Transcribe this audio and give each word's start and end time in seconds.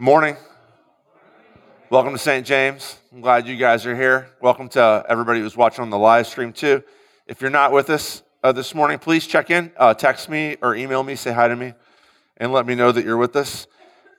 Morning. 0.00 0.38
Welcome 1.90 2.12
to 2.12 2.18
St. 2.18 2.46
James. 2.46 2.98
I'm 3.12 3.20
glad 3.20 3.46
you 3.46 3.54
guys 3.58 3.84
are 3.84 3.94
here. 3.94 4.30
Welcome 4.40 4.70
to 4.70 5.04
everybody 5.06 5.40
who's 5.40 5.58
watching 5.58 5.82
on 5.82 5.90
the 5.90 5.98
live 5.98 6.26
stream, 6.26 6.54
too. 6.54 6.82
If 7.26 7.42
you're 7.42 7.50
not 7.50 7.70
with 7.70 7.90
us 7.90 8.22
uh, 8.42 8.50
this 8.52 8.74
morning, 8.74 8.98
please 8.98 9.26
check 9.26 9.50
in, 9.50 9.70
uh, 9.76 9.92
text 9.92 10.30
me, 10.30 10.56
or 10.62 10.74
email 10.74 11.02
me, 11.02 11.16
say 11.16 11.32
hi 11.32 11.48
to 11.48 11.54
me, 11.54 11.74
and 12.38 12.50
let 12.50 12.64
me 12.64 12.74
know 12.74 12.90
that 12.92 13.04
you're 13.04 13.18
with 13.18 13.36
us. 13.36 13.66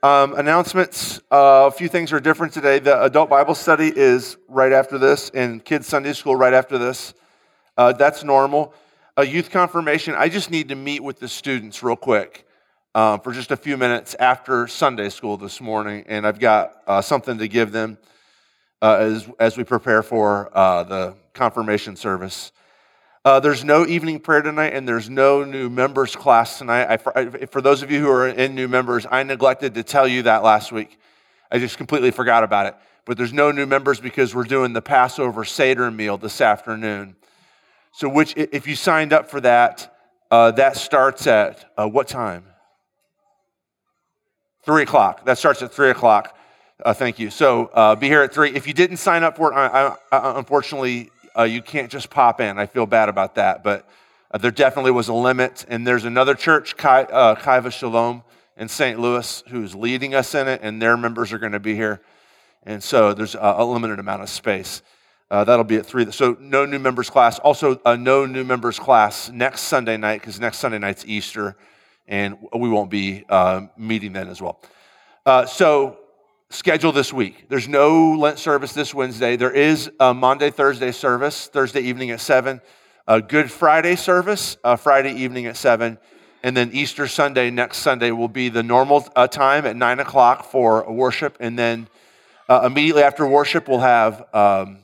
Um, 0.04 0.34
announcements 0.34 1.18
uh, 1.32 1.66
a 1.66 1.72
few 1.72 1.88
things 1.88 2.12
are 2.12 2.20
different 2.20 2.52
today. 2.52 2.78
The 2.78 3.02
adult 3.02 3.28
Bible 3.28 3.56
study 3.56 3.92
is 3.92 4.36
right 4.46 4.70
after 4.70 4.98
this, 4.98 5.30
and 5.30 5.64
kids' 5.64 5.88
Sunday 5.88 6.12
school 6.12 6.36
right 6.36 6.54
after 6.54 6.78
this. 6.78 7.12
Uh, 7.76 7.92
that's 7.92 8.22
normal. 8.22 8.72
A 9.16 9.26
youth 9.26 9.50
confirmation, 9.50 10.14
I 10.16 10.28
just 10.28 10.48
need 10.48 10.68
to 10.68 10.76
meet 10.76 11.02
with 11.02 11.18
the 11.18 11.26
students 11.26 11.82
real 11.82 11.96
quick 11.96 12.46
uh, 12.94 13.18
for 13.18 13.32
just 13.32 13.50
a 13.50 13.56
few 13.56 13.76
minutes 13.76 14.14
after 14.18 14.66
Sunday 14.66 15.08
school 15.08 15.36
this 15.36 15.60
morning, 15.60 16.04
and 16.06 16.26
I've 16.26 16.38
got 16.38 16.76
uh, 16.86 17.00
something 17.00 17.38
to 17.38 17.48
give 17.48 17.72
them 17.72 17.96
uh, 18.82 18.96
as, 18.96 19.28
as 19.38 19.56
we 19.56 19.64
prepare 19.64 20.02
for 20.02 20.50
uh, 20.56 20.82
the 20.84 21.14
confirmation 21.32 21.96
service. 21.96 22.52
Uh, 23.24 23.40
there's 23.40 23.64
no 23.64 23.86
evening 23.86 24.20
prayer 24.20 24.42
tonight, 24.42 24.74
and 24.74 24.86
there's 24.86 25.08
no 25.08 25.44
new 25.44 25.70
members 25.70 26.16
class 26.16 26.58
tonight. 26.58 26.86
I, 26.90 26.96
for, 26.96 27.16
I, 27.16 27.46
for 27.46 27.62
those 27.62 27.82
of 27.82 27.90
you 27.90 28.00
who 28.00 28.10
are 28.10 28.28
in 28.28 28.54
new 28.54 28.68
members, 28.68 29.06
I 29.10 29.22
neglected 29.22 29.74
to 29.74 29.82
tell 29.82 30.06
you 30.08 30.24
that 30.24 30.42
last 30.42 30.72
week. 30.72 30.98
I 31.50 31.58
just 31.58 31.76
completely 31.76 32.10
forgot 32.10 32.44
about 32.44 32.66
it. 32.66 32.74
But 33.04 33.16
there's 33.16 33.32
no 33.32 33.52
new 33.52 33.66
members 33.66 34.00
because 34.00 34.34
we're 34.34 34.44
doing 34.44 34.72
the 34.72 34.82
Passover 34.82 35.44
Seder 35.44 35.90
meal 35.90 36.18
this 36.18 36.40
afternoon. 36.40 37.16
So, 37.92 38.08
which, 38.08 38.34
if 38.36 38.66
you 38.66 38.76
signed 38.76 39.12
up 39.12 39.28
for 39.28 39.40
that, 39.40 39.96
uh, 40.30 40.52
that 40.52 40.76
starts 40.76 41.26
at 41.26 41.64
what 41.76 42.08
time? 42.08 42.44
Three 44.64 44.84
o'clock. 44.84 45.24
That 45.24 45.38
starts 45.38 45.60
at 45.62 45.72
three 45.72 45.90
o'clock. 45.90 46.38
Uh, 46.84 46.94
thank 46.94 47.18
you. 47.18 47.30
So 47.30 47.66
uh, 47.74 47.96
be 47.96 48.06
here 48.06 48.22
at 48.22 48.32
three. 48.32 48.50
If 48.50 48.68
you 48.68 48.72
didn't 48.72 48.98
sign 48.98 49.24
up 49.24 49.36
for 49.36 49.52
it, 49.52 49.56
I, 49.56 49.96
I, 50.12 50.38
unfortunately, 50.38 51.10
uh, 51.36 51.42
you 51.42 51.62
can't 51.62 51.90
just 51.90 52.10
pop 52.10 52.40
in. 52.40 52.58
I 52.58 52.66
feel 52.66 52.86
bad 52.86 53.08
about 53.08 53.34
that, 53.34 53.64
but 53.64 53.88
uh, 54.30 54.38
there 54.38 54.52
definitely 54.52 54.92
was 54.92 55.08
a 55.08 55.14
limit. 55.14 55.64
And 55.68 55.84
there's 55.84 56.04
another 56.04 56.36
church, 56.36 56.76
Kai, 56.76 57.02
uh, 57.02 57.34
Kaiva 57.34 57.72
Shalom 57.72 58.22
in 58.56 58.68
St. 58.68 59.00
Louis, 59.00 59.42
who's 59.48 59.74
leading 59.74 60.14
us 60.14 60.32
in 60.32 60.46
it, 60.46 60.60
and 60.62 60.80
their 60.80 60.96
members 60.96 61.32
are 61.32 61.38
going 61.38 61.52
to 61.52 61.60
be 61.60 61.74
here. 61.74 62.00
And 62.62 62.80
so 62.84 63.14
there's 63.14 63.34
a, 63.34 63.64
limited 63.64 63.98
amount 63.98 64.22
of 64.22 64.28
space. 64.28 64.82
Uh, 65.28 65.42
that'll 65.42 65.64
be 65.64 65.76
at 65.76 65.86
three. 65.86 66.08
So 66.12 66.36
no 66.38 66.66
new 66.66 66.78
members 66.78 67.10
class. 67.10 67.40
Also, 67.40 67.80
no 67.96 68.26
new 68.26 68.44
members 68.44 68.78
class 68.78 69.28
next 69.28 69.62
Sunday 69.62 69.96
night 69.96 70.20
because 70.20 70.38
next 70.38 70.58
Sunday 70.58 70.78
night's 70.78 71.04
Easter 71.04 71.56
and 72.06 72.36
we 72.56 72.68
won't 72.68 72.90
be 72.90 73.24
uh, 73.28 73.62
meeting 73.76 74.12
then 74.12 74.28
as 74.28 74.40
well. 74.40 74.60
Uh, 75.24 75.46
so, 75.46 75.98
schedule 76.50 76.92
this 76.92 77.12
week. 77.12 77.46
There's 77.48 77.68
no 77.68 78.12
Lent 78.12 78.38
service 78.38 78.72
this 78.72 78.92
Wednesday. 78.92 79.36
There 79.36 79.52
is 79.52 79.90
a 79.98 80.12
Maundy, 80.12 80.50
Thursday 80.50 80.92
service, 80.92 81.46
Thursday 81.46 81.80
evening 81.80 82.10
at 82.10 82.20
7, 82.20 82.60
a 83.08 83.22
Good 83.22 83.50
Friday 83.50 83.96
service, 83.96 84.56
Friday 84.78 85.12
evening 85.12 85.46
at 85.46 85.56
7, 85.56 85.98
and 86.42 86.56
then 86.56 86.70
Easter 86.72 87.06
Sunday, 87.06 87.50
next 87.50 87.78
Sunday, 87.78 88.10
will 88.10 88.28
be 88.28 88.48
the 88.48 88.62
normal 88.62 89.08
uh, 89.14 89.28
time 89.28 89.64
at 89.64 89.76
9 89.76 90.00
o'clock 90.00 90.44
for 90.44 90.90
worship. 90.92 91.36
And 91.40 91.58
then 91.58 91.88
uh, 92.48 92.62
immediately 92.66 93.02
after 93.02 93.26
worship, 93.26 93.68
we'll 93.68 93.78
have, 93.78 94.26
um, 94.34 94.78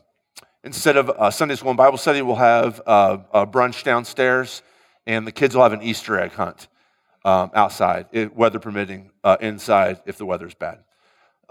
instead 0.63 0.97
of 0.97 1.35
Sunday 1.35 1.57
school 1.57 1.71
and 1.71 1.77
Bible 1.77 1.99
study, 1.99 2.23
we'll 2.23 2.37
have 2.37 2.81
uh, 2.87 3.19
a 3.33 3.47
brunch 3.47 3.83
downstairs, 3.83 4.63
and 5.07 5.27
the 5.27 5.33
kids 5.33 5.55
will 5.55 5.65
have 5.65 5.73
an 5.73 5.83
Easter 5.83 6.19
egg 6.19 6.33
hunt 6.33 6.69
um, 7.29 7.51
outside, 7.53 8.07
it, 8.11 8.35
weather 8.35 8.59
permitting, 8.59 9.11
uh, 9.23 9.37
inside 9.41 10.01
if 10.07 10.17
the 10.17 10.25
weather's 10.25 10.55
bad. 10.55 10.79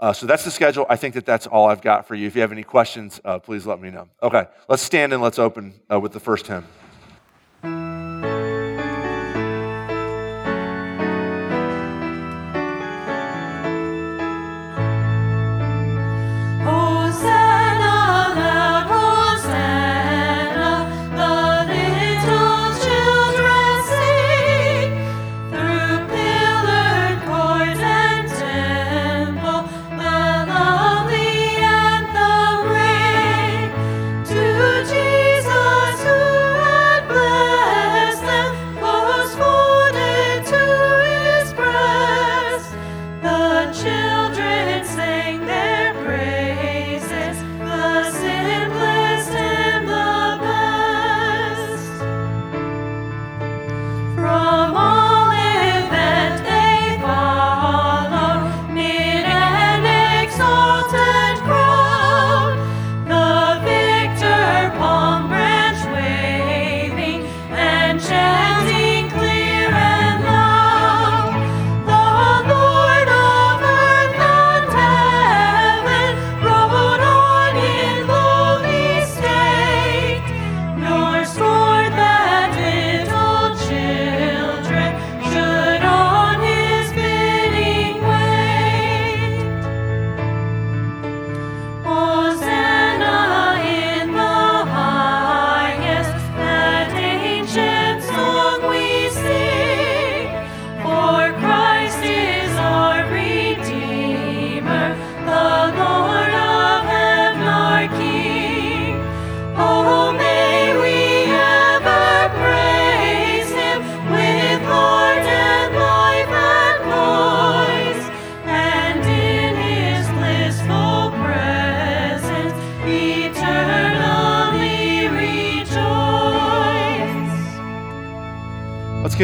Uh, 0.00 0.12
so 0.12 0.26
that's 0.26 0.44
the 0.44 0.50
schedule. 0.50 0.86
I 0.88 0.96
think 0.96 1.14
that 1.14 1.24
that's 1.24 1.46
all 1.46 1.68
I've 1.68 1.80
got 1.80 2.06
for 2.08 2.16
you. 2.16 2.26
If 2.26 2.34
you 2.34 2.40
have 2.40 2.50
any 2.50 2.64
questions, 2.64 3.20
uh, 3.24 3.38
please 3.38 3.64
let 3.64 3.80
me 3.80 3.90
know. 3.90 4.08
Okay, 4.20 4.46
let's 4.68 4.82
stand 4.82 5.12
and 5.12 5.22
let's 5.22 5.38
open 5.38 5.74
uh, 5.90 6.00
with 6.00 6.12
the 6.12 6.20
first 6.20 6.48
hymn. 6.48 7.97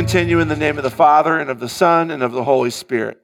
Continue 0.04 0.38
in 0.38 0.48
the 0.48 0.54
name 0.54 0.76
of 0.76 0.84
the 0.84 0.90
Father, 0.90 1.38
and 1.38 1.48
of 1.48 1.60
the 1.60 1.68
Son, 1.68 2.10
and 2.10 2.22
of 2.22 2.30
the 2.30 2.44
Holy 2.44 2.68
Spirit. 2.68 3.22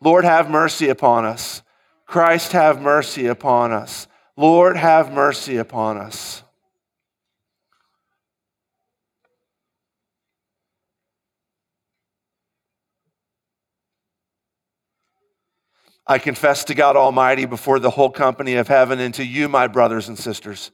Lord, 0.00 0.24
have 0.24 0.50
mercy 0.50 0.88
upon 0.88 1.24
us. 1.24 1.62
Christ, 2.06 2.50
have 2.50 2.82
mercy 2.82 3.28
upon 3.28 3.70
us. 3.70 4.08
Lord, 4.36 4.76
have 4.76 5.12
mercy 5.12 5.58
upon 5.58 5.96
us. 5.96 6.42
I 16.04 16.18
confess 16.18 16.64
to 16.64 16.74
God 16.74 16.96
Almighty 16.96 17.44
before 17.44 17.78
the 17.78 17.90
whole 17.90 18.10
company 18.10 18.56
of 18.56 18.66
heaven 18.66 18.98
and 18.98 19.14
to 19.14 19.24
you, 19.24 19.48
my 19.48 19.68
brothers 19.68 20.08
and 20.08 20.18
sisters, 20.18 20.72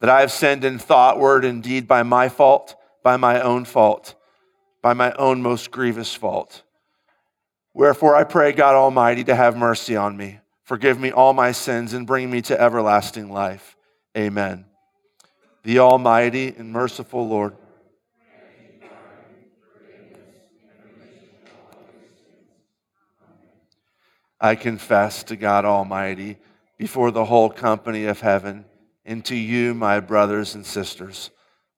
that 0.00 0.10
I 0.10 0.22
have 0.22 0.32
sinned 0.32 0.64
in 0.64 0.80
thought, 0.80 1.20
word, 1.20 1.44
and 1.44 1.62
deed 1.62 1.86
by 1.86 2.02
my 2.02 2.28
fault 2.28 2.74
by 3.02 3.16
my 3.16 3.40
own 3.40 3.64
fault, 3.64 4.14
by 4.82 4.94
my 4.94 5.12
own 5.12 5.42
most 5.42 5.70
grievous 5.70 6.14
fault. 6.14 6.62
Wherefore 7.74 8.16
I 8.16 8.24
pray 8.24 8.52
God 8.52 8.74
Almighty 8.74 9.24
to 9.24 9.34
have 9.34 9.56
mercy 9.56 9.96
on 9.96 10.16
me, 10.16 10.40
forgive 10.64 10.98
me 10.98 11.12
all 11.12 11.32
my 11.32 11.52
sins, 11.52 11.92
and 11.92 12.06
bring 12.06 12.30
me 12.30 12.42
to 12.42 12.60
everlasting 12.60 13.30
life. 13.30 13.76
Amen. 14.16 14.64
The 15.62 15.78
Almighty 15.78 16.54
and 16.56 16.72
merciful 16.72 17.28
Lord. 17.28 17.56
I 24.40 24.54
confess 24.54 25.24
to 25.24 25.36
God 25.36 25.64
Almighty 25.64 26.38
before 26.76 27.10
the 27.10 27.24
whole 27.24 27.50
company 27.50 28.04
of 28.04 28.20
heaven 28.20 28.64
and 29.04 29.24
to 29.24 29.34
you, 29.34 29.74
my 29.74 30.00
brothers 30.00 30.54
and 30.54 30.64
sisters, 30.64 31.30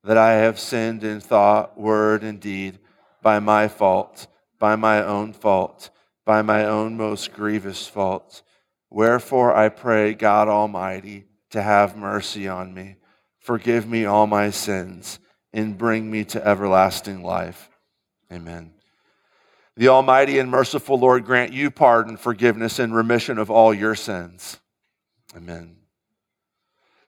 that 0.05 0.17
I 0.17 0.32
have 0.32 0.58
sinned 0.58 1.05
in 1.05 1.20
thought, 1.20 1.79
word, 1.79 2.23
and 2.23 2.41
deed 2.41 2.79
by 3.23 3.38
my 3.38 3.69
fault, 3.69 4.26
by 4.58 4.76
my 4.76 5.02
own 5.02 5.32
fault, 5.32 5.91
by 6.25 6.43
my 6.43 6.64
own 6.64 6.97
most 6.97 7.32
grievous 7.32 7.87
fault. 7.87 8.43
Wherefore 8.91 9.55
I 9.55 9.69
pray 9.69 10.14
God 10.14 10.49
Almighty 10.49 11.25
to 11.50 11.62
have 11.62 11.97
mercy 11.97 12.49
on 12.49 12.73
me, 12.73 12.97
forgive 13.41 13.88
me 13.88 14.05
all 14.05 14.26
my 14.26 14.50
sins, 14.50 15.19
and 15.52 15.76
bring 15.76 16.11
me 16.11 16.25
to 16.25 16.47
everlasting 16.47 17.23
life. 17.23 17.69
Amen. 18.32 18.73
The 19.76 19.88
Almighty 19.88 20.38
and 20.38 20.50
merciful 20.50 20.99
Lord 20.99 21.25
grant 21.25 21.52
you 21.52 21.70
pardon, 21.70 22.17
forgiveness, 22.17 22.79
and 22.79 22.94
remission 22.94 23.38
of 23.38 23.50
all 23.50 23.73
your 23.73 23.94
sins. 23.94 24.58
Amen. 25.37 25.80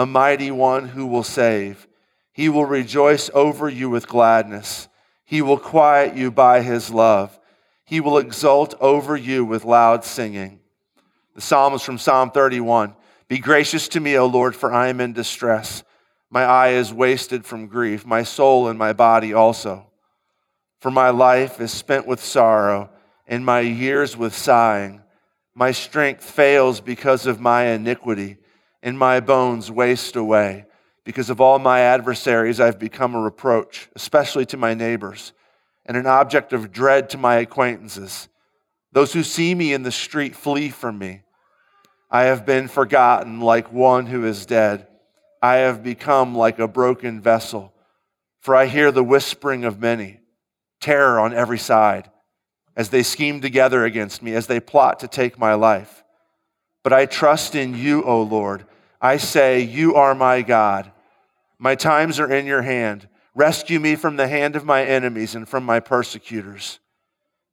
a 0.00 0.06
mighty 0.06 0.50
one 0.50 0.88
who 0.88 1.04
will 1.04 1.22
save. 1.22 1.86
He 2.32 2.48
will 2.48 2.64
rejoice 2.64 3.28
over 3.34 3.68
you 3.68 3.90
with 3.90 4.08
gladness. 4.08 4.88
He 5.26 5.42
will 5.42 5.58
quiet 5.58 6.16
you 6.16 6.30
by 6.30 6.62
his 6.62 6.88
love. 6.88 7.38
He 7.84 8.00
will 8.00 8.16
exult 8.16 8.74
over 8.80 9.14
you 9.14 9.44
with 9.44 9.66
loud 9.66 10.02
singing. 10.02 10.60
The 11.34 11.42
psalm 11.42 11.74
is 11.74 11.82
from 11.82 11.98
Psalm 11.98 12.30
31. 12.30 12.94
Be 13.28 13.40
gracious 13.40 13.88
to 13.88 14.00
me, 14.00 14.16
O 14.16 14.24
Lord, 14.24 14.56
for 14.56 14.72
I 14.72 14.88
am 14.88 15.02
in 15.02 15.12
distress. 15.12 15.84
My 16.30 16.44
eye 16.44 16.70
is 16.70 16.94
wasted 16.94 17.44
from 17.44 17.66
grief, 17.66 18.06
my 18.06 18.22
soul 18.22 18.68
and 18.68 18.78
my 18.78 18.94
body 18.94 19.34
also. 19.34 19.86
For 20.78 20.90
my 20.90 21.10
life 21.10 21.60
is 21.60 21.72
spent 21.72 22.06
with 22.06 22.24
sorrow 22.24 22.88
and 23.26 23.44
my 23.44 23.60
years 23.60 24.16
with 24.16 24.34
sighing. 24.34 25.02
My 25.54 25.72
strength 25.72 26.24
fails 26.24 26.80
because 26.80 27.26
of 27.26 27.38
my 27.38 27.64
iniquity, 27.64 28.38
and 28.82 28.98
my 28.98 29.20
bones 29.20 29.70
waste 29.70 30.16
away. 30.16 30.66
Because 31.04 31.30
of 31.30 31.40
all 31.40 31.58
my 31.58 31.80
adversaries, 31.80 32.60
I've 32.60 32.78
become 32.78 33.14
a 33.14 33.20
reproach, 33.20 33.88
especially 33.96 34.46
to 34.46 34.56
my 34.56 34.74
neighbors, 34.74 35.32
and 35.86 35.96
an 35.96 36.06
object 36.06 36.52
of 36.52 36.72
dread 36.72 37.10
to 37.10 37.18
my 37.18 37.36
acquaintances. 37.36 38.28
Those 38.92 39.12
who 39.12 39.22
see 39.22 39.54
me 39.54 39.72
in 39.72 39.82
the 39.82 39.92
street 39.92 40.36
flee 40.36 40.70
from 40.70 40.98
me. 40.98 41.22
I 42.10 42.24
have 42.24 42.44
been 42.44 42.68
forgotten 42.68 43.40
like 43.40 43.72
one 43.72 44.06
who 44.06 44.24
is 44.24 44.46
dead. 44.46 44.86
I 45.40 45.56
have 45.56 45.82
become 45.82 46.34
like 46.34 46.58
a 46.58 46.68
broken 46.68 47.20
vessel, 47.20 47.72
for 48.40 48.54
I 48.54 48.66
hear 48.66 48.92
the 48.92 49.04
whispering 49.04 49.64
of 49.64 49.80
many, 49.80 50.20
terror 50.80 51.18
on 51.18 51.32
every 51.32 51.58
side 51.58 52.10
as 52.76 52.90
they 52.90 53.02
scheme 53.02 53.40
together 53.40 53.84
against 53.84 54.22
me, 54.22 54.34
as 54.34 54.46
they 54.46 54.60
plot 54.60 55.00
to 55.00 55.08
take 55.08 55.38
my 55.38 55.54
life. 55.54 56.02
But 56.82 56.92
I 56.92 57.06
trust 57.06 57.54
in 57.54 57.76
you, 57.76 58.02
O 58.04 58.22
Lord. 58.22 58.64
I 59.00 59.16
say, 59.16 59.60
You 59.60 59.94
are 59.94 60.14
my 60.14 60.42
God. 60.42 60.92
My 61.58 61.74
times 61.74 62.18
are 62.20 62.32
in 62.32 62.46
your 62.46 62.62
hand. 62.62 63.08
Rescue 63.34 63.80
me 63.80 63.96
from 63.96 64.16
the 64.16 64.28
hand 64.28 64.56
of 64.56 64.64
my 64.64 64.84
enemies 64.84 65.34
and 65.34 65.48
from 65.48 65.64
my 65.64 65.80
persecutors. 65.80 66.80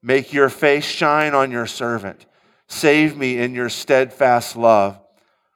Make 0.02 0.34
your 0.34 0.50
face 0.50 0.86
shine 0.86 1.34
on 1.34 1.52
your 1.52 1.68
servant. 1.68 2.26
Save 2.68 3.18
me 3.18 3.38
in 3.38 3.54
your 3.54 3.70
steadfast 3.70 4.56
love. 4.56 5.00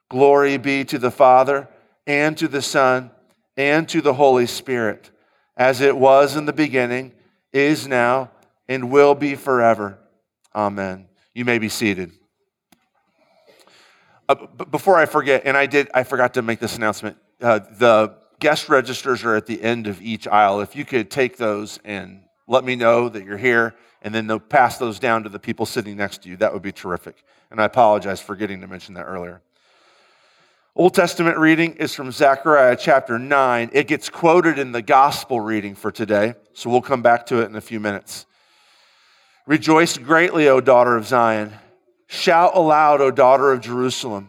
Glory 0.08 0.56
be 0.56 0.84
to 0.84 0.98
the 0.98 1.10
Father, 1.10 1.68
and 2.06 2.36
to 2.38 2.48
the 2.48 2.62
Son, 2.62 3.10
and 3.56 3.88
to 3.88 4.00
the 4.00 4.14
Holy 4.14 4.46
Spirit, 4.46 5.10
as 5.56 5.80
it 5.80 5.96
was 5.96 6.36
in 6.36 6.46
the 6.46 6.52
beginning, 6.52 7.12
is 7.52 7.86
now, 7.86 8.30
and 8.68 8.90
will 8.90 9.14
be 9.14 9.34
forever. 9.34 9.98
Amen. 10.54 11.06
You 11.34 11.44
may 11.44 11.58
be 11.58 11.68
seated. 11.68 12.12
Uh, 14.32 14.46
b- 14.46 14.64
before 14.70 14.96
I 14.96 15.04
forget, 15.04 15.42
and 15.44 15.58
I 15.58 15.66
did, 15.66 15.90
I 15.92 16.04
forgot 16.04 16.32
to 16.34 16.42
make 16.42 16.58
this 16.58 16.76
announcement. 16.76 17.18
Uh, 17.38 17.58
the 17.58 18.14
guest 18.40 18.70
registers 18.70 19.24
are 19.24 19.36
at 19.36 19.44
the 19.44 19.62
end 19.62 19.86
of 19.86 20.00
each 20.00 20.26
aisle. 20.26 20.62
If 20.62 20.74
you 20.74 20.86
could 20.86 21.10
take 21.10 21.36
those 21.36 21.78
and 21.84 22.22
let 22.46 22.64
me 22.64 22.74
know 22.74 23.10
that 23.10 23.26
you're 23.26 23.36
here, 23.36 23.74
and 24.00 24.14
then 24.14 24.26
they'll 24.26 24.40
pass 24.40 24.78
those 24.78 24.98
down 24.98 25.24
to 25.24 25.28
the 25.28 25.38
people 25.38 25.66
sitting 25.66 25.98
next 25.98 26.22
to 26.22 26.30
you, 26.30 26.38
that 26.38 26.50
would 26.50 26.62
be 26.62 26.72
terrific. 26.72 27.22
And 27.50 27.60
I 27.60 27.66
apologize 27.66 28.22
for 28.22 28.34
getting 28.34 28.62
to 28.62 28.66
mention 28.66 28.94
that 28.94 29.04
earlier. 29.04 29.42
Old 30.74 30.94
Testament 30.94 31.36
reading 31.36 31.74
is 31.74 31.94
from 31.94 32.10
Zechariah 32.10 32.76
chapter 32.80 33.18
9. 33.18 33.68
It 33.74 33.86
gets 33.86 34.08
quoted 34.08 34.58
in 34.58 34.72
the 34.72 34.80
gospel 34.80 35.40
reading 35.40 35.74
for 35.74 35.92
today, 35.92 36.36
so 36.54 36.70
we'll 36.70 36.80
come 36.80 37.02
back 37.02 37.26
to 37.26 37.42
it 37.42 37.50
in 37.50 37.56
a 37.56 37.60
few 37.60 37.80
minutes. 37.80 38.24
Rejoice 39.44 39.98
greatly, 39.98 40.48
O 40.48 40.62
daughter 40.62 40.96
of 40.96 41.06
Zion. 41.06 41.52
Shout 42.12 42.54
aloud, 42.54 43.00
O 43.00 43.10
daughter 43.10 43.52
of 43.52 43.62
Jerusalem. 43.62 44.28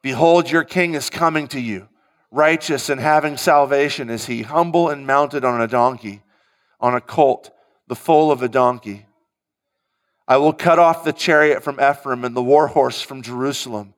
Behold, 0.00 0.50
your 0.50 0.64
king 0.64 0.94
is 0.94 1.10
coming 1.10 1.46
to 1.48 1.60
you. 1.60 1.86
Righteous 2.30 2.88
and 2.88 2.98
having 2.98 3.36
salvation 3.36 4.08
is 4.08 4.24
he, 4.24 4.40
humble 4.40 4.88
and 4.88 5.06
mounted 5.06 5.44
on 5.44 5.60
a 5.60 5.68
donkey, 5.68 6.22
on 6.80 6.94
a 6.94 7.00
colt, 7.02 7.50
the 7.88 7.94
foal 7.94 8.32
of 8.32 8.42
a 8.42 8.48
donkey. 8.48 9.04
I 10.26 10.38
will 10.38 10.54
cut 10.54 10.78
off 10.78 11.04
the 11.04 11.12
chariot 11.12 11.62
from 11.62 11.78
Ephraim 11.78 12.24
and 12.24 12.34
the 12.34 12.42
war 12.42 12.68
horse 12.68 13.02
from 13.02 13.20
Jerusalem, 13.20 13.92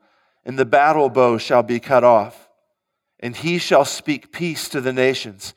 and 0.44 0.58
the 0.58 0.64
battle 0.64 1.08
bow 1.08 1.38
shall 1.38 1.62
be 1.62 1.78
cut 1.78 2.02
off. 2.02 2.48
And 3.20 3.36
he 3.36 3.58
shall 3.58 3.84
speak 3.84 4.32
peace 4.32 4.68
to 4.68 4.80
the 4.80 4.92
nations. 4.92 5.54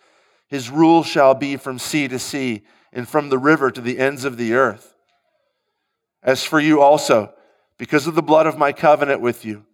His 0.47 0.69
rule 0.69 1.01
shall 1.01 1.33
be 1.33 1.57
from 1.57 1.79
sea 1.79 2.07
to 2.09 2.19
sea 2.19 2.61
and 2.91 3.09
from 3.09 3.29
the 3.29 3.39
river 3.39 3.71
to 3.71 3.81
the 3.81 3.97
ends 3.97 4.23
of 4.23 4.37
the 4.37 4.53
earth. 4.53 4.92
As 6.23 6.43
for 6.43 6.59
you 6.59 6.81
also, 6.81 7.33
because 7.77 8.07
of 8.07 8.15
the 8.15 8.23
blood 8.23 8.47
of 8.47 8.57
my 8.57 8.71
covenant 8.71 9.19
with 9.19 9.43
you, 9.43 9.65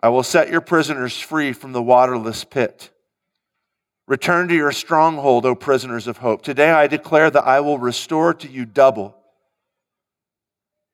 I 0.00 0.08
will 0.08 0.22
set 0.22 0.50
your 0.50 0.60
prisoners 0.60 1.18
free 1.18 1.52
from 1.52 1.72
the 1.72 1.82
waterless 1.82 2.44
pit. 2.44 2.90
Return 4.06 4.48
to 4.48 4.54
your 4.54 4.72
stronghold, 4.72 5.46
O 5.46 5.54
prisoners 5.54 6.06
of 6.06 6.18
hope. 6.18 6.42
Today 6.42 6.70
I 6.70 6.86
declare 6.86 7.30
that 7.30 7.46
I 7.46 7.60
will 7.60 7.78
restore 7.78 8.34
to 8.34 8.48
you 8.48 8.66
double. 8.66 9.16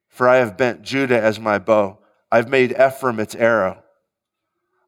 For 0.09 0.29
I 0.29 0.37
have 0.37 0.57
bent 0.57 0.83
Judah 0.83 1.21
as 1.21 1.41
my 1.41 1.59
bow, 1.59 1.99
I've 2.31 2.49
made 2.49 2.73
Ephraim 2.73 3.19
its 3.19 3.35
arrow. 3.35 3.83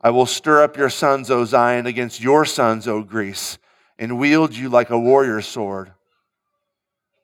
I 0.01 0.11
will 0.11 0.27
stir 0.27 0.63
up 0.63 0.77
your 0.77 0.91
sons, 0.91 1.31
O 1.31 1.45
Zion, 1.45 1.87
against 1.87 2.21
your 2.21 2.45
sons, 2.45 2.87
O 2.87 3.03
Greece, 3.03 3.59
and 3.99 4.19
wield 4.19 4.55
you 4.55 4.69
like 4.69 4.91
a 4.91 4.99
warrior's 4.99 5.47
sword. 5.47 5.93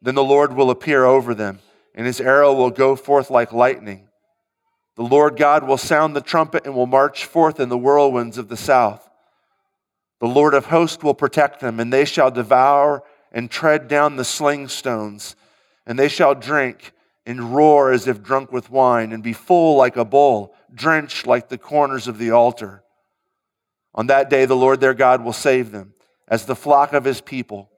Then 0.02 0.14
the 0.14 0.25
Lord 0.25 0.52
will 0.52 0.71
appear 0.71 1.05
over 1.05 1.35
them, 1.35 1.61
and 1.99 2.07
his 2.07 2.21
arrow 2.21 2.55
will 2.55 2.71
go 2.71 2.97
forth 2.97 3.28
like 3.28 3.52
lightning. 3.52 4.09
The 4.95 5.02
Lord 5.02 5.37
God 5.37 5.67
will 5.67 5.76
sound 5.76 6.17
the 6.17 6.23
trumpet 6.23 6.64
and 6.64 6.75
will 6.75 6.87
march 6.87 7.26
forth 7.26 7.61
in 7.61 7.69
the 7.69 7.76
whirlwinds 7.76 8.38
of 8.38 8.49
the 8.49 8.57
south. 8.57 9.07
The 10.21 10.26
Lord 10.26 10.55
of 10.55 10.67
hosts 10.67 11.02
will 11.02 11.12
protect 11.12 11.61
them, 11.61 11.78
and 11.78 11.93
they 11.93 12.07
shall 12.07 12.31
devour 12.31 13.02
and 13.31 13.50
tread 13.50 13.88
down 13.88 14.17
the 14.17 14.25
sling 14.25 14.69
stones, 14.69 15.37
and 15.87 15.99
they 15.99 16.09
shall 16.09 16.35
drink 16.35 16.93
and 17.26 17.55
roar 17.55 17.93
as 17.93 18.07
if 18.07 18.23
drunk 18.23 18.52
with 18.52 18.71
wine, 18.71 19.12
and 19.12 19.23
be 19.23 19.35
full 19.35 19.76
like 19.76 19.97
a 19.97 20.05
bowl, 20.05 20.55
drenched 20.73 21.26
like 21.26 21.49
the 21.49 21.59
corners 21.59 22.09
of 22.09 22.17
the 22.17 22.31
altar. 22.31 22.83
On 23.95 24.07
that 24.07 24.31
day, 24.31 24.47
the 24.47 24.57
Lord 24.57 24.81
their 24.81 24.95
God 24.95 25.23
will 25.23 25.35
save 25.35 25.73
them 25.73 25.93
as 26.26 26.47
the 26.47 26.57
flock 26.57 26.95
of 26.95 27.05
his 27.05 27.21
people 27.21 27.71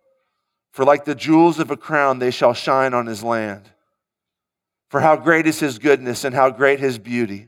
for 0.73 0.85
like 0.85 1.05
the 1.05 1.15
jewels 1.15 1.59
of 1.59 1.71
a 1.71 1.77
crown, 1.77 2.19
they 2.19 2.31
shall 2.31 2.55
shine 2.55 2.95
on 2.95 3.07
his 3.07 3.23
land. 3.23 3.71
For 4.91 5.01
how 5.01 5.17
great 5.17 5.47
is 5.47 5.61
his 5.61 5.79
goodness 5.79 6.25
and 6.25 6.35
how 6.35 6.51
great 6.51 6.81
his 6.81 6.99
beauty. 6.99 7.47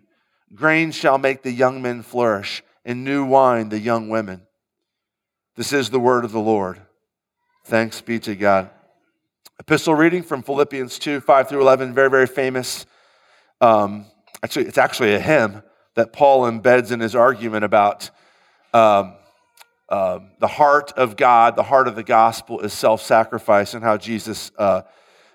Grain 0.54 0.92
shall 0.92 1.18
make 1.18 1.42
the 1.42 1.50
young 1.50 1.82
men 1.82 2.02
flourish, 2.02 2.62
and 2.84 3.04
new 3.04 3.24
wine 3.24 3.68
the 3.68 3.80
young 3.80 4.08
women. 4.08 4.42
This 5.56 5.72
is 5.72 5.90
the 5.90 5.98
word 5.98 6.24
of 6.24 6.30
the 6.30 6.40
Lord. 6.40 6.80
Thanks 7.64 8.00
be 8.00 8.20
to 8.20 8.36
God. 8.36 8.70
Epistle 9.58 9.94
reading 9.94 10.22
from 10.22 10.42
Philippians 10.42 11.00
2 11.00 11.20
5 11.20 11.48
through 11.48 11.60
11, 11.62 11.92
very, 11.94 12.10
very 12.10 12.28
famous. 12.28 12.86
Um, 13.60 14.06
actually, 14.44 14.66
it's 14.66 14.78
actually 14.78 15.14
a 15.14 15.20
hymn 15.20 15.62
that 15.96 16.12
Paul 16.12 16.42
embeds 16.42 16.92
in 16.92 17.00
his 17.00 17.16
argument 17.16 17.64
about 17.64 18.10
um, 18.72 19.14
uh, 19.88 20.20
the 20.38 20.46
heart 20.46 20.92
of 20.96 21.16
God, 21.16 21.56
the 21.56 21.64
heart 21.64 21.88
of 21.88 21.96
the 21.96 22.04
gospel 22.04 22.60
is 22.60 22.72
self 22.72 23.02
sacrifice, 23.02 23.74
and 23.74 23.82
how 23.82 23.96
Jesus 23.96 24.52
uh, 24.58 24.82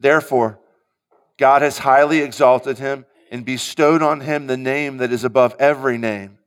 Therefore, 0.00 0.58
God 1.38 1.62
has 1.62 1.78
highly 1.78 2.20
exalted 2.20 2.78
him 2.78 3.06
and 3.30 3.44
bestowed 3.44 4.02
on 4.02 4.20
him 4.20 4.46
the 4.46 4.56
name 4.56 4.98
that 4.98 5.12
is 5.12 5.24
above 5.24 5.54
every 5.58 5.98
name, 5.98 6.38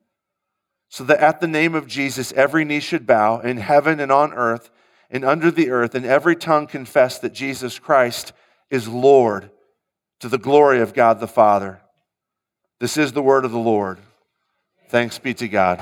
so 0.88 1.03
that 1.03 1.20
at 1.20 1.39
the 1.41 1.48
name 1.48 1.75
of 1.75 1.88
Jesus 1.88 2.32
every 2.34 2.65
knee 2.65 2.79
should 2.79 3.06
bow 3.06 3.39
in 3.39 3.58
heaven 3.58 4.00
and 4.00 4.12
on 4.12 4.34
earth 4.34 4.70
and 5.10 5.25
under 5.25 5.50
the 5.50 5.72
earth, 5.72 5.96
and 5.96 6.06
every 6.06 6.36
tongue 6.36 6.68
confess 6.68 7.18
that 7.20 7.34
Jesus 7.34 7.79
Christ 7.79 8.32
is 8.70 8.88
Lord 8.88 9.50
to 10.20 10.29
the 10.29 10.38
glory 10.38 10.82
of 10.82 10.94
God 10.94 11.20
the 11.20 11.27
Father. 11.27 11.82
This 12.79 12.98
is 12.98 13.13
the 13.13 13.22
word 13.22 13.44
of 13.44 13.51
the 13.51 13.58
Lord. 13.58 13.98
Thanks 14.89 15.18
be 15.18 15.34
to 15.36 15.48
God. 15.48 15.82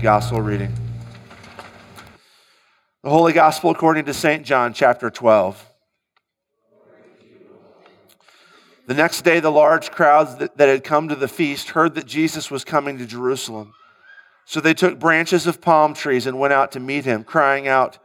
the 0.00 0.04
gospel 0.04 0.40
reading. 0.40 0.72
The 3.02 3.10
Holy 3.10 3.34
Gospel 3.34 3.70
according 3.70 4.06
to 4.06 4.14
St. 4.14 4.46
John, 4.46 4.72
chapter 4.72 5.10
12. 5.10 5.62
The 8.86 8.94
next 8.94 9.20
day, 9.24 9.40
the 9.40 9.50
large 9.50 9.90
crowds 9.90 10.36
that, 10.36 10.56
that 10.56 10.70
had 10.70 10.84
come 10.84 11.08
to 11.08 11.14
the 11.14 11.28
feast 11.28 11.70
heard 11.70 11.96
that 11.96 12.06
Jesus 12.06 12.50
was 12.50 12.64
coming 12.64 12.96
to 12.96 13.04
Jerusalem. 13.04 13.74
So 14.46 14.58
they 14.58 14.72
took 14.72 14.98
branches 14.98 15.46
of 15.46 15.60
palm 15.60 15.92
trees 15.92 16.26
and 16.26 16.38
went 16.38 16.54
out 16.54 16.72
to 16.72 16.80
meet 16.80 17.04
him, 17.04 17.22
crying 17.22 17.68
out, 17.68 17.98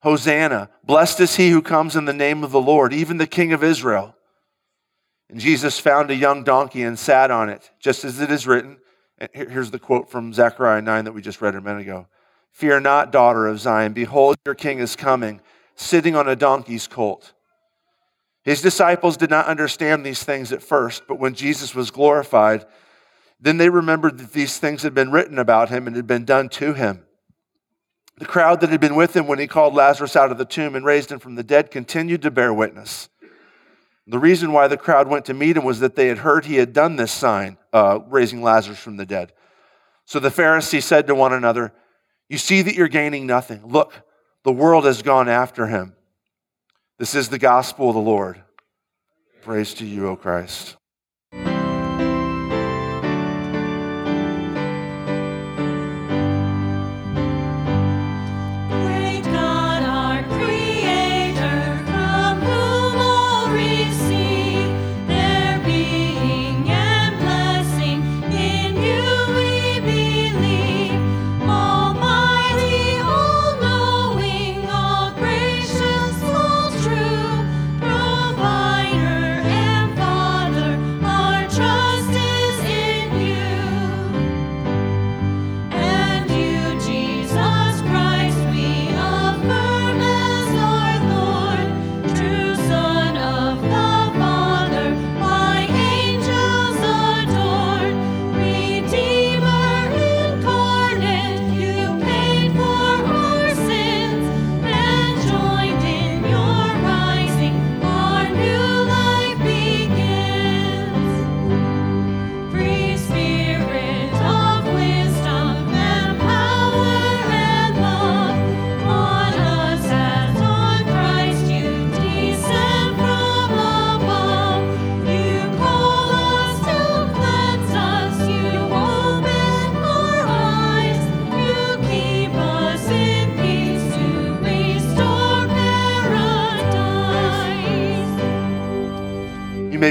Hosanna! 0.00 0.70
Blessed 0.84 1.20
is 1.20 1.36
he 1.36 1.50
who 1.50 1.60
comes 1.60 1.96
in 1.96 2.06
the 2.06 2.14
name 2.14 2.44
of 2.44 2.50
the 2.50 2.62
Lord, 2.62 2.94
even 2.94 3.18
the 3.18 3.26
King 3.26 3.52
of 3.52 3.62
Israel. 3.62 4.16
And 5.28 5.38
Jesus 5.38 5.78
found 5.78 6.10
a 6.10 6.16
young 6.16 6.44
donkey 6.44 6.82
and 6.82 6.98
sat 6.98 7.30
on 7.30 7.50
it, 7.50 7.70
just 7.78 8.06
as 8.06 8.22
it 8.22 8.30
is 8.30 8.46
written 8.46 8.78
Here's 9.32 9.70
the 9.70 9.78
quote 9.78 10.10
from 10.10 10.32
Zechariah 10.32 10.82
9 10.82 11.04
that 11.06 11.12
we 11.12 11.22
just 11.22 11.40
read 11.40 11.54
a 11.54 11.60
minute 11.60 11.82
ago 11.82 12.06
Fear 12.50 12.80
not, 12.80 13.12
daughter 13.12 13.46
of 13.46 13.60
Zion. 13.60 13.92
Behold, 13.92 14.36
your 14.44 14.54
king 14.54 14.78
is 14.78 14.96
coming, 14.96 15.40
sitting 15.74 16.16
on 16.16 16.28
a 16.28 16.36
donkey's 16.36 16.86
colt. 16.86 17.32
His 18.42 18.62
disciples 18.62 19.16
did 19.16 19.28
not 19.30 19.46
understand 19.46 20.06
these 20.06 20.22
things 20.22 20.52
at 20.52 20.62
first, 20.62 21.02
but 21.08 21.18
when 21.18 21.34
Jesus 21.34 21.74
was 21.74 21.90
glorified, 21.90 22.64
then 23.40 23.58
they 23.58 23.68
remembered 23.68 24.18
that 24.18 24.32
these 24.32 24.58
things 24.58 24.82
had 24.82 24.94
been 24.94 25.10
written 25.10 25.38
about 25.38 25.68
him 25.68 25.86
and 25.86 25.96
had 25.96 26.06
been 26.06 26.24
done 26.24 26.48
to 26.50 26.72
him. 26.72 27.04
The 28.18 28.24
crowd 28.24 28.60
that 28.60 28.70
had 28.70 28.80
been 28.80 28.94
with 28.94 29.14
him 29.14 29.26
when 29.26 29.38
he 29.38 29.46
called 29.46 29.74
Lazarus 29.74 30.16
out 30.16 30.30
of 30.30 30.38
the 30.38 30.46
tomb 30.46 30.74
and 30.74 30.86
raised 30.86 31.12
him 31.12 31.18
from 31.18 31.34
the 31.34 31.42
dead 31.42 31.70
continued 31.70 32.22
to 32.22 32.30
bear 32.30 32.54
witness. 32.54 33.08
The 34.06 34.18
reason 34.18 34.52
why 34.52 34.68
the 34.68 34.76
crowd 34.76 35.08
went 35.08 35.24
to 35.24 35.34
meet 35.34 35.56
him 35.56 35.64
was 35.64 35.80
that 35.80 35.96
they 35.96 36.06
had 36.06 36.18
heard 36.18 36.44
he 36.44 36.56
had 36.56 36.72
done 36.72 36.96
this 36.96 37.10
sign, 37.10 37.58
uh, 37.72 38.00
raising 38.08 38.40
Lazarus 38.40 38.78
from 38.78 38.96
the 38.96 39.06
dead. 39.06 39.32
So 40.04 40.20
the 40.20 40.30
Pharisees 40.30 40.84
said 40.84 41.08
to 41.08 41.14
one 41.14 41.32
another, 41.32 41.72
You 42.28 42.38
see 42.38 42.62
that 42.62 42.74
you're 42.74 42.86
gaining 42.86 43.26
nothing. 43.26 43.66
Look, 43.66 43.92
the 44.44 44.52
world 44.52 44.84
has 44.84 45.02
gone 45.02 45.28
after 45.28 45.66
him. 45.66 45.96
This 46.98 47.14
is 47.16 47.28
the 47.28 47.38
gospel 47.38 47.88
of 47.88 47.94
the 47.94 48.00
Lord. 48.00 48.40
Praise 49.42 49.74
to 49.74 49.86
you, 49.86 50.08
O 50.08 50.16
Christ. 50.16 50.76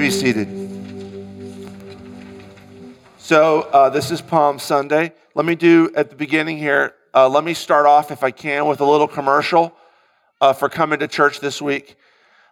Be 0.06 0.12
seated. 0.12 0.48
So, 3.18 3.62
uh, 3.62 3.90
this 3.90 4.12
is 4.12 4.22
Palm 4.22 4.60
Sunday. 4.60 5.12
Let 5.34 5.48
me 5.48 5.56
do 5.56 5.90
at 5.96 6.12
the 6.12 6.16
beginning 6.16 6.60
here, 6.60 6.94
uh, 7.16 7.28
let 7.28 7.44
me 7.44 7.56
start 7.56 7.88
off, 7.88 8.12
if 8.12 8.24
I 8.24 8.30
can, 8.30 8.68
with 8.68 8.82
a 8.82 8.86
little 8.86 9.08
commercial 9.08 9.76
uh, 10.42 10.54
for 10.54 10.70
coming 10.70 11.00
to 11.00 11.08
church 11.08 11.40
this 11.40 11.60
week. 11.60 11.98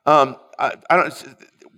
Um, 0.08 0.36
I, 0.58 0.74
I, 0.90 0.98
don't, 0.98 1.36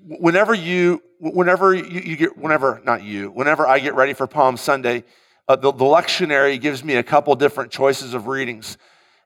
whenever 0.08 0.54
you, 0.54 1.04
whenever 1.20 1.76
you, 1.76 2.00
you, 2.00 2.16
get, 2.16 2.38
whenever, 2.38 2.82
not 2.86 3.04
you, 3.04 3.30
whenever 3.32 3.68
I 3.68 3.80
get 3.80 3.96
ready 3.96 4.14
for 4.14 4.28
Palm 4.28 4.56
Sunday, 4.56 5.04
uh, 5.50 5.58
the, 5.58 5.74
the, 5.74 5.84
lectionary 5.84 6.58
gives 6.58 6.86
me 6.86 6.96
a 6.96 7.04
couple 7.04 7.36
different 7.36 7.70
choices 7.70 8.14
of 8.14 8.28
readings. 8.28 8.78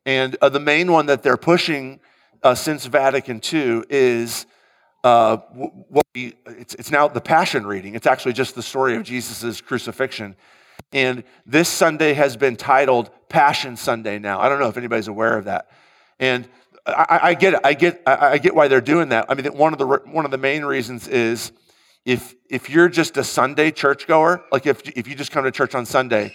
And 0.04 0.36
uh, 0.42 0.50
the 0.50 0.60
main 0.60 0.92
one 0.92 1.06
that 1.06 1.22
they're 1.22 1.38
pushing 1.38 2.00
uh, 2.42 2.56
since 2.56 2.88
Vatican 2.88 3.40
II 3.54 3.84
is 3.88 4.48
uh, 5.04 5.38
what 5.38 6.06
we, 6.14 6.34
it's, 6.46 6.76
it's 6.76 6.92
now 6.92 7.08
the 7.08 7.22
Passion 7.22 7.66
reading. 7.66 7.96
It's 7.96 8.08
actually 8.08 8.34
just 8.34 8.56
the 8.56 8.64
story 8.64 8.96
of 8.96 9.04
Jesus' 9.04 9.62
crucifixion. 9.62 10.36
And 10.92 11.24
this 11.46 11.70
Sunday 11.70 12.14
has 12.14 12.36
been 12.36 12.56
titled 12.56 13.12
Passion 13.30 13.78
Sunday 13.78 14.20
now. 14.20 14.40
I 14.40 14.50
don't 14.50 14.60
know 14.60 14.70
if 14.70 14.78
anybody's 14.78 15.08
aware 15.08 15.38
of 15.38 15.46
that. 15.46 15.70
And 16.20 16.48
I, 16.86 17.20
I 17.24 17.34
get 17.34 17.54
it. 17.54 17.60
I 17.64 17.74
get, 17.74 18.02
I, 18.06 18.32
I 18.32 18.38
get 18.38 18.56
why 18.56 18.68
they're 18.68 18.82
doing 18.82 19.10
that. 19.10 19.26
I 19.30 19.36
mean, 19.36 19.46
one 19.56 19.74
of 19.74 19.80
the, 19.80 19.86
one 19.86 20.26
of 20.26 20.32
the 20.32 20.38
main 20.38 20.66
reasons 20.66 21.08
is 21.08 21.52
if, 22.06 22.36
if 22.50 22.70
you're 22.70 22.90
just 22.90 23.18
a 23.18 23.24
Sunday 23.24 23.72
churchgoer, 23.72 24.44
like 24.52 24.66
if, 24.66 24.82
if 24.98 25.08
you 25.08 25.16
just 25.16 25.32
come 25.32 25.44
to 25.44 25.52
church 25.52 25.76
on 25.76 25.86
Sunday 25.86 26.34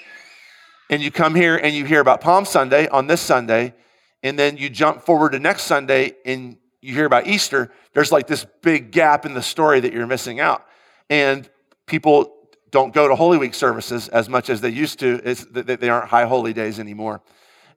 and 0.88 1.02
you 1.02 1.10
come 1.10 1.34
here 1.34 1.56
and 1.56 1.74
you 1.74 1.84
hear 1.84 2.00
about 2.00 2.20
Palm 2.20 2.44
Sunday 2.44 2.86
on 2.88 3.06
this 3.08 3.20
Sunday, 3.20 3.74
and 4.22 4.38
then 4.38 4.56
you 4.56 4.70
jump 4.70 5.02
forward 5.02 5.32
to 5.32 5.38
next 5.38 5.64
Sunday 5.64 6.12
and 6.24 6.56
you 6.84 6.92
hear 6.92 7.06
about 7.06 7.26
Easter, 7.26 7.70
there's 7.94 8.12
like 8.12 8.26
this 8.26 8.46
big 8.60 8.90
gap 8.90 9.24
in 9.24 9.32
the 9.32 9.42
story 9.42 9.80
that 9.80 9.94
you're 9.94 10.06
missing 10.06 10.38
out. 10.38 10.66
And 11.08 11.48
people 11.86 12.36
don't 12.70 12.92
go 12.92 13.08
to 13.08 13.14
Holy 13.14 13.38
Week 13.38 13.54
services 13.54 14.08
as 14.08 14.28
much 14.28 14.50
as 14.50 14.60
they 14.60 14.68
used 14.68 14.98
to. 14.98 15.18
It's, 15.24 15.46
they 15.50 15.88
aren't 15.88 16.10
high 16.10 16.26
holy 16.26 16.52
days 16.52 16.78
anymore. 16.78 17.22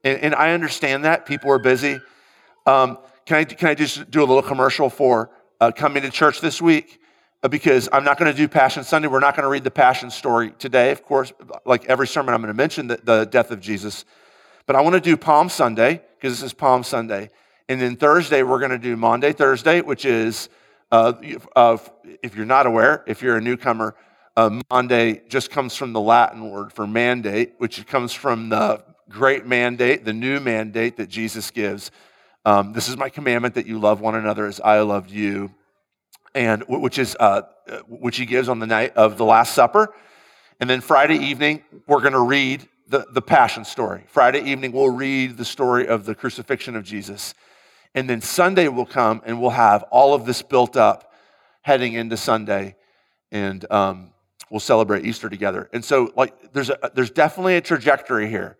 And, 0.04 0.20
and 0.20 0.34
I 0.34 0.52
understand 0.52 1.06
that. 1.06 1.24
People 1.24 1.50
are 1.50 1.58
busy. 1.58 2.00
Um, 2.66 2.98
can, 3.24 3.38
I, 3.38 3.44
can 3.44 3.68
I 3.68 3.74
just 3.74 4.10
do 4.10 4.20
a 4.20 4.26
little 4.26 4.42
commercial 4.42 4.90
for 4.90 5.30
uh, 5.58 5.72
coming 5.72 6.02
to 6.02 6.10
church 6.10 6.42
this 6.42 6.60
week? 6.60 7.00
Uh, 7.42 7.48
because 7.48 7.88
I'm 7.90 8.04
not 8.04 8.18
going 8.18 8.30
to 8.30 8.36
do 8.36 8.46
Passion 8.46 8.84
Sunday. 8.84 9.08
We're 9.08 9.20
not 9.20 9.36
going 9.36 9.44
to 9.44 9.50
read 9.50 9.64
the 9.64 9.70
Passion 9.70 10.10
story 10.10 10.52
today. 10.58 10.90
Of 10.90 11.02
course, 11.02 11.32
like 11.64 11.86
every 11.86 12.06
sermon, 12.06 12.34
I'm 12.34 12.42
going 12.42 12.52
to 12.52 12.56
mention 12.56 12.88
the, 12.88 13.00
the 13.02 13.24
death 13.24 13.50
of 13.50 13.60
Jesus. 13.60 14.04
But 14.66 14.76
I 14.76 14.82
want 14.82 14.94
to 14.94 15.00
do 15.00 15.16
Palm 15.16 15.48
Sunday 15.48 16.02
because 16.16 16.34
this 16.34 16.42
is 16.42 16.52
Palm 16.52 16.82
Sunday. 16.82 17.30
And 17.68 17.80
then 17.80 17.96
Thursday, 17.96 18.42
we're 18.42 18.60
going 18.60 18.70
to 18.70 18.78
do 18.78 18.96
Maundy, 18.96 19.32
Thursday, 19.32 19.82
which 19.82 20.06
is, 20.06 20.48
uh, 20.90 21.12
uh, 21.54 21.76
if 22.22 22.34
you're 22.34 22.46
not 22.46 22.66
aware, 22.66 23.04
if 23.06 23.20
you're 23.20 23.36
a 23.36 23.42
newcomer, 23.42 23.94
uh, 24.38 24.60
Maundy 24.70 25.20
just 25.28 25.50
comes 25.50 25.74
from 25.74 25.92
the 25.92 26.00
Latin 26.00 26.48
word 26.48 26.72
for 26.72 26.86
mandate, 26.86 27.54
which 27.58 27.86
comes 27.86 28.14
from 28.14 28.48
the 28.48 28.82
great 29.10 29.44
mandate, 29.44 30.06
the 30.06 30.14
new 30.14 30.40
mandate 30.40 30.96
that 30.96 31.10
Jesus 31.10 31.50
gives. 31.50 31.90
Um, 32.46 32.72
this 32.72 32.88
is 32.88 32.96
my 32.96 33.10
commandment 33.10 33.54
that 33.56 33.66
you 33.66 33.78
love 33.78 34.00
one 34.00 34.14
another 34.14 34.46
as 34.46 34.60
I 34.60 34.80
loved 34.80 35.10
you, 35.10 35.52
and 36.34 36.62
which 36.68 36.98
is 36.98 37.16
uh, 37.20 37.42
which 37.86 38.16
he 38.16 38.24
gives 38.24 38.48
on 38.48 38.60
the 38.60 38.66
night 38.66 38.96
of 38.96 39.18
the 39.18 39.24
Last 39.24 39.54
Supper. 39.54 39.92
And 40.58 40.70
then 40.70 40.80
Friday 40.80 41.16
evening, 41.16 41.62
we're 41.86 42.00
going 42.00 42.14
to 42.14 42.24
read 42.24 42.66
the, 42.88 43.06
the 43.12 43.20
Passion 43.20 43.66
story. 43.66 44.04
Friday 44.06 44.40
evening, 44.50 44.72
we'll 44.72 44.88
read 44.88 45.36
the 45.36 45.44
story 45.44 45.86
of 45.86 46.06
the 46.06 46.14
crucifixion 46.14 46.74
of 46.76 46.84
Jesus. 46.84 47.34
And 47.98 48.08
then 48.08 48.20
Sunday 48.20 48.68
will 48.68 48.86
come 48.86 49.22
and 49.26 49.40
we'll 49.40 49.50
have 49.50 49.82
all 49.90 50.14
of 50.14 50.24
this 50.24 50.40
built 50.40 50.76
up 50.76 51.12
heading 51.62 51.94
into 51.94 52.16
Sunday. 52.16 52.76
And 53.32 53.68
um, 53.72 54.12
we'll 54.50 54.60
celebrate 54.60 55.04
Easter 55.04 55.28
together. 55.28 55.68
And 55.72 55.84
so, 55.84 56.12
like, 56.14 56.52
there's, 56.52 56.70
a, 56.70 56.92
there's 56.94 57.10
definitely 57.10 57.56
a 57.56 57.60
trajectory 57.60 58.30
here. 58.30 58.56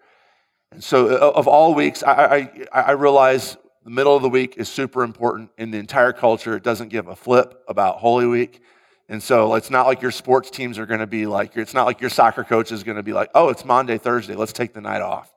And 0.72 0.82
so, 0.82 1.06
uh, 1.06 1.32
of 1.36 1.46
all 1.46 1.72
weeks, 1.72 2.02
I, 2.02 2.50
I, 2.72 2.80
I 2.80 2.90
realize 2.92 3.56
the 3.84 3.90
middle 3.90 4.16
of 4.16 4.22
the 4.22 4.28
week 4.28 4.56
is 4.56 4.68
super 4.68 5.04
important 5.04 5.50
in 5.56 5.70
the 5.70 5.78
entire 5.78 6.12
culture. 6.12 6.56
It 6.56 6.64
doesn't 6.64 6.88
give 6.88 7.06
a 7.06 7.14
flip 7.14 7.62
about 7.68 7.98
Holy 7.98 8.26
Week. 8.26 8.60
And 9.08 9.22
so 9.22 9.54
it's 9.54 9.70
not 9.70 9.86
like 9.86 10.02
your 10.02 10.10
sports 10.10 10.50
teams 10.50 10.80
are 10.80 10.86
going 10.86 10.98
to 10.98 11.06
be 11.06 11.26
like, 11.26 11.56
it's 11.56 11.74
not 11.74 11.86
like 11.86 12.00
your 12.00 12.10
soccer 12.10 12.42
coach 12.42 12.72
is 12.72 12.82
going 12.82 12.96
to 12.96 13.04
be 13.04 13.12
like, 13.12 13.30
oh, 13.36 13.50
it's 13.50 13.64
Maundy, 13.64 13.98
Thursday, 13.98 14.34
let's 14.34 14.52
take 14.52 14.74
the 14.74 14.80
night 14.80 15.00
off. 15.00 15.32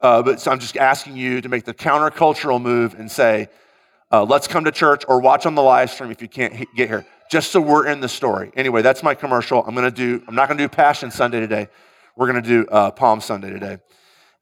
Uh, 0.00 0.22
but 0.22 0.40
so 0.40 0.50
I'm 0.50 0.58
just 0.58 0.76
asking 0.76 1.16
you 1.16 1.40
to 1.40 1.48
make 1.48 1.64
the 1.64 1.74
countercultural 1.74 2.60
move 2.60 2.94
and 2.94 3.10
say, 3.10 3.48
uh, 4.10 4.24
let's 4.24 4.48
come 4.48 4.64
to 4.64 4.72
church 4.72 5.04
or 5.08 5.20
watch 5.20 5.46
on 5.46 5.54
the 5.54 5.62
live 5.62 5.90
stream 5.90 6.10
if 6.10 6.22
you 6.22 6.28
can't 6.28 6.54
get 6.74 6.88
here, 6.88 7.06
just 7.30 7.52
so 7.52 7.60
we're 7.60 7.86
in 7.86 8.00
the 8.00 8.08
story. 8.08 8.50
Anyway, 8.56 8.82
that's 8.82 9.02
my 9.02 9.14
commercial. 9.14 9.62
I'm 9.64 9.74
to 9.84 9.90
do, 9.90 10.22
I'm 10.26 10.34
not 10.34 10.46
to 10.58 10.64
do 10.64 10.68
Passion 10.68 11.10
Sunday 11.10 11.38
today. 11.38 11.68
We're 12.16 12.26
to 12.42 12.48
do 12.48 12.66
uh, 12.66 12.90
Palm 12.90 13.20
Sunday 13.20 13.50
today. 13.50 13.78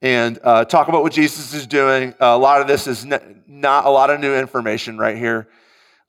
And 0.01 0.39
uh, 0.45 0.65
talk 0.65 0.89
about 0.89 1.03
what 1.03 1.13
Jesus 1.13 1.53
is 1.53 1.67
doing. 1.67 2.15
a 2.21 2.39
lot 2.39 2.61
of 2.61 2.69
this 2.69 2.87
is 2.87 3.05
not 3.05 3.85
a 3.85 3.91
lot 3.91 4.11
of 4.11 4.21
new 4.21 4.35
information 4.35 4.97
right 4.97 5.17
here. 5.17 5.49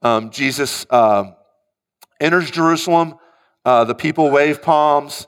Um, 0.03 0.29
Jesus 0.29 0.85
um, 0.91 1.35
enters 2.19 2.51
Jerusalem. 2.51 3.15
Uh, 3.65 3.83
the 3.83 3.95
people 3.95 4.29
wave 4.29 4.61
palms. 4.61 5.27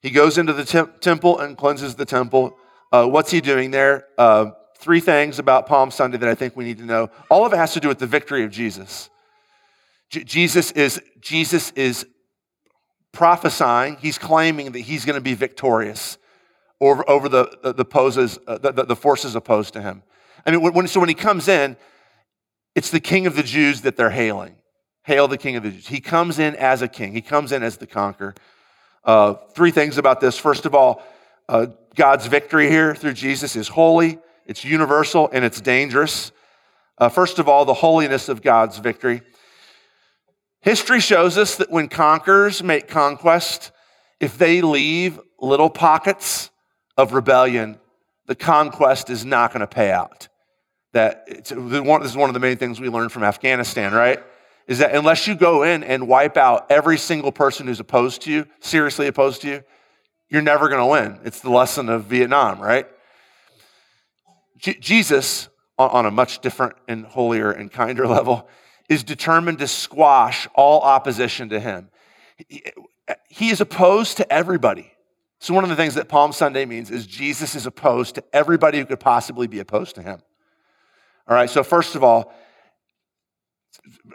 He 0.00 0.10
goes 0.10 0.38
into 0.38 0.52
the 0.52 0.64
temple 1.00 1.40
and 1.40 1.56
cleanses 1.56 1.96
the 1.96 2.04
temple. 2.04 2.56
Uh, 2.90 3.06
what's 3.06 3.30
he 3.30 3.40
doing 3.40 3.70
there? 3.70 4.06
Uh, 4.16 4.50
three 4.78 5.00
things 5.00 5.38
about 5.38 5.66
Palm 5.66 5.90
Sunday 5.90 6.16
that 6.18 6.28
I 6.28 6.34
think 6.34 6.56
we 6.56 6.64
need 6.64 6.78
to 6.78 6.84
know. 6.84 7.10
All 7.30 7.44
of 7.44 7.52
it 7.52 7.56
has 7.56 7.74
to 7.74 7.80
do 7.80 7.88
with 7.88 7.98
the 7.98 8.06
victory 8.06 8.44
of 8.44 8.50
Jesus. 8.50 9.10
J- 10.10 10.24
Jesus 10.24 10.72
is 10.72 11.00
Jesus 11.20 11.70
is 11.72 12.06
prophesying. 13.12 13.96
He's 14.00 14.18
claiming 14.18 14.72
that 14.72 14.80
he's 14.80 15.04
going 15.04 15.16
to 15.16 15.20
be 15.20 15.34
victorious 15.34 16.18
over, 16.80 17.08
over 17.10 17.28
the, 17.28 17.58
the, 17.62 17.72
the, 17.72 17.84
poses, 17.84 18.38
uh, 18.46 18.58
the, 18.58 18.84
the, 18.84 18.96
forces 18.96 19.34
opposed 19.34 19.72
to 19.74 19.82
him. 19.82 20.02
I 20.46 20.52
mean, 20.52 20.62
when, 20.62 20.86
so 20.86 21.00
when 21.00 21.08
he 21.08 21.14
comes 21.14 21.48
in, 21.48 21.76
it's 22.74 22.90
the 22.90 23.00
king 23.00 23.26
of 23.26 23.34
the 23.34 23.42
Jews 23.42 23.80
that 23.80 23.96
they're 23.96 24.10
hailing. 24.10 24.56
Hail 25.02 25.26
the 25.26 25.38
king 25.38 25.56
of 25.56 25.62
the 25.62 25.70
Jews. 25.70 25.88
He 25.88 26.00
comes 26.00 26.38
in 26.38 26.54
as 26.56 26.82
a 26.82 26.88
king, 26.88 27.12
he 27.12 27.22
comes 27.22 27.52
in 27.52 27.62
as 27.62 27.78
the 27.78 27.86
conqueror. 27.86 28.34
Uh, 29.04 29.34
three 29.54 29.70
things 29.70 29.98
about 29.98 30.20
this. 30.20 30.38
First 30.38 30.66
of 30.66 30.74
all, 30.74 31.02
uh, 31.48 31.66
God's 31.94 32.26
victory 32.26 32.68
here 32.68 32.94
through 32.94 33.14
Jesus 33.14 33.56
is 33.56 33.68
holy, 33.68 34.18
it's 34.46 34.64
universal, 34.64 35.28
and 35.32 35.44
it's 35.44 35.60
dangerous. 35.60 36.32
Uh, 36.96 37.08
first 37.08 37.38
of 37.38 37.48
all, 37.48 37.64
the 37.64 37.74
holiness 37.74 38.28
of 38.28 38.42
God's 38.42 38.78
victory. 38.78 39.22
History 40.60 41.00
shows 41.00 41.38
us 41.38 41.56
that 41.56 41.70
when 41.70 41.88
conquerors 41.88 42.62
make 42.62 42.88
conquest, 42.88 43.70
if 44.20 44.36
they 44.36 44.60
leave 44.60 45.20
little 45.40 45.70
pockets 45.70 46.50
of 46.96 47.12
rebellion, 47.12 47.78
the 48.26 48.34
conquest 48.34 49.10
is 49.10 49.24
not 49.24 49.52
going 49.52 49.60
to 49.60 49.66
pay 49.66 49.90
out. 49.90 50.28
That 50.92 51.26
this 51.26 51.52
is 51.52 52.16
one 52.16 52.30
of 52.30 52.34
the 52.34 52.40
main 52.40 52.56
things 52.56 52.80
we 52.80 52.88
learned 52.88 53.12
from 53.12 53.22
Afghanistan, 53.22 53.92
right? 53.92 54.22
Is 54.66 54.78
that 54.78 54.94
unless 54.94 55.26
you 55.26 55.34
go 55.34 55.62
in 55.62 55.84
and 55.84 56.08
wipe 56.08 56.36
out 56.36 56.66
every 56.70 56.98
single 56.98 57.32
person 57.32 57.66
who's 57.66 57.80
opposed 57.80 58.22
to 58.22 58.32
you, 58.32 58.46
seriously 58.60 59.06
opposed 59.06 59.42
to 59.42 59.48
you, 59.48 59.64
you're 60.28 60.42
never 60.42 60.68
going 60.68 60.80
to 60.80 60.86
win. 60.86 61.20
It's 61.24 61.40
the 61.40 61.50
lesson 61.50 61.88
of 61.88 62.04
Vietnam, 62.04 62.60
right? 62.60 62.86
J- 64.58 64.78
Jesus, 64.78 65.48
on 65.78 66.06
a 66.06 66.10
much 66.10 66.40
different 66.40 66.74
and 66.86 67.06
holier 67.06 67.50
and 67.50 67.72
kinder 67.72 68.06
level, 68.08 68.48
is 68.88 69.04
determined 69.04 69.58
to 69.58 69.68
squash 69.68 70.48
all 70.54 70.80
opposition 70.80 71.48
to 71.50 71.60
him. 71.60 71.90
He 73.28 73.50
is 73.50 73.60
opposed 73.60 74.16
to 74.18 74.32
everybody. 74.32 74.92
So, 75.40 75.54
one 75.54 75.62
of 75.62 75.70
the 75.70 75.76
things 75.76 75.94
that 75.94 76.08
Palm 76.08 76.32
Sunday 76.32 76.64
means 76.64 76.90
is 76.90 77.06
Jesus 77.06 77.54
is 77.54 77.64
opposed 77.64 78.16
to 78.16 78.24
everybody 78.32 78.78
who 78.78 78.86
could 78.86 79.00
possibly 79.00 79.46
be 79.46 79.60
opposed 79.60 79.94
to 79.94 80.02
him. 80.02 80.20
All 81.28 81.34
right, 81.34 81.48
so 81.48 81.62
first 81.62 81.94
of 81.94 82.02
all, 82.02 82.32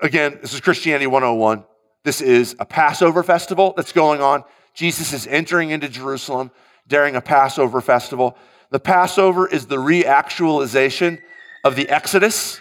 again, 0.02 0.40
this 0.42 0.54
is 0.54 0.60
Christianity 0.60 1.08
101. 1.08 1.64
This 2.04 2.20
is 2.20 2.56
a 2.60 2.66
Passover 2.66 3.24
festival 3.24 3.74
that's 3.78 3.94
going 3.94 4.22
on. 4.22 4.44
Jesus 4.74 5.14
is 5.14 5.28
entering 5.28 5.70
into 5.70 5.88
Jerusalem 5.88 6.52
during 6.88 7.16
a 7.16 7.22
Passover 7.22 7.82
festival. 7.82 8.38
The 8.70 8.80
Passover 8.80 9.48
is 9.48 9.68
the 9.68 9.78
reactualization 9.78 11.22
of 11.64 11.76
the 11.76 11.90
Exodus. 11.90 12.60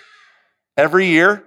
Every 0.77 1.07
year, 1.07 1.45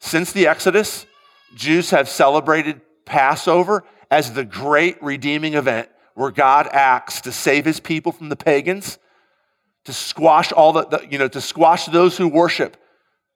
since 0.00 0.32
the 0.32 0.46
Exodus, 0.46 1.06
Jews 1.54 1.90
have 1.90 2.08
celebrated 2.08 2.80
Passover 3.04 3.84
as 4.10 4.32
the 4.32 4.44
great 4.44 5.02
redeeming 5.02 5.54
event 5.54 5.88
where 6.14 6.30
God 6.30 6.68
acts 6.70 7.20
to 7.22 7.32
save 7.32 7.64
his 7.64 7.80
people 7.80 8.12
from 8.12 8.28
the 8.28 8.36
pagans, 8.36 8.98
to 9.84 9.92
squash 9.92 10.52
all 10.52 10.72
the, 10.72 10.86
the 10.86 11.06
you 11.10 11.18
know, 11.18 11.28
to 11.28 11.40
squash 11.40 11.86
those 11.86 12.16
who 12.16 12.28
worship 12.28 12.76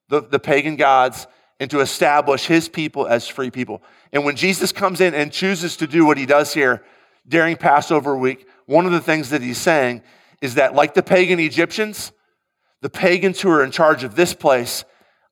the, 0.08 0.20
the 0.20 0.38
pagan 0.38 0.76
gods, 0.76 1.26
and 1.58 1.70
to 1.70 1.80
establish 1.80 2.46
his 2.46 2.68
people 2.68 3.06
as 3.06 3.26
free 3.26 3.50
people. 3.50 3.82
And 4.12 4.24
when 4.24 4.36
Jesus 4.36 4.72
comes 4.72 5.00
in 5.00 5.14
and 5.14 5.32
chooses 5.32 5.76
to 5.78 5.86
do 5.86 6.04
what 6.04 6.18
he 6.18 6.26
does 6.26 6.52
here 6.52 6.84
during 7.26 7.56
Passover 7.56 8.16
week, 8.16 8.46
one 8.66 8.86
of 8.86 8.92
the 8.92 9.00
things 9.00 9.30
that 9.30 9.42
he's 9.42 9.58
saying 9.58 10.02
is 10.42 10.54
that, 10.54 10.74
like 10.74 10.94
the 10.94 11.02
pagan 11.02 11.40
Egyptians, 11.40 12.12
the 12.82 12.90
pagans 12.90 13.40
who 13.40 13.50
are 13.50 13.64
in 13.64 13.70
charge 13.70 14.04
of 14.04 14.16
this 14.16 14.34
place 14.34 14.84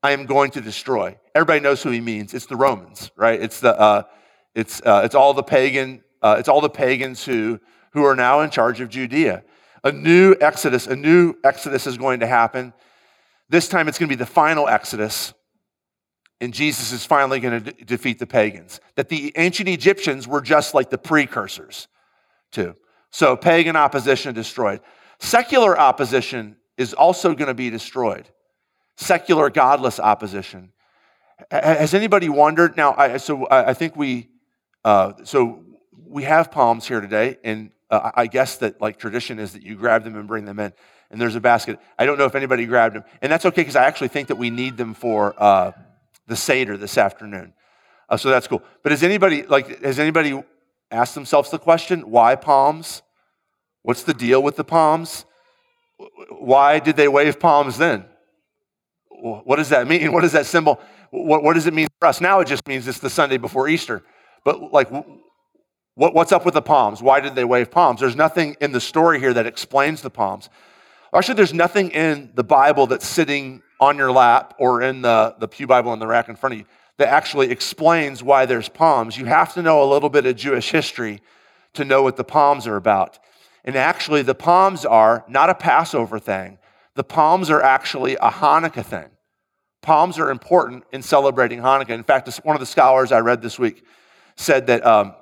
I 0.04 0.12
am 0.12 0.26
going 0.26 0.50
to 0.50 0.60
destroy. 0.60 1.16
Everybody 1.34 1.60
knows 1.60 1.82
who 1.82 1.88
he 1.88 2.02
means. 2.02 2.34
It's 2.34 2.44
the 2.44 2.56
Romans, 2.56 3.10
right? 3.16 3.40
It's 3.40 3.60
the 3.60 3.78
uh, 3.78 4.02
it's 4.54 4.82
uh, 4.82 5.00
it's 5.02 5.14
all 5.14 5.32
the 5.32 5.42
pagan 5.42 6.04
uh, 6.22 6.37
it's 6.38 6.48
all 6.48 6.60
the 6.60 6.68
pagans 6.68 7.24
who 7.24 7.58
who 7.92 8.04
are 8.04 8.14
now 8.14 8.40
in 8.40 8.50
charge 8.50 8.82
of 8.82 8.90
Judea. 8.90 9.44
A 9.82 9.92
new 9.92 10.34
exodus, 10.42 10.87
a 10.87 10.94
new 10.94 11.34
exodus 11.42 11.87
is 11.87 11.96
going 11.96 12.20
to 12.20 12.26
happen. 12.26 12.74
This 13.48 13.66
time 13.66 13.88
it's 13.88 13.98
going 13.98 14.10
to 14.10 14.14
be 14.14 14.18
the 14.18 14.26
final 14.26 14.68
exodus, 14.68 15.32
and 16.40 16.52
Jesus 16.52 16.92
is 16.92 17.04
finally 17.04 17.40
going 17.40 17.64
to 17.64 17.72
de- 17.72 17.84
defeat 17.84 18.18
the 18.18 18.26
pagans. 18.26 18.80
That 18.96 19.08
the 19.08 19.32
ancient 19.36 19.68
Egyptians 19.68 20.28
were 20.28 20.40
just 20.40 20.74
like 20.74 20.90
the 20.90 20.98
precursors 20.98 21.88
to. 22.52 22.76
So 23.10 23.36
pagan 23.36 23.76
opposition 23.76 24.34
destroyed. 24.34 24.80
Secular 25.20 25.78
opposition 25.78 26.56
is 26.76 26.92
also 26.92 27.34
going 27.34 27.48
to 27.48 27.54
be 27.54 27.70
destroyed 27.70 28.28
secular, 28.96 29.50
godless 29.50 29.98
opposition. 29.98 30.72
Has 31.50 31.94
anybody 31.94 32.28
wondered? 32.28 32.76
Now, 32.76 32.94
I, 32.96 33.16
so 33.16 33.46
I 33.50 33.74
think 33.74 33.96
we, 33.96 34.28
uh, 34.84 35.12
so 35.24 35.64
we 36.06 36.22
have 36.24 36.50
palms 36.50 36.86
here 36.86 37.00
today, 37.00 37.38
and 37.42 37.70
uh, 37.90 38.12
I 38.14 38.26
guess 38.26 38.56
that 38.58 38.80
like 38.80 38.98
tradition 38.98 39.38
is 39.38 39.52
that 39.52 39.62
you 39.62 39.74
grab 39.74 40.04
them 40.04 40.16
and 40.16 40.28
bring 40.28 40.44
them 40.44 40.60
in, 40.60 40.72
and 41.10 41.20
there's 41.20 41.34
a 41.34 41.40
basket. 41.40 41.80
I 41.98 42.06
don't 42.06 42.18
know 42.18 42.24
if 42.24 42.34
anybody 42.34 42.66
grabbed 42.66 42.94
them, 42.94 43.04
and 43.20 43.32
that's 43.32 43.44
okay 43.46 43.62
because 43.62 43.76
I 43.76 43.84
actually 43.84 44.08
think 44.08 44.28
that 44.28 44.36
we 44.36 44.50
need 44.50 44.76
them 44.76 44.94
for 44.94 45.34
uh, 45.36 45.72
the 46.26 46.37
seder 46.37 46.76
this 46.76 46.98
afternoon. 46.98 47.52
Uh, 48.08 48.16
so 48.16 48.30
that's 48.30 48.46
cool. 48.46 48.62
But 48.82 48.92
has 48.92 49.02
anybody 49.02 49.42
like 49.42 49.82
has 49.82 49.98
anybody 49.98 50.42
asked 50.90 51.14
themselves 51.14 51.50
the 51.50 51.58
question 51.58 52.10
why 52.10 52.37
palms? 52.37 53.02
What's 53.82 54.02
the 54.02 54.14
deal 54.14 54.42
with 54.42 54.56
the 54.56 54.64
palms? 54.64 55.24
Why 56.30 56.78
did 56.78 56.96
they 56.96 57.08
wave 57.08 57.38
palms 57.38 57.76
then? 57.76 58.06
what 59.24 59.56
does 59.56 59.70
that 59.70 59.87
mean? 59.87 60.12
What 60.12 60.20
does 60.20 60.32
that 60.32 60.46
symbol? 60.46 60.80
What, 61.10 61.42
what 61.42 61.54
does 61.54 61.66
it 61.66 61.74
mean 61.74 61.88
for 62.00 62.08
us? 62.08 62.20
Now 62.20 62.40
it 62.40 62.46
just 62.46 62.66
means 62.66 62.87
it's 62.87 62.98
the 62.98 63.10
Sunday 63.10 63.37
before 63.37 63.68
Easter. 63.68 64.02
But 64.44 64.72
like, 64.72 64.90
what, 64.90 66.14
what's 66.14 66.32
up 66.32 66.44
with 66.44 66.54
the 66.54 66.62
palms? 66.62 67.02
Why 67.02 67.20
did 67.20 67.34
they 67.34 67.44
wave 67.44 67.70
palms? 67.70 68.00
There's 68.00 68.16
nothing 68.16 68.56
in 68.60 68.72
the 68.72 68.80
story 68.80 69.20
here 69.20 69.32
that 69.32 69.46
explains 69.46 70.02
the 70.02 70.10
palms. 70.10 70.50
Actually, 71.14 71.34
there's 71.34 71.54
nothing 71.54 71.90
in 71.90 72.32
the 72.34 72.42
Bible 72.42 72.87
that's 72.87 73.06
sitting 73.06 73.62
on 73.84 73.98
your 73.98 74.10
lap 74.10 74.54
or 74.58 74.82
in 74.82 75.02
the, 75.02 75.34
the 75.38 75.46
Pew 75.46 75.66
Bible 75.66 75.92
in 75.92 75.98
the 75.98 76.06
rack 76.06 76.28
in 76.28 76.36
front 76.36 76.54
of 76.54 76.58
you 76.60 76.66
that 76.96 77.08
actually 77.08 77.50
explains 77.50 78.22
why 78.22 78.46
there's 78.46 78.68
palms. 78.68 79.16
You 79.16 79.26
have 79.26 79.52
to 79.54 79.62
know 79.62 79.82
a 79.82 79.88
little 79.90 80.08
bit 80.08 80.26
of 80.26 80.36
Jewish 80.36 80.70
history 80.70 81.20
to 81.74 81.84
know 81.84 82.02
what 82.02 82.16
the 82.16 82.24
palms 82.24 82.66
are 82.66 82.76
about. 82.76 83.18
And 83.64 83.76
actually, 83.76 84.22
the 84.22 84.34
palms 84.34 84.84
are 84.84 85.24
not 85.28 85.50
a 85.50 85.54
Passover 85.54 86.18
thing, 86.18 86.58
the 86.94 87.04
palms 87.04 87.50
are 87.50 87.62
actually 87.62 88.14
a 88.16 88.30
Hanukkah 88.30 88.84
thing. 88.84 89.08
Palms 89.82 90.18
are 90.18 90.30
important 90.30 90.84
in 90.92 91.02
celebrating 91.02 91.58
Hanukkah. 91.60 91.90
In 91.90 92.04
fact, 92.04 92.28
one 92.44 92.56
of 92.56 92.60
the 92.60 92.66
scholars 92.66 93.12
I 93.12 93.18
read 93.18 93.42
this 93.42 93.58
week 93.58 93.84
said 94.36 94.68
that 94.68 94.86
um, 94.86 95.14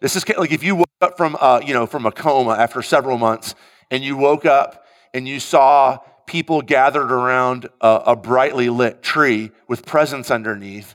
this 0.00 0.14
is 0.14 0.28
like 0.36 0.52
if 0.52 0.62
you 0.62 0.76
woke 0.76 0.86
up 1.00 1.16
from, 1.16 1.36
uh, 1.40 1.60
you 1.64 1.74
know, 1.74 1.86
from 1.86 2.06
a 2.06 2.12
coma 2.12 2.52
after 2.52 2.82
several 2.82 3.18
months 3.18 3.54
and 3.90 4.04
you 4.04 4.16
woke 4.16 4.44
up 4.44 4.84
and 5.14 5.26
you 5.26 5.40
saw 5.40 5.98
people 6.26 6.62
gathered 6.62 7.12
around 7.12 7.68
a, 7.80 8.02
a 8.06 8.16
brightly 8.16 8.68
lit 8.68 9.02
tree 9.02 9.50
with 9.68 9.86
presents 9.86 10.30
underneath, 10.30 10.94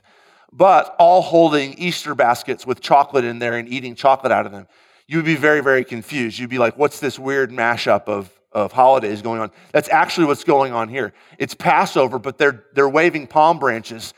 but 0.52 0.94
all 0.98 1.22
holding 1.22 1.74
Easter 1.74 2.14
baskets 2.14 2.66
with 2.66 2.80
chocolate 2.80 3.24
in 3.24 3.38
there 3.38 3.54
and 3.54 3.68
eating 3.68 3.94
chocolate 3.94 4.32
out 4.32 4.46
of 4.46 4.52
them, 4.52 4.66
you 5.06 5.16
would 5.18 5.26
be 5.26 5.36
very, 5.36 5.60
very 5.60 5.84
confused. 5.84 6.38
You'd 6.38 6.50
be 6.50 6.58
like, 6.58 6.76
what's 6.76 7.00
this 7.00 7.18
weird 7.18 7.50
mashup 7.50 8.04
of, 8.04 8.30
of 8.52 8.72
holidays 8.72 9.22
going 9.22 9.40
on. 9.40 9.50
That's 9.72 9.88
actually 9.88 10.26
what's 10.26 10.44
going 10.44 10.72
on 10.72 10.88
here. 10.88 11.12
It's 11.38 11.54
Passover, 11.54 12.18
but 12.18 12.38
they're, 12.38 12.64
they're 12.74 12.88
waving 12.88 13.26
palm 13.26 13.58
branches 13.58 14.14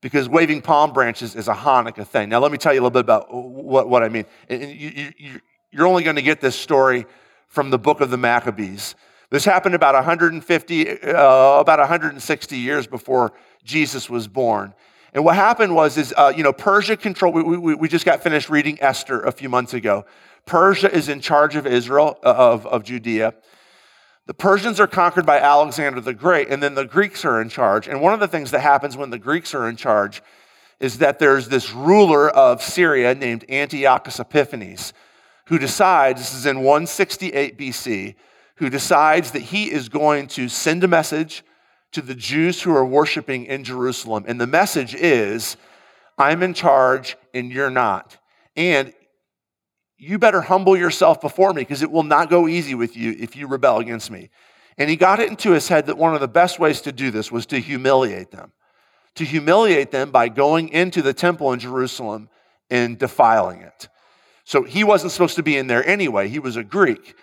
because 0.00 0.28
waving 0.28 0.62
palm 0.62 0.92
branches 0.92 1.34
is 1.34 1.48
a 1.48 1.54
Hanukkah 1.54 2.06
thing. 2.06 2.28
Now, 2.28 2.38
let 2.38 2.52
me 2.52 2.58
tell 2.58 2.72
you 2.72 2.80
a 2.80 2.82
little 2.82 2.90
bit 2.90 3.00
about 3.00 3.32
what, 3.32 3.88
what 3.88 4.02
I 4.02 4.08
mean. 4.08 4.24
You, 4.48 5.12
you, 5.18 5.40
you're 5.70 5.86
only 5.86 6.02
going 6.02 6.16
to 6.16 6.22
get 6.22 6.40
this 6.40 6.56
story 6.56 7.06
from 7.48 7.70
the 7.70 7.78
book 7.78 8.00
of 8.00 8.10
the 8.10 8.16
Maccabees. 8.16 8.94
This 9.30 9.44
happened 9.44 9.74
about 9.74 9.94
150, 9.94 10.90
uh, 10.90 11.60
about 11.60 11.78
160 11.78 12.56
years 12.56 12.86
before 12.86 13.32
Jesus 13.64 14.08
was 14.08 14.28
born. 14.28 14.72
And 15.12 15.24
what 15.24 15.34
happened 15.34 15.74
was, 15.74 15.96
is 15.96 16.14
uh, 16.16 16.32
you 16.36 16.42
know, 16.42 16.52
Persia 16.52 16.96
controlled. 16.96 17.34
We, 17.34 17.42
we, 17.42 17.74
we 17.74 17.88
just 17.88 18.04
got 18.04 18.22
finished 18.22 18.48
reading 18.50 18.78
Esther 18.80 19.20
a 19.22 19.32
few 19.32 19.48
months 19.48 19.74
ago. 19.74 20.04
Persia 20.44 20.94
is 20.94 21.08
in 21.08 21.20
charge 21.20 21.56
of 21.56 21.66
Israel, 21.66 22.18
uh, 22.22 22.34
of, 22.34 22.66
of 22.66 22.84
Judea. 22.84 23.34
The 24.26 24.34
Persians 24.34 24.78
are 24.78 24.86
conquered 24.86 25.24
by 25.24 25.40
Alexander 25.40 26.00
the 26.00 26.14
Great, 26.14 26.48
and 26.48 26.62
then 26.62 26.74
the 26.74 26.84
Greeks 26.84 27.24
are 27.24 27.40
in 27.40 27.48
charge. 27.48 27.88
And 27.88 28.00
one 28.00 28.12
of 28.12 28.20
the 28.20 28.28
things 28.28 28.50
that 28.50 28.60
happens 28.60 28.96
when 28.96 29.10
the 29.10 29.18
Greeks 29.18 29.54
are 29.54 29.68
in 29.68 29.76
charge 29.76 30.22
is 30.78 30.98
that 30.98 31.18
there's 31.18 31.48
this 31.48 31.72
ruler 31.72 32.28
of 32.28 32.62
Syria 32.62 33.14
named 33.14 33.44
Antiochus 33.48 34.20
Epiphanes 34.20 34.92
who 35.46 35.58
decides, 35.58 36.20
this 36.20 36.34
is 36.34 36.46
in 36.46 36.58
168 36.58 37.56
BC, 37.56 38.16
who 38.56 38.70
decides 38.70 39.32
that 39.32 39.42
he 39.42 39.70
is 39.70 39.88
going 39.88 40.26
to 40.28 40.48
send 40.48 40.82
a 40.84 40.88
message 40.88 41.44
to 41.92 42.02
the 42.02 42.14
Jews 42.14 42.62
who 42.62 42.74
are 42.74 42.84
worshiping 42.84 43.46
in 43.46 43.64
Jerusalem. 43.64 44.24
And 44.26 44.40
the 44.40 44.46
message 44.46 44.94
is, 44.94 45.56
I'm 46.18 46.42
in 46.42 46.54
charge 46.54 47.16
and 47.34 47.52
you're 47.52 47.70
not. 47.70 48.18
And 48.56 48.92
you 49.98 50.18
better 50.18 50.42
humble 50.42 50.76
yourself 50.76 51.20
before 51.20 51.52
me 51.52 51.62
because 51.62 51.82
it 51.82 51.90
will 51.90 52.02
not 52.02 52.28
go 52.28 52.48
easy 52.48 52.74
with 52.74 52.96
you 52.96 53.14
if 53.18 53.36
you 53.36 53.46
rebel 53.46 53.78
against 53.78 54.10
me. 54.10 54.30
And 54.78 54.90
he 54.90 54.96
got 54.96 55.20
it 55.20 55.30
into 55.30 55.52
his 55.52 55.68
head 55.68 55.86
that 55.86 55.96
one 55.96 56.14
of 56.14 56.20
the 56.20 56.28
best 56.28 56.58
ways 56.58 56.82
to 56.82 56.92
do 56.92 57.10
this 57.10 57.32
was 57.32 57.46
to 57.46 57.58
humiliate 57.58 58.30
them, 58.30 58.52
to 59.14 59.24
humiliate 59.24 59.90
them 59.90 60.10
by 60.10 60.28
going 60.28 60.68
into 60.68 61.00
the 61.00 61.14
temple 61.14 61.52
in 61.52 61.60
Jerusalem 61.60 62.28
and 62.70 62.98
defiling 62.98 63.62
it. 63.62 63.88
So 64.44 64.64
he 64.64 64.84
wasn't 64.84 65.12
supposed 65.12 65.36
to 65.36 65.42
be 65.42 65.56
in 65.56 65.66
there 65.66 65.86
anyway. 65.86 66.28
He 66.28 66.38
was 66.38 66.56
a 66.56 66.64
Greek. 66.64 67.16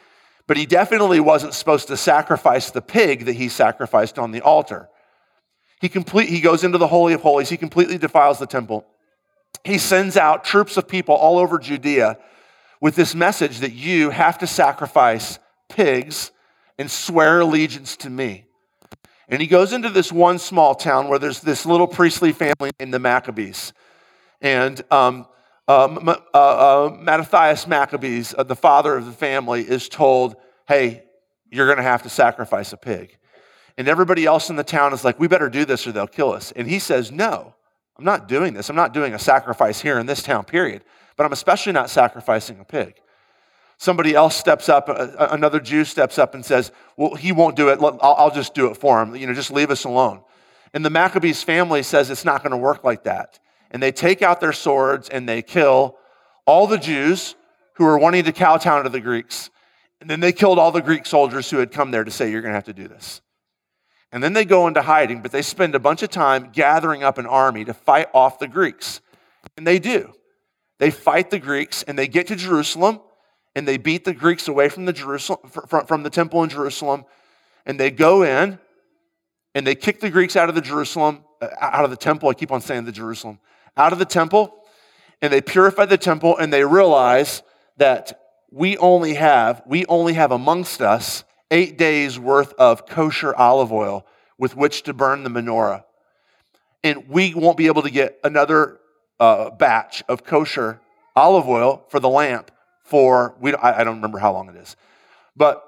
But 0.48 0.58
he 0.58 0.66
definitely 0.66 1.20
wasn't 1.20 1.54
supposed 1.54 1.88
to 1.88 1.98
sacrifice 1.98 2.70
the 2.70 2.82
pig 2.82 3.26
that 3.26 3.36
he 3.36 3.50
sacrificed 3.50 4.20
on 4.20 4.32
the 4.32 4.42
altar. 4.42 4.90
He, 5.80 5.90
complete, 5.90 6.30
he 6.30 6.42
goes 6.42 6.64
into 6.64 6.78
the 6.78 6.88
Holy 6.88 7.14
of 7.14 7.22
Holies. 7.22 7.50
He 7.50 7.58
completely 7.58 7.98
defiles 7.98 8.40
the 8.40 8.46
temple. 8.46 8.86
He 9.64 9.78
sends 9.78 10.18
out 10.18 10.44
troops 10.44 10.78
of 10.78 10.88
people 10.88 11.16
all 11.16 11.38
over 11.38 11.60
Judea 11.60 12.18
with 12.82 12.96
this 12.96 13.16
message 13.16 13.60
that 13.60 13.74
you 13.74 14.10
have 14.10 14.38
to 14.40 14.48
sacrifice 14.48 15.40
pigs 15.70 16.32
and 16.78 16.92
swear 16.92 17.40
allegiance 17.40 17.96
to 17.98 18.10
me. 18.10 18.46
And 19.30 19.42
he 19.42 19.48
goes 19.48 19.72
into 19.72 19.90
this 19.90 20.12
one 20.12 20.38
small 20.38 20.76
town 20.76 21.08
where 21.08 21.20
there's 21.20 21.40
this 21.40 21.66
little 21.66 21.88
priestly 21.88 22.34
family 22.34 22.72
named 22.80 22.94
the 22.94 23.00
Maccabees. 23.00 23.74
And 24.42 24.84
um, 24.92 25.26
uh, 25.68 26.16
uh, 26.34 26.38
uh, 26.38 26.98
Mattathias 27.00 27.68
Maccabees, 27.68 28.36
uh, 28.38 28.44
the 28.44 28.56
father 28.56 28.98
of 28.98 29.06
the 29.06 29.12
family, 29.12 29.62
is 29.62 29.88
told, 29.88 30.36
hey, 30.68 31.04
you're 31.50 31.68
going 31.68 31.78
to 31.78 31.84
have 31.84 32.04
to 32.04 32.10
sacrifice 32.10 32.74
a 32.74 32.78
pig. 32.78 33.18
And 33.78 33.88
everybody 33.88 34.26
else 34.26 34.50
in 34.50 34.56
the 34.56 34.64
town 34.64 34.94
is 34.94 35.04
like, 35.04 35.20
we 35.20 35.28
better 35.28 35.50
do 35.50 35.66
this 35.66 35.88
or 35.88 35.92
they'll 35.92 36.08
kill 36.08 36.34
us. 36.34 36.52
And 36.52 36.68
he 36.68 36.80
says, 36.80 37.12
no, 37.12 37.56
I'm 37.98 38.06
not 38.06 38.28
doing 38.28 38.54
this. 38.54 38.70
I'm 38.70 38.76
not 38.76 38.94
doing 38.94 39.14
a 39.14 39.20
sacrifice 39.20 39.82
here 39.82 40.00
in 40.00 40.06
this 40.06 40.22
town, 40.22 40.44
period. 40.44 40.84
But 41.16 41.26
I'm 41.26 41.32
especially 41.32 41.72
not 41.72 41.90
sacrificing 41.90 42.60
a 42.60 42.66
pig. 42.66 42.96
Somebody 43.78 44.16
else 44.16 44.36
steps 44.36 44.70
up, 44.70 44.90
uh, 44.90 45.28
another 45.32 45.60
Jew 45.60 45.86
steps 45.86 46.18
up 46.18 46.36
and 46.36 46.46
says, 46.46 46.72
well, 46.98 47.16
he 47.16 47.32
won't 47.32 47.56
do 47.56 47.70
it. 47.70 47.80
I'll 48.02 48.32
just 48.32 48.54
do 48.54 48.68
it 48.68 48.78
for 48.78 49.02
him. 49.02 49.16
You 49.16 49.28
know, 49.28 49.34
just 49.34 49.52
leave 49.52 49.72
us 49.72 49.86
alone. 49.86 50.22
And 50.74 50.84
the 50.84 50.90
Maccabees 50.90 51.42
family 51.44 51.84
says 51.84 52.10
it's 52.10 52.26
not 52.26 52.44
going 52.44 52.52
to 52.52 52.58
work 52.58 52.84
like 52.84 53.04
that 53.04 53.40
and 53.74 53.82
they 53.82 53.92
take 53.92 54.22
out 54.22 54.40
their 54.40 54.54
swords 54.54 55.10
and 55.10 55.28
they 55.28 55.42
kill 55.42 55.98
all 56.46 56.68
the 56.68 56.78
Jews 56.78 57.36
who 57.74 57.86
were 57.86 57.98
wanting 57.98 58.24
to 58.26 58.32
kowtow 58.32 58.84
to 58.84 58.90
the 58.90 59.02
Greeks. 59.02 59.50
And 60.00 60.10
then 60.10 60.20
they 60.20 60.32
killed 60.32 60.60
all 60.60 60.72
the 60.72 60.82
Greek 60.82 61.06
soldiers 61.06 61.50
who 61.50 61.58
had 61.58 61.72
come 61.72 61.92
there 61.92 62.04
to 62.04 62.12
say, 62.12 62.30
You're 62.30 62.42
going 62.42 62.52
to 62.52 62.58
have 62.58 62.66
to 62.66 62.74
do 62.74 62.88
this. 62.88 63.22
And 64.12 64.24
then 64.24 64.34
they 64.34 64.46
go 64.46 64.68
into 64.68 64.84
hiding, 64.84 65.24
but 65.24 65.32
they 65.32 65.42
spend 65.42 65.74
a 65.74 65.80
bunch 65.80 66.04
of 66.04 66.12
time 66.12 66.52
gathering 66.54 67.02
up 67.04 67.18
an 67.18 67.26
army 67.26 67.66
to 67.66 67.74
fight 67.74 68.10
off 68.14 68.38
the 68.38 68.48
Greeks. 68.48 69.02
And 69.58 69.66
they 69.66 69.80
do. 69.80 70.14
They 70.78 70.92
fight 70.92 71.32
the 71.32 71.40
Greeks 71.40 71.82
and 71.84 71.98
they 71.98 72.08
get 72.08 72.28
to 72.28 72.36
Jerusalem 72.36 73.00
and 73.56 73.68
they 73.68 73.78
beat 73.78 74.06
the 74.06 74.14
Greeks 74.14 74.48
away 74.48 74.70
from 74.70 74.86
the, 74.86 74.94
Jerusalem, 74.94 75.40
from 75.88 76.04
the 76.04 76.10
temple 76.12 76.44
in 76.44 76.50
Jerusalem. 76.50 77.06
And 77.66 77.80
they 77.80 77.90
go 77.90 78.24
in 78.24 78.60
and 79.56 79.66
they 79.66 79.76
kick 79.76 80.00
the 80.00 80.10
Greeks 80.12 80.36
out 80.36 80.50
of 80.50 80.56
the 80.56 80.62
Jerusalem, 80.62 81.24
uh, 81.42 81.48
out 81.60 81.84
of 81.86 81.90
the 81.90 81.98
temple. 81.98 82.30
I 82.30 82.34
keep 82.34 82.52
on 82.52 82.62
saying 82.62 82.86
the 82.86 82.92
Jerusalem 82.92 83.40
out 83.78 83.94
of 83.94 84.00
the 84.00 84.06
temple 84.06 84.64
and 85.22 85.32
they 85.32 85.42
purify 85.42 85.86
the 85.86 85.98
temple 85.98 86.38
and 86.38 86.52
they 86.52 86.66
realize 86.66 87.44
that 87.78 88.20
we 88.52 88.78
only 88.78 89.16
have 89.16 89.64
we 89.66 89.86
only 89.86 90.14
have 90.14 90.32
amongst 90.32 90.82
us 90.82 91.24
8 91.50 91.78
days 91.78 92.20
worth 92.20 92.54
of 92.54 92.86
kosher 92.86 93.36
olive 93.36 93.72
oil 93.72 94.06
with 94.38 94.56
which 94.56 94.84
to 94.84 94.94
burn 94.94 95.24
the 95.24 95.30
menorah. 95.30 95.84
And 96.84 97.08
we 97.08 97.34
won't 97.34 97.58
be 97.58 97.68
able 97.68 97.84
to 97.84 97.90
get 97.90 98.20
another 98.24 98.80
uh, 99.20 99.52
batch 99.52 100.04
of 100.10 100.26
kosher 100.26 100.82
olive 101.16 101.48
oil 101.48 101.86
for 101.90 102.00
the 102.00 102.10
lamp 102.10 102.52
for 102.84 103.36
we 103.40 103.54
I, 103.54 103.80
I 103.80 103.84
don't 103.84 103.96
remember 103.96 104.20
how 104.20 104.34
long 104.34 104.50
it 104.50 104.56
is. 104.56 104.76
But 105.36 105.64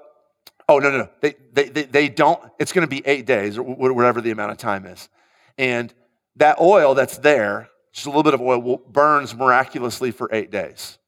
oh 0.68 0.78
no 0.78 0.90
no 0.90 0.98
no. 0.98 1.08
They, 1.20 1.34
they, 1.52 1.68
they, 1.70 1.82
they 1.84 2.08
don't 2.08 2.40
it's 2.58 2.72
going 2.72 2.86
to 2.86 2.90
be 2.90 3.02
eight 3.06 3.26
days 3.26 3.56
or 3.56 3.62
whatever 3.64 4.20
the 4.20 4.30
amount 4.30 4.52
of 4.52 4.58
time 4.58 4.84
is. 4.84 5.08
And 5.56 5.94
that 6.36 6.60
oil 6.60 6.94
that's 6.94 7.16
there 7.18 7.70
just 7.96 8.04
a 8.04 8.10
little 8.10 8.22
bit 8.22 8.34
of 8.34 8.42
oil 8.42 8.76
burns 8.76 9.34
miraculously 9.34 10.10
for 10.10 10.28
eight 10.30 10.50
days 10.50 10.98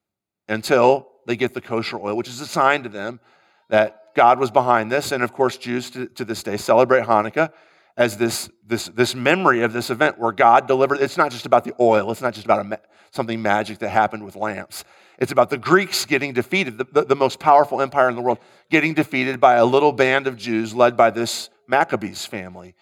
until 0.48 1.06
they 1.26 1.36
get 1.36 1.52
the 1.52 1.60
kosher 1.60 1.98
oil, 1.98 2.16
which 2.16 2.28
is 2.28 2.40
a 2.40 2.46
sign 2.46 2.82
to 2.82 2.88
them 2.88 3.20
that 3.68 4.14
God 4.14 4.38
was 4.38 4.50
behind 4.50 4.90
this. 4.90 5.12
And 5.12 5.22
of 5.22 5.34
course, 5.34 5.58
Jews 5.58 5.90
to, 5.90 6.06
to 6.06 6.24
this 6.24 6.42
day 6.42 6.56
celebrate 6.56 7.04
Hanukkah 7.04 7.52
as 7.98 8.16
this, 8.16 8.48
this, 8.66 8.86
this 8.86 9.14
memory 9.14 9.60
of 9.60 9.74
this 9.74 9.90
event 9.90 10.18
where 10.18 10.32
God 10.32 10.66
delivered. 10.66 11.00
It's 11.00 11.18
not 11.18 11.30
just 11.30 11.44
about 11.44 11.64
the 11.64 11.74
oil, 11.78 12.10
it's 12.10 12.22
not 12.22 12.32
just 12.32 12.46
about 12.46 12.64
a, 12.64 12.80
something 13.10 13.42
magic 13.42 13.80
that 13.80 13.90
happened 13.90 14.24
with 14.24 14.34
lamps. 14.34 14.84
It's 15.18 15.32
about 15.32 15.50
the 15.50 15.58
Greeks 15.58 16.06
getting 16.06 16.32
defeated, 16.32 16.78
the, 16.78 16.86
the, 16.90 17.04
the 17.04 17.16
most 17.16 17.38
powerful 17.38 17.82
empire 17.82 18.08
in 18.08 18.16
the 18.16 18.22
world, 18.22 18.38
getting 18.70 18.94
defeated 18.94 19.40
by 19.40 19.56
a 19.56 19.64
little 19.66 19.92
band 19.92 20.26
of 20.26 20.36
Jews 20.36 20.72
led 20.74 20.96
by 20.96 21.10
this 21.10 21.50
Maccabees 21.66 22.24
family. 22.24 22.74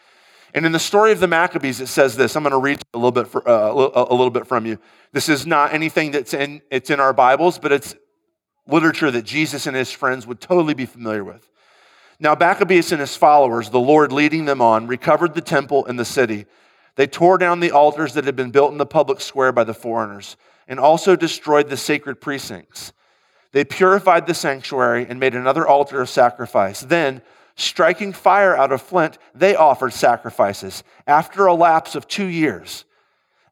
And 0.55 0.65
in 0.65 0.73
the 0.73 0.79
story 0.79 1.13
of 1.13 1.21
the 1.21 1.29
Maccabees, 1.29 1.81
it 1.81 1.89
says 1.89 2.17
this. 2.17 2.37
I'm 2.37 2.43
going 2.43 2.53
to 2.53 2.59
read 2.59 2.81
a 2.95 2.99
little 2.99 3.13
bit, 3.13 3.29
for, 3.29 3.47
uh, 3.49 3.73
a 3.73 4.15
little 4.15 4.31
bit 4.31 4.47
from 4.47 4.67
you. 4.67 4.79
This 5.13 5.29
is 5.29 5.47
not 5.47 5.73
anything 5.73 6.13
that's 6.13 6.35
in, 6.35 6.63
it's 6.71 6.91
in 6.91 7.01
our 7.01 7.13
Bibles, 7.13 7.59
but 7.59 7.73
it's 7.73 7.95
literature 8.67 9.11
that 9.11 9.23
Jesus 9.23 9.67
and 9.67 9.77
his 9.77 9.91
friends 9.91 10.27
would 10.27 10.41
totally 10.41 10.75
be 10.75 10.87
familiar 10.87 11.25
with. 11.25 11.49
Now, 12.19 12.35
Maccabeus 12.35 12.93
and 12.93 13.01
his 13.01 13.17
followers, 13.17 13.71
the 13.71 13.79
Lord 13.79 14.11
leading 14.11 14.47
them 14.47 14.63
on, 14.63 14.87
recovered 14.87 15.35
the 15.35 15.41
temple 15.43 15.85
and 15.87 15.99
the 15.99 16.05
city. 16.05 16.47
They 16.95 17.07
tore 17.07 17.37
down 17.37 17.61
the 17.61 17.73
altars 17.73 18.15
that 18.15 18.25
had 18.25 18.37
been 18.37 18.51
built 18.51 18.73
in 18.73 18.79
the 18.79 18.87
public 18.87 19.21
square 19.21 19.53
by 19.53 19.65
the 19.65 19.75
foreigners 19.75 20.37
and 20.67 20.81
also 20.81 21.15
destroyed 21.15 21.69
the 21.69 21.77
sacred 21.77 22.21
precincts. 22.21 22.93
They 23.53 23.65
purified 23.65 24.27
the 24.27 24.35
sanctuary 24.35 25.07
and 25.09 25.21
made 25.21 25.35
another 25.35 25.67
altar 25.67 26.01
of 26.01 26.09
sacrifice. 26.09 26.81
Then, 26.81 27.23
striking 27.57 28.13
fire 28.13 28.57
out 28.57 28.71
of 28.71 28.83
flint, 28.83 29.19
they 29.35 29.57
offered 29.57 29.93
sacrifices 29.93 30.85
after 31.07 31.47
a 31.47 31.55
lapse 31.55 31.95
of 31.95 32.07
two 32.07 32.27
years. 32.27 32.85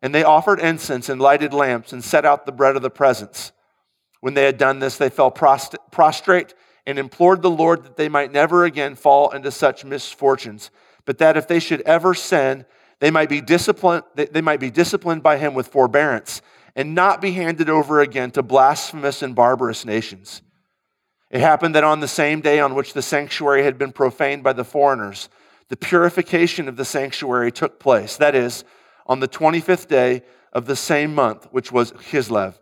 And 0.02 0.14
they 0.14 0.22
offered 0.22 0.60
incense 0.60 1.08
and 1.08 1.20
lighted 1.20 1.54
lamps 1.54 1.92
and 1.92 2.04
set 2.04 2.26
out 2.26 2.44
the 2.44 2.52
bread 2.52 2.76
of 2.76 2.82
the 2.82 2.90
presence. 2.90 3.52
When 4.20 4.34
they 4.34 4.44
had 4.44 4.58
done 4.58 4.78
this, 4.78 4.98
they 4.98 5.08
fell 5.08 5.30
prostrate 5.30 6.54
and 6.86 6.98
implored 6.98 7.40
the 7.40 7.50
Lord 7.50 7.84
that 7.84 7.96
they 7.96 8.10
might 8.10 8.30
never 8.30 8.64
again 8.64 8.94
fall 8.94 9.30
into 9.30 9.50
such 9.50 9.84
misfortunes, 9.84 10.70
but 11.06 11.18
that 11.18 11.38
if 11.38 11.48
they 11.48 11.58
should 11.58 11.80
ever 11.82 12.12
sin, 12.14 12.66
they 13.00 13.10
might 13.10 13.30
be 13.30 13.40
disciplined, 13.40 14.04
they 14.14 14.42
might 14.42 14.60
be 14.60 14.70
disciplined 14.70 15.22
by 15.22 15.38
him 15.38 15.54
with 15.54 15.68
forbearance 15.68 16.42
and 16.76 16.94
not 16.94 17.22
be 17.22 17.32
handed 17.32 17.70
over 17.70 18.00
again 18.00 18.30
to 18.32 18.42
blasphemous 18.42 19.22
and 19.22 19.34
barbarous 19.34 19.84
nations. 19.84 20.42
It 21.30 21.40
happened 21.40 21.74
that 21.74 21.84
on 21.84 22.00
the 22.00 22.08
same 22.08 22.40
day 22.40 22.60
on 22.60 22.74
which 22.74 22.92
the 22.92 23.02
sanctuary 23.02 23.64
had 23.64 23.78
been 23.78 23.92
profaned 23.92 24.42
by 24.42 24.52
the 24.52 24.64
foreigners, 24.64 25.28
the 25.68 25.76
purification 25.76 26.68
of 26.68 26.76
the 26.76 26.84
sanctuary 26.84 27.50
took 27.50 27.80
place. 27.80 28.16
That 28.16 28.34
is, 28.34 28.64
on 29.06 29.20
the 29.20 29.28
25th 29.28 29.88
day 29.88 30.22
of 30.52 30.66
the 30.66 30.76
same 30.76 31.14
month, 31.14 31.48
which 31.50 31.72
was 31.72 31.92
Kislev. 31.92 32.54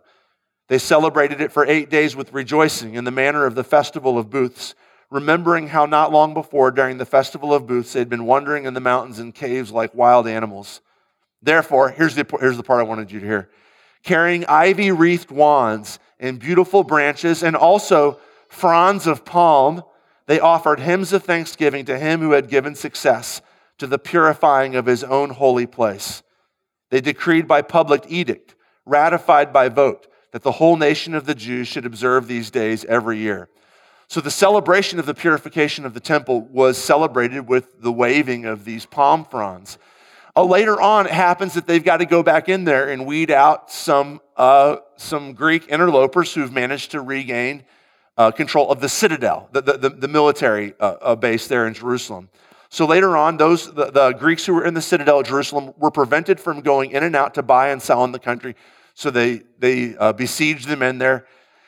They 0.69 0.79
celebrated 0.79 1.41
it 1.41 1.51
for 1.51 1.65
eight 1.65 1.89
days 1.89 2.15
with 2.15 2.33
rejoicing 2.33 2.95
in 2.95 3.03
the 3.03 3.11
manner 3.11 3.45
of 3.45 3.55
the 3.55 3.63
festival 3.63 4.17
of 4.17 4.29
booths, 4.29 4.75
remembering 5.09 5.67
how 5.67 5.85
not 5.85 6.11
long 6.11 6.33
before, 6.33 6.71
during 6.71 6.97
the 6.97 7.05
festival 7.05 7.53
of 7.53 7.67
booths, 7.67 7.93
they 7.93 7.99
had 7.99 8.09
been 8.09 8.25
wandering 8.25 8.65
in 8.65 8.73
the 8.73 8.79
mountains 8.79 9.19
and 9.19 9.35
caves 9.35 9.71
like 9.71 9.93
wild 9.93 10.27
animals. 10.27 10.81
Therefore, 11.41 11.89
here's 11.89 12.15
the, 12.15 12.25
here's 12.39 12.57
the 12.57 12.63
part 12.63 12.79
I 12.79 12.83
wanted 12.83 13.11
you 13.11 13.19
to 13.19 13.25
hear 13.25 13.49
carrying 14.03 14.45
ivy 14.47 14.91
wreathed 14.91 15.31
wands 15.31 15.97
and 16.19 16.39
beautiful 16.39 16.83
branches, 16.83 17.41
and 17.41 17.55
also 17.55 18.19
fronds 18.53 19.07
of 19.07 19.25
palm, 19.25 19.83
they 20.27 20.39
offered 20.39 20.79
hymns 20.79 21.11
of 21.11 21.23
thanksgiving 21.23 21.85
to 21.85 21.97
him 21.97 22.21
who 22.21 22.31
had 22.31 22.49
given 22.49 22.75
success 22.75 23.41
to 23.77 23.87
the 23.87 23.99
purifying 23.99 24.75
of 24.75 24.85
his 24.85 25.03
own 25.03 25.31
holy 25.31 25.65
place. 25.65 26.23
They 26.89 27.01
decreed 27.01 27.47
by 27.47 27.63
public 27.63 28.05
edict, 28.07 28.55
ratified 28.85 29.51
by 29.51 29.69
vote, 29.69 30.07
that 30.31 30.43
the 30.43 30.53
whole 30.53 30.77
nation 30.77 31.15
of 31.15 31.25
the 31.25 31.35
Jews 31.35 31.67
should 31.67 31.85
observe 31.85 32.27
these 32.27 32.51
days 32.51 32.85
every 32.85 33.17
year. 33.17 33.49
So 34.07 34.21
the 34.21 34.31
celebration 34.31 34.99
of 34.99 35.05
the 35.05 35.13
purification 35.13 35.85
of 35.85 35.93
the 35.93 35.99
temple 35.99 36.41
was 36.41 36.77
celebrated 36.77 37.47
with 37.47 37.81
the 37.81 37.91
waving 37.91 38.45
of 38.45 38.65
these 38.65 38.85
palm 38.85 39.25
fronds. 39.25 39.77
Uh, 40.35 40.43
later 40.43 40.79
on, 40.79 41.05
it 41.07 41.11
happens 41.11 41.53
that 41.55 41.67
they've 41.67 41.83
got 41.83 41.97
to 41.97 42.05
go 42.05 42.23
back 42.23 42.49
in 42.49 42.63
there 42.63 42.89
and 42.89 43.05
weed 43.05 43.31
out 43.31 43.71
some, 43.71 44.21
uh, 44.37 44.77
some 44.95 45.33
Greek 45.33 45.67
interlopers 45.67 46.33
who've 46.33 46.51
managed 46.51 46.91
to 46.91 47.01
regain 47.01 47.63
uh, 48.17 48.31
control 48.31 48.71
of 48.71 48.79
the 48.79 48.89
citadel, 48.89 49.49
the, 49.51 49.61
the, 49.61 49.89
the 49.89 50.07
military 50.07 50.73
uh, 50.79 50.95
uh, 51.01 51.15
base 51.15 51.47
there 51.47 51.65
in 51.67 51.73
Jerusalem. 51.73 52.29
So 52.69 52.85
later 52.85 53.15
on, 53.15 53.37
those 53.37 53.71
the, 53.71 53.91
the, 53.91 54.11
Greeks 54.13 54.45
who 54.45 54.53
were 54.53 54.65
in 54.65 54.73
the 54.73 54.81
citadel 54.81 55.19
at 55.19 55.27
Jerusalem 55.27 55.73
were 55.77 55.91
prevented 55.91 56.39
from 56.39 56.61
going 56.61 56.91
in 56.91 57.03
and 57.03 57.15
out 57.15 57.35
to 57.35 57.43
buy 57.43 57.69
and 57.69 57.81
sell 57.81 58.03
in 58.03 58.11
the 58.11 58.19
country. 58.19 58.55
So 58.95 59.09
they, 59.09 59.41
they 59.59 59.95
uh, 59.97 60.13
besieged 60.13 60.67
them 60.67 60.81
in 60.81 60.97
there. 60.97 61.25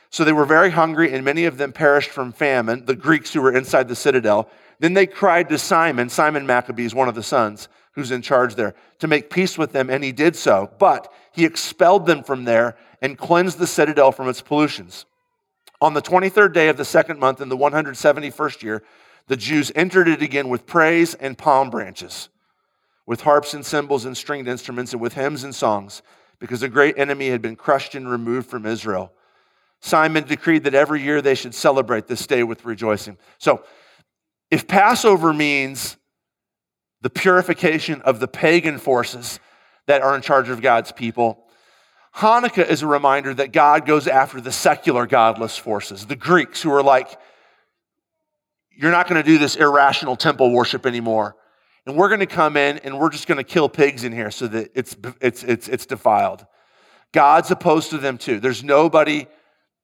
So 0.10 0.24
they 0.24 0.34
were 0.34 0.46
very 0.46 0.72
hungry, 0.72 1.14
and 1.14 1.26
many 1.26 1.46
of 1.46 1.58
them 1.58 1.74
perished 1.74 2.10
from 2.10 2.32
famine, 2.32 2.86
the 2.86 2.96
Greeks 2.96 3.34
who 3.34 3.42
were 3.42 3.56
inside 3.56 3.88
the 3.88 3.96
citadel. 3.96 4.50
Then 4.80 4.94
they 4.94 5.08
cried 5.08 5.50
to 5.50 5.58
Simon, 5.58 6.10
Simon 6.10 6.46
Maccabees, 6.46 6.96
one 6.96 7.08
of 7.10 7.16
the 7.16 7.24
sons, 7.24 7.68
who's 7.94 8.12
in 8.12 8.22
charge 8.22 8.56
there, 8.56 8.76
to 9.00 9.08
make 9.08 9.30
peace 9.30 9.58
with 9.58 9.74
them, 9.74 9.90
and 9.90 10.04
he 10.04 10.12
did 10.12 10.36
so. 10.36 10.72
But 10.80 11.12
he 11.32 11.46
expelled 11.46 12.06
them 12.06 12.24
from 12.24 12.46
there 12.46 12.78
and 13.02 13.18
cleansed 13.18 13.58
the 13.58 13.68
citadel 13.68 14.12
from 14.12 14.30
its 14.30 14.42
pollutions. 14.42 15.06
On 15.82 15.94
the 15.94 16.02
23rd 16.02 16.54
day 16.54 16.70
of 16.70 16.78
the 16.78 16.86
second 16.86 17.20
month 17.20 17.42
in 17.42 17.50
the 17.50 17.58
171st 17.58 18.64
year, 18.64 18.84
the 19.28 19.36
Jews 19.36 19.72
entered 19.76 20.08
it 20.08 20.22
again 20.22 20.50
with 20.50 20.66
praise 20.66 21.16
and 21.16 21.38
palm 21.38 21.70
branches. 21.70 22.30
with 23.06 23.22
harps 23.22 23.54
and 23.54 23.66
cymbals 23.66 24.06
and 24.06 24.18
stringed 24.18 24.48
instruments, 24.48 24.92
and 24.92 25.02
with 25.02 25.14
hymns 25.14 25.44
and 25.44 25.54
songs, 25.54 26.02
because 26.40 26.64
a 26.64 26.68
great 26.68 26.98
enemy 26.98 27.30
had 27.30 27.42
been 27.42 27.56
crushed 27.56 27.94
and 27.94 28.10
removed 28.10 28.50
from 28.50 28.66
Israel. 28.66 29.14
Simon 29.80 30.24
decreed 30.24 30.64
that 30.64 30.74
every 30.74 31.02
year 31.02 31.22
they 31.22 31.36
should 31.36 31.54
celebrate 31.54 32.08
this 32.08 32.26
day 32.26 32.42
with 32.42 32.66
rejoicing. 32.66 33.18
So, 33.38 33.64
if 34.50 34.68
Passover 34.68 35.34
means 35.34 35.98
the 37.02 37.10
purification 37.10 38.02
of 38.02 38.20
the 38.20 38.28
pagan 38.28 38.80
forces 38.80 39.40
that 39.86 40.02
are 40.02 40.16
in 40.16 40.22
charge 40.22 40.50
of 40.50 40.62
God's 40.62 40.92
people, 40.92 41.45
Hanukkah 42.18 42.66
is 42.66 42.82
a 42.82 42.88
reminder 42.88 43.34
that 43.34 43.52
God 43.52 43.86
goes 43.86 44.08
after 44.08 44.40
the 44.40 44.52
secular 44.52 45.06
godless 45.06 45.58
forces, 45.58 46.06
the 46.06 46.16
Greeks 46.16 46.62
who 46.62 46.72
are 46.72 46.84
like, 46.84 47.20
you're 48.78 48.92
not 48.92 49.08
going 49.10 49.22
to 49.22 49.28
do 49.28 49.38
this 49.38 49.56
irrational 49.56 50.16
temple 50.16 50.52
worship 50.52 50.86
anymore. 50.86 51.36
And 51.86 51.98
we're 51.98 52.08
going 52.08 52.22
to 52.22 52.26
come 52.26 52.58
in 52.58 52.80
and 52.80 53.00
we're 53.00 53.10
just 53.10 53.28
going 53.28 53.38
to 53.38 53.44
kill 53.44 53.70
pigs 53.70 54.04
in 54.04 54.12
here 54.12 54.32
so 54.32 54.48
that 54.48 54.72
it's, 54.74 54.96
it's, 55.22 55.44
it's, 55.44 55.68
it's 55.68 55.86
defiled. 55.86 56.46
God's 57.12 57.52
opposed 57.52 57.92
to 57.92 57.98
them 57.98 58.18
too. 58.18 58.40
There's 58.40 58.64
nobody, 58.64 59.28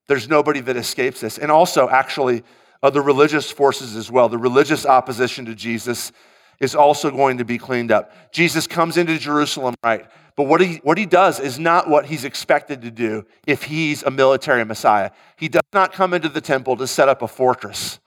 there's 0.08 0.28
nobody 0.28 0.62
that 0.62 0.78
escapes 0.78 1.22
this. 1.22 1.38
And 1.38 1.52
also, 1.52 1.90
actually, 1.90 2.44
uh, 2.82 2.90
the 2.90 3.02
religious 3.02 3.52
forces 3.52 3.96
as 3.96 4.10
well. 4.10 4.30
The 4.30 4.38
religious 4.38 4.86
opposition 4.86 5.46
to 5.46 5.56
Jesus 5.56 6.12
is 6.60 6.76
also 6.76 7.12
going 7.12 7.38
to 7.40 7.46
be 7.46 7.58
cleaned 7.58 7.92
up. 7.92 8.32
Jesus 8.32 8.68
comes 8.68 8.98
into 8.98 9.18
Jerusalem, 9.18 9.76
right? 9.84 10.06
But 10.42 10.48
what 10.48 10.62
he, 10.62 10.78
what 10.78 10.98
he 10.98 11.06
does 11.06 11.40
is 11.40 11.60
not 11.60 11.88
what 11.88 12.08
he's 12.08 12.26
expected 12.26 12.82
to 12.82 12.90
do 12.90 13.28
if 13.46 13.62
he's 13.62 14.02
a 14.02 14.10
military 14.10 14.66
Messiah. 14.66 15.12
He 15.36 15.48
does 15.48 15.62
not 15.72 15.94
come 15.94 16.16
into 16.16 16.30
the 16.30 16.42
temple 16.42 16.76
to 16.78 16.88
set 16.88 17.08
up 17.08 17.22
a 17.22 17.28
fortress, 17.28 18.00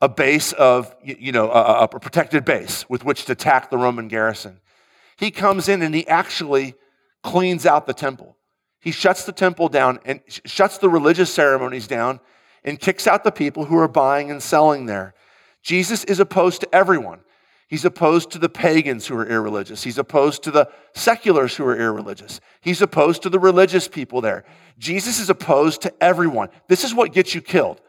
a 0.00 0.08
base 0.08 0.52
of, 0.52 0.94
you 1.02 1.32
know, 1.32 1.50
a, 1.50 1.82
a 1.82 1.88
protected 1.88 2.44
base 2.44 2.88
with 2.88 3.04
which 3.04 3.24
to 3.24 3.32
attack 3.32 3.70
the 3.70 3.76
Roman 3.76 4.06
garrison. 4.06 4.60
He 5.16 5.32
comes 5.32 5.68
in 5.68 5.82
and 5.82 5.92
he 5.92 6.06
actually 6.06 6.76
cleans 7.24 7.66
out 7.66 7.88
the 7.88 7.92
temple. 7.92 8.36
He 8.78 8.92
shuts 8.92 9.24
the 9.24 9.32
temple 9.32 9.68
down 9.68 9.98
and 10.04 10.20
shuts 10.28 10.78
the 10.78 10.88
religious 10.88 11.34
ceremonies 11.34 11.88
down 11.88 12.20
and 12.62 12.78
kicks 12.78 13.08
out 13.08 13.24
the 13.24 13.32
people 13.32 13.64
who 13.64 13.76
are 13.78 13.88
buying 13.88 14.30
and 14.30 14.40
selling 14.40 14.86
there. 14.86 15.12
Jesus 15.60 16.04
is 16.04 16.20
opposed 16.20 16.60
to 16.60 16.72
everyone. 16.72 17.18
He's 17.68 17.84
opposed 17.84 18.30
to 18.30 18.38
the 18.38 18.48
pagans 18.48 19.06
who 19.06 19.16
are 19.18 19.26
irreligious. 19.26 19.84
He's 19.84 19.98
opposed 19.98 20.42
to 20.44 20.50
the 20.50 20.70
seculars 20.94 21.54
who 21.54 21.66
are 21.66 21.78
irreligious. 21.78 22.40
He's 22.62 22.80
opposed 22.80 23.22
to 23.22 23.28
the 23.28 23.38
religious 23.38 23.88
people 23.88 24.22
there. 24.22 24.44
Jesus 24.78 25.20
is 25.20 25.28
opposed 25.28 25.82
to 25.82 25.92
everyone. 26.02 26.48
This 26.68 26.82
is 26.82 26.94
what 26.94 27.12
gets 27.12 27.34
you 27.34 27.42
killed. 27.42 27.82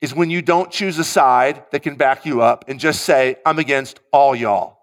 Is 0.00 0.14
when 0.14 0.30
you 0.30 0.40
don't 0.40 0.70
choose 0.70 0.98
a 0.98 1.04
side 1.04 1.64
that 1.72 1.82
can 1.82 1.96
back 1.96 2.24
you 2.24 2.42
up 2.42 2.64
and 2.68 2.78
just 2.78 3.02
say, 3.02 3.36
I'm 3.44 3.58
against 3.58 3.98
all 4.12 4.36
y'all. 4.36 4.78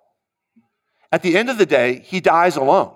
At 1.14 1.24
the 1.24 1.38
end 1.38 1.50
of 1.50 1.58
the 1.58 1.66
day, 1.66 2.00
he 2.06 2.20
dies 2.20 2.58
alone. 2.58 2.94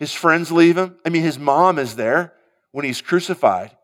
His 0.00 0.12
friends 0.12 0.50
leave 0.50 0.76
him. 0.76 0.96
I 1.04 1.08
mean, 1.08 1.22
his 1.22 1.38
mom 1.38 1.78
is 1.78 1.94
there 1.94 2.32
when 2.72 2.84
he's 2.84 3.00
crucified. 3.00 3.76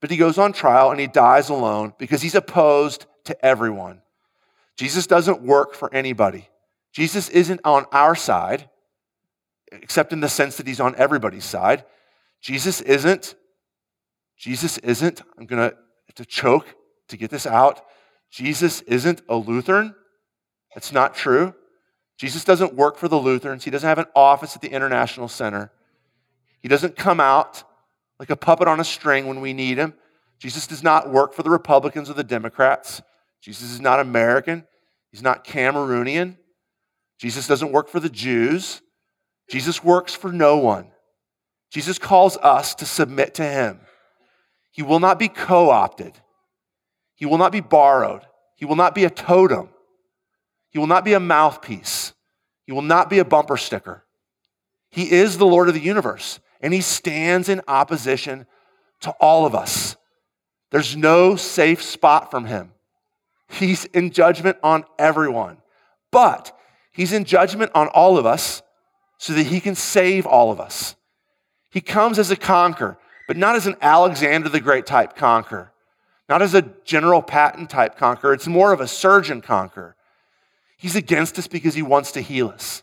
But 0.00 0.10
he 0.10 0.16
goes 0.16 0.36
on 0.36 0.52
trial 0.52 0.90
and 0.90 0.98
he 0.98 1.06
dies 1.06 1.48
alone 1.48 1.94
because 1.96 2.22
he's 2.22 2.34
opposed 2.34 3.06
to 3.24 3.44
everyone. 3.44 4.02
Jesus 4.76 5.06
doesn't 5.06 5.42
work 5.42 5.74
for 5.74 5.92
anybody. 5.94 6.48
Jesus 6.92 7.28
isn't 7.28 7.60
on 7.64 7.86
our 7.92 8.14
side, 8.14 8.68
except 9.70 10.12
in 10.12 10.20
the 10.20 10.28
sense 10.28 10.56
that 10.56 10.66
he's 10.66 10.80
on 10.80 10.94
everybody's 10.96 11.44
side. 11.44 11.84
Jesus 12.40 12.80
isn't, 12.80 13.34
Jesus 14.36 14.78
isn't, 14.78 15.22
I'm 15.38 15.46
going 15.46 15.70
to 15.70 15.76
to 16.16 16.24
choke 16.24 16.66
to 17.08 17.16
get 17.16 17.30
this 17.30 17.46
out. 17.46 17.82
Jesus 18.30 18.80
isn't 18.82 19.22
a 19.28 19.36
Lutheran. 19.36 19.94
That's 20.74 20.92
not 20.92 21.14
true. 21.14 21.54
Jesus 22.16 22.44
doesn't 22.44 22.74
work 22.74 22.96
for 22.96 23.08
the 23.08 23.16
Lutherans. 23.16 23.64
He 23.64 23.70
doesn't 23.70 23.88
have 23.88 23.98
an 23.98 24.06
office 24.14 24.54
at 24.54 24.62
the 24.62 24.70
International 24.70 25.28
Center. 25.28 25.72
He 26.60 26.68
doesn't 26.68 26.96
come 26.96 27.20
out 27.20 27.64
like 28.18 28.30
a 28.30 28.36
puppet 28.36 28.68
on 28.68 28.80
a 28.80 28.84
string 28.84 29.26
when 29.26 29.40
we 29.40 29.52
need 29.52 29.78
him. 29.78 29.94
Jesus 30.38 30.66
does 30.66 30.82
not 30.82 31.10
work 31.10 31.34
for 31.34 31.42
the 31.42 31.50
Republicans 31.50 32.08
or 32.08 32.14
the 32.14 32.24
Democrats. 32.24 33.02
Jesus 33.42 33.72
is 33.72 33.80
not 33.80 34.00
American. 34.00 34.64
He's 35.10 35.22
not 35.22 35.44
Cameroonian. 35.44 36.36
Jesus 37.18 37.46
doesn't 37.46 37.72
work 37.72 37.88
for 37.88 38.00
the 38.00 38.08
Jews. 38.08 38.80
Jesus 39.50 39.84
works 39.84 40.14
for 40.14 40.32
no 40.32 40.56
one. 40.56 40.88
Jesus 41.70 41.98
calls 41.98 42.36
us 42.38 42.74
to 42.76 42.86
submit 42.86 43.34
to 43.34 43.44
him. 43.44 43.80
He 44.70 44.82
will 44.82 45.00
not 45.00 45.18
be 45.18 45.28
co 45.28 45.70
opted, 45.70 46.14
he 47.14 47.26
will 47.26 47.38
not 47.38 47.52
be 47.52 47.60
borrowed, 47.60 48.22
he 48.56 48.64
will 48.64 48.76
not 48.76 48.94
be 48.94 49.04
a 49.04 49.10
totem, 49.10 49.68
he 50.70 50.78
will 50.78 50.86
not 50.86 51.04
be 51.04 51.12
a 51.12 51.20
mouthpiece, 51.20 52.14
he 52.64 52.72
will 52.72 52.82
not 52.82 53.10
be 53.10 53.18
a 53.18 53.24
bumper 53.24 53.56
sticker. 53.56 54.04
He 54.90 55.10
is 55.10 55.38
the 55.38 55.46
Lord 55.46 55.68
of 55.68 55.74
the 55.74 55.80
universe, 55.80 56.40
and 56.60 56.72
he 56.74 56.80
stands 56.80 57.48
in 57.48 57.62
opposition 57.66 58.46
to 59.00 59.10
all 59.12 59.46
of 59.46 59.54
us. 59.54 59.96
There's 60.70 60.96
no 60.96 61.36
safe 61.36 61.82
spot 61.82 62.30
from 62.30 62.44
him. 62.46 62.72
He's 63.52 63.84
in 63.86 64.10
judgment 64.10 64.56
on 64.62 64.84
everyone. 64.98 65.58
But 66.10 66.56
he's 66.90 67.12
in 67.12 67.24
judgment 67.24 67.70
on 67.74 67.88
all 67.88 68.18
of 68.18 68.26
us 68.26 68.62
so 69.18 69.32
that 69.34 69.46
he 69.46 69.60
can 69.60 69.74
save 69.74 70.26
all 70.26 70.50
of 70.50 70.60
us. 70.60 70.96
He 71.70 71.80
comes 71.80 72.18
as 72.18 72.30
a 72.30 72.36
conqueror, 72.36 72.98
but 73.28 73.36
not 73.36 73.56
as 73.56 73.66
an 73.66 73.76
Alexander 73.80 74.48
the 74.48 74.60
Great 74.60 74.86
type 74.86 75.16
conqueror, 75.16 75.72
not 76.28 76.42
as 76.42 76.54
a 76.54 76.62
General 76.84 77.22
Patton 77.22 77.66
type 77.66 77.96
conqueror. 77.96 78.34
It's 78.34 78.46
more 78.46 78.72
of 78.72 78.80
a 78.80 78.88
surgeon 78.88 79.40
conqueror. 79.40 79.96
He's 80.76 80.96
against 80.96 81.38
us 81.38 81.46
because 81.46 81.74
he 81.74 81.82
wants 81.82 82.12
to 82.12 82.20
heal 82.20 82.48
us. 82.48 82.82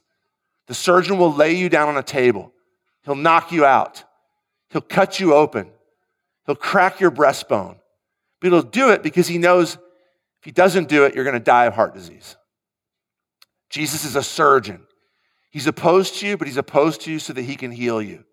The 0.67 0.73
surgeon 0.73 1.17
will 1.17 1.33
lay 1.33 1.53
you 1.53 1.67
down 1.67 1.89
on 1.89 1.97
a 1.97 2.03
table, 2.03 2.53
he'll 3.03 3.15
knock 3.15 3.51
you 3.51 3.65
out, 3.65 4.03
he'll 4.69 4.81
cut 4.81 5.19
you 5.19 5.33
open, 5.33 5.69
he'll 6.45 6.55
crack 6.55 6.99
your 6.99 7.11
breastbone. 7.11 7.77
But 8.39 8.51
he'll 8.51 8.61
do 8.61 8.91
it 8.91 9.03
because 9.03 9.27
he 9.27 9.37
knows 9.37 9.77
if 10.39 10.45
he 10.45 10.51
doesn't 10.51 10.87
do 10.87 11.05
it, 11.05 11.15
you're 11.15 11.23
going 11.23 11.33
to 11.33 11.39
die 11.39 11.65
of 11.65 11.73
heart 11.73 11.93
disease. 11.93 12.35
Jesus 13.69 14.05
is 14.05 14.15
a 14.15 14.23
surgeon. 14.23 14.81
He's 15.51 15.67
opposed 15.67 16.15
to 16.19 16.27
you, 16.27 16.37
but 16.37 16.47
he's 16.47 16.57
opposed 16.57 17.01
to 17.01 17.11
you 17.11 17.19
so 17.19 17.33
that 17.33 17.41
he 17.41 17.55
can 17.55 17.71
heal 17.71 18.01
you. 18.01 18.23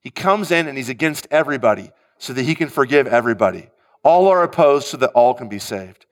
He 0.00 0.10
comes 0.10 0.50
in 0.50 0.66
and 0.66 0.76
he's 0.76 0.88
against 0.88 1.28
everybody 1.30 1.90
so 2.18 2.32
that 2.32 2.42
he 2.42 2.54
can 2.54 2.68
forgive 2.68 3.06
everybody. 3.06 3.68
All 4.02 4.28
are 4.28 4.42
opposed 4.42 4.88
so 4.88 4.96
that 4.98 5.10
all 5.10 5.34
can 5.34 5.48
be 5.48 5.58
saved. 5.58 6.06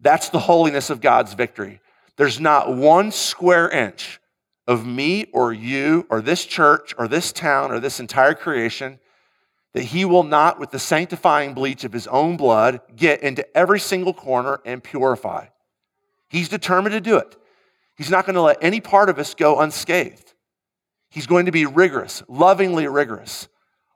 That's 0.00 0.28
the 0.28 0.38
holiness 0.38 0.90
of 0.90 1.00
God's 1.00 1.34
victory. 1.34 1.80
There's 2.16 2.40
not 2.40 2.74
one 2.74 3.10
square 3.12 3.68
inch 3.68 4.20
of 4.66 4.86
me 4.86 5.26
or 5.32 5.52
you 5.52 6.06
or 6.10 6.20
this 6.20 6.44
church 6.44 6.94
or 6.98 7.08
this 7.08 7.32
town 7.32 7.70
or 7.70 7.80
this 7.80 8.00
entire 8.00 8.34
creation 8.34 8.98
that 9.78 9.84
he 9.84 10.04
will 10.04 10.24
not, 10.24 10.58
with 10.58 10.72
the 10.72 10.78
sanctifying 10.80 11.54
bleach 11.54 11.84
of 11.84 11.92
his 11.92 12.08
own 12.08 12.36
blood, 12.36 12.80
get 12.96 13.22
into 13.22 13.46
every 13.56 13.78
single 13.78 14.12
corner 14.12 14.60
and 14.64 14.82
purify. 14.82 15.46
He's 16.28 16.48
determined 16.48 16.94
to 16.94 17.00
do 17.00 17.16
it. 17.16 17.36
He's 17.96 18.10
not 18.10 18.26
going 18.26 18.34
to 18.34 18.42
let 18.42 18.58
any 18.60 18.80
part 18.80 19.08
of 19.08 19.20
us 19.20 19.36
go 19.36 19.60
unscathed. 19.60 20.34
He's 21.10 21.28
going 21.28 21.46
to 21.46 21.52
be 21.52 21.64
rigorous, 21.64 22.24
lovingly 22.26 22.88
rigorous. 22.88 23.46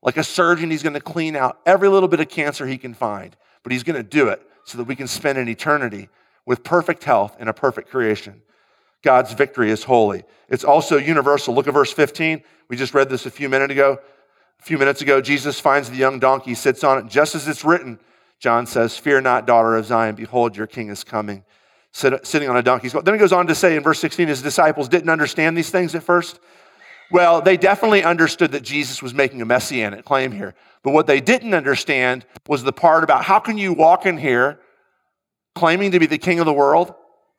Like 0.04 0.16
a 0.16 0.22
surgeon, 0.22 0.70
he's 0.70 0.84
going 0.84 0.94
to 0.94 1.00
clean 1.00 1.34
out 1.34 1.58
every 1.66 1.88
little 1.88 2.08
bit 2.08 2.20
of 2.20 2.28
cancer 2.28 2.64
he 2.64 2.78
can 2.78 2.94
find, 2.94 3.36
but 3.64 3.72
he's 3.72 3.82
going 3.82 3.96
to 3.96 4.08
do 4.08 4.28
it 4.28 4.40
so 4.62 4.78
that 4.78 4.84
we 4.84 4.94
can 4.94 5.08
spend 5.08 5.36
an 5.36 5.48
eternity 5.48 6.08
with 6.46 6.62
perfect 6.62 7.02
health 7.02 7.36
and 7.40 7.48
a 7.48 7.52
perfect 7.52 7.90
creation. 7.90 8.40
God's 9.02 9.32
victory 9.32 9.72
is 9.72 9.82
holy. 9.82 10.22
It's 10.48 10.62
also 10.62 10.96
universal. 10.96 11.56
Look 11.56 11.66
at 11.66 11.74
verse 11.74 11.92
15. 11.92 12.44
We 12.68 12.76
just 12.76 12.94
read 12.94 13.10
this 13.10 13.26
a 13.26 13.32
few 13.32 13.48
minutes 13.48 13.72
ago. 13.72 13.98
A 14.62 14.64
few 14.64 14.78
minutes 14.78 15.02
ago, 15.02 15.20
Jesus 15.20 15.58
finds 15.58 15.90
the 15.90 15.96
young 15.96 16.20
donkey, 16.20 16.54
sits 16.54 16.84
on 16.84 16.98
it, 16.98 17.08
just 17.08 17.34
as 17.34 17.48
it's 17.48 17.64
written. 17.64 17.98
John 18.38 18.64
says, 18.64 18.96
Fear 18.96 19.22
not, 19.22 19.44
daughter 19.44 19.74
of 19.74 19.84
Zion, 19.86 20.14
behold, 20.14 20.56
your 20.56 20.68
king 20.68 20.88
is 20.88 21.02
coming, 21.02 21.42
sitting 21.90 22.48
on 22.48 22.56
a 22.56 22.62
donkey. 22.62 22.88
Then 22.88 23.12
he 23.12 23.18
goes 23.18 23.32
on 23.32 23.48
to 23.48 23.56
say 23.56 23.74
in 23.74 23.82
verse 23.82 23.98
16, 23.98 24.28
his 24.28 24.40
disciples 24.40 24.88
didn't 24.88 25.10
understand 25.10 25.58
these 25.58 25.70
things 25.70 25.96
at 25.96 26.04
first. 26.04 26.38
Well, 27.10 27.42
they 27.42 27.56
definitely 27.56 28.04
understood 28.04 28.52
that 28.52 28.62
Jesus 28.62 29.02
was 29.02 29.12
making 29.12 29.42
a 29.42 29.44
messianic 29.44 30.04
claim 30.04 30.30
here. 30.30 30.54
But 30.84 30.92
what 30.92 31.08
they 31.08 31.20
didn't 31.20 31.54
understand 31.54 32.24
was 32.46 32.62
the 32.62 32.72
part 32.72 33.02
about 33.02 33.24
how 33.24 33.40
can 33.40 33.58
you 33.58 33.72
walk 33.72 34.06
in 34.06 34.16
here 34.16 34.60
claiming 35.56 35.90
to 35.90 35.98
be 35.98 36.06
the 36.06 36.18
king 36.18 36.38
of 36.38 36.46
the 36.46 36.52
world 36.52 36.94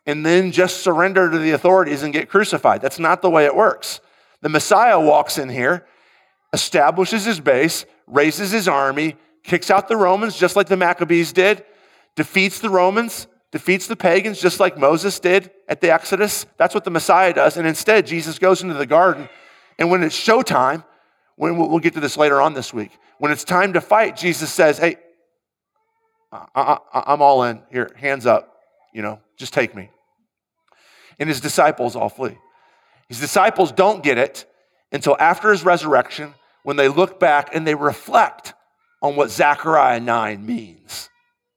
and 0.05 0.26
then 0.26 0.51
just 0.51 0.84
surrender 0.84 1.32
to 1.32 1.38
the 1.38 1.51
authorities 1.51 2.03
and 2.03 2.11
get 2.11 2.28
crucified? 2.28 2.82
That's 2.82 2.99
not 2.99 3.21
the 3.21 3.30
way 3.30 3.45
it 3.45 3.55
works. 3.55 4.01
The 4.41 4.49
Messiah 4.49 4.99
walks 4.99 5.38
in 5.38 5.47
here 5.47 5.86
establishes 6.54 7.26
his 7.26 7.39
base, 7.39 7.86
raises 8.08 8.51
his 8.51 8.68
army, 8.68 9.18
kicks 9.43 9.70
out 9.70 9.88
the 9.88 9.97
Romans 9.97 10.38
just 10.38 10.56
like 10.56 10.68
the 10.68 10.78
Maccabees 10.78 11.34
did, 11.34 11.66
defeats 12.16 12.60
the 12.60 12.70
Romans, 12.70 13.28
defeats 13.51 13.88
the 13.88 13.95
pagans 13.95 14.39
just 14.39 14.60
like 14.60 14.78
Moses 14.78 15.20
did 15.20 15.51
at 15.68 15.82
the 15.82 15.91
Exodus. 15.91 16.45
That's 16.58 16.74
what 16.74 16.86
the 16.86 16.91
Messiah 16.91 17.34
does. 17.34 17.58
And 17.58 17.68
instead, 17.68 18.08
Jesus 18.08 18.39
goes 18.39 18.62
into 18.62 18.76
the 18.76 18.86
garden, 18.86 19.28
and 19.78 19.91
when 19.91 20.04
it's 20.04 20.18
showtime, 20.18 20.86
when 21.36 21.58
we'll 21.58 21.80
get 21.80 21.95
to 21.95 21.99
this 21.99 22.16
later 22.16 22.39
on 22.39 22.54
this 22.54 22.74
week, 22.74 22.91
when 23.18 23.32
it's 23.32 23.43
time 23.43 23.74
to 23.74 23.82
fight, 23.82 24.16
Jesus 24.16 24.51
says, 24.51 24.78
Hey, 24.78 24.97
I, 26.32 26.78
am 26.93 27.22
all 27.22 27.43
in. 27.43 27.62
Here, 27.72 27.91
hands 27.95 28.26
up. 28.26 28.58
You 28.93 29.01
know, 29.01 29.20
just 29.38 29.54
take 29.54 29.76
me. 29.76 29.89
and 31.20 31.30
his 31.30 31.41
disciples 31.41 31.95
all 31.95 32.10
flee. 32.10 32.38
His 33.08 33.20
disciples 33.20 33.72
don't 33.72 34.04
get 34.04 34.18
it 34.18 34.45
until 34.91 35.16
after 35.20 35.51
his 35.51 35.64
resurrection 35.64 36.34
when 36.64 36.78
they 36.78 36.88
look 36.88 37.20
back 37.20 37.53
and 37.53 37.68
they 37.68 37.76
reflect 37.76 38.53
on 39.01 39.16
what 39.16 39.30
Zechariah 39.30 39.99
9 39.99 40.45
means. 40.45 41.09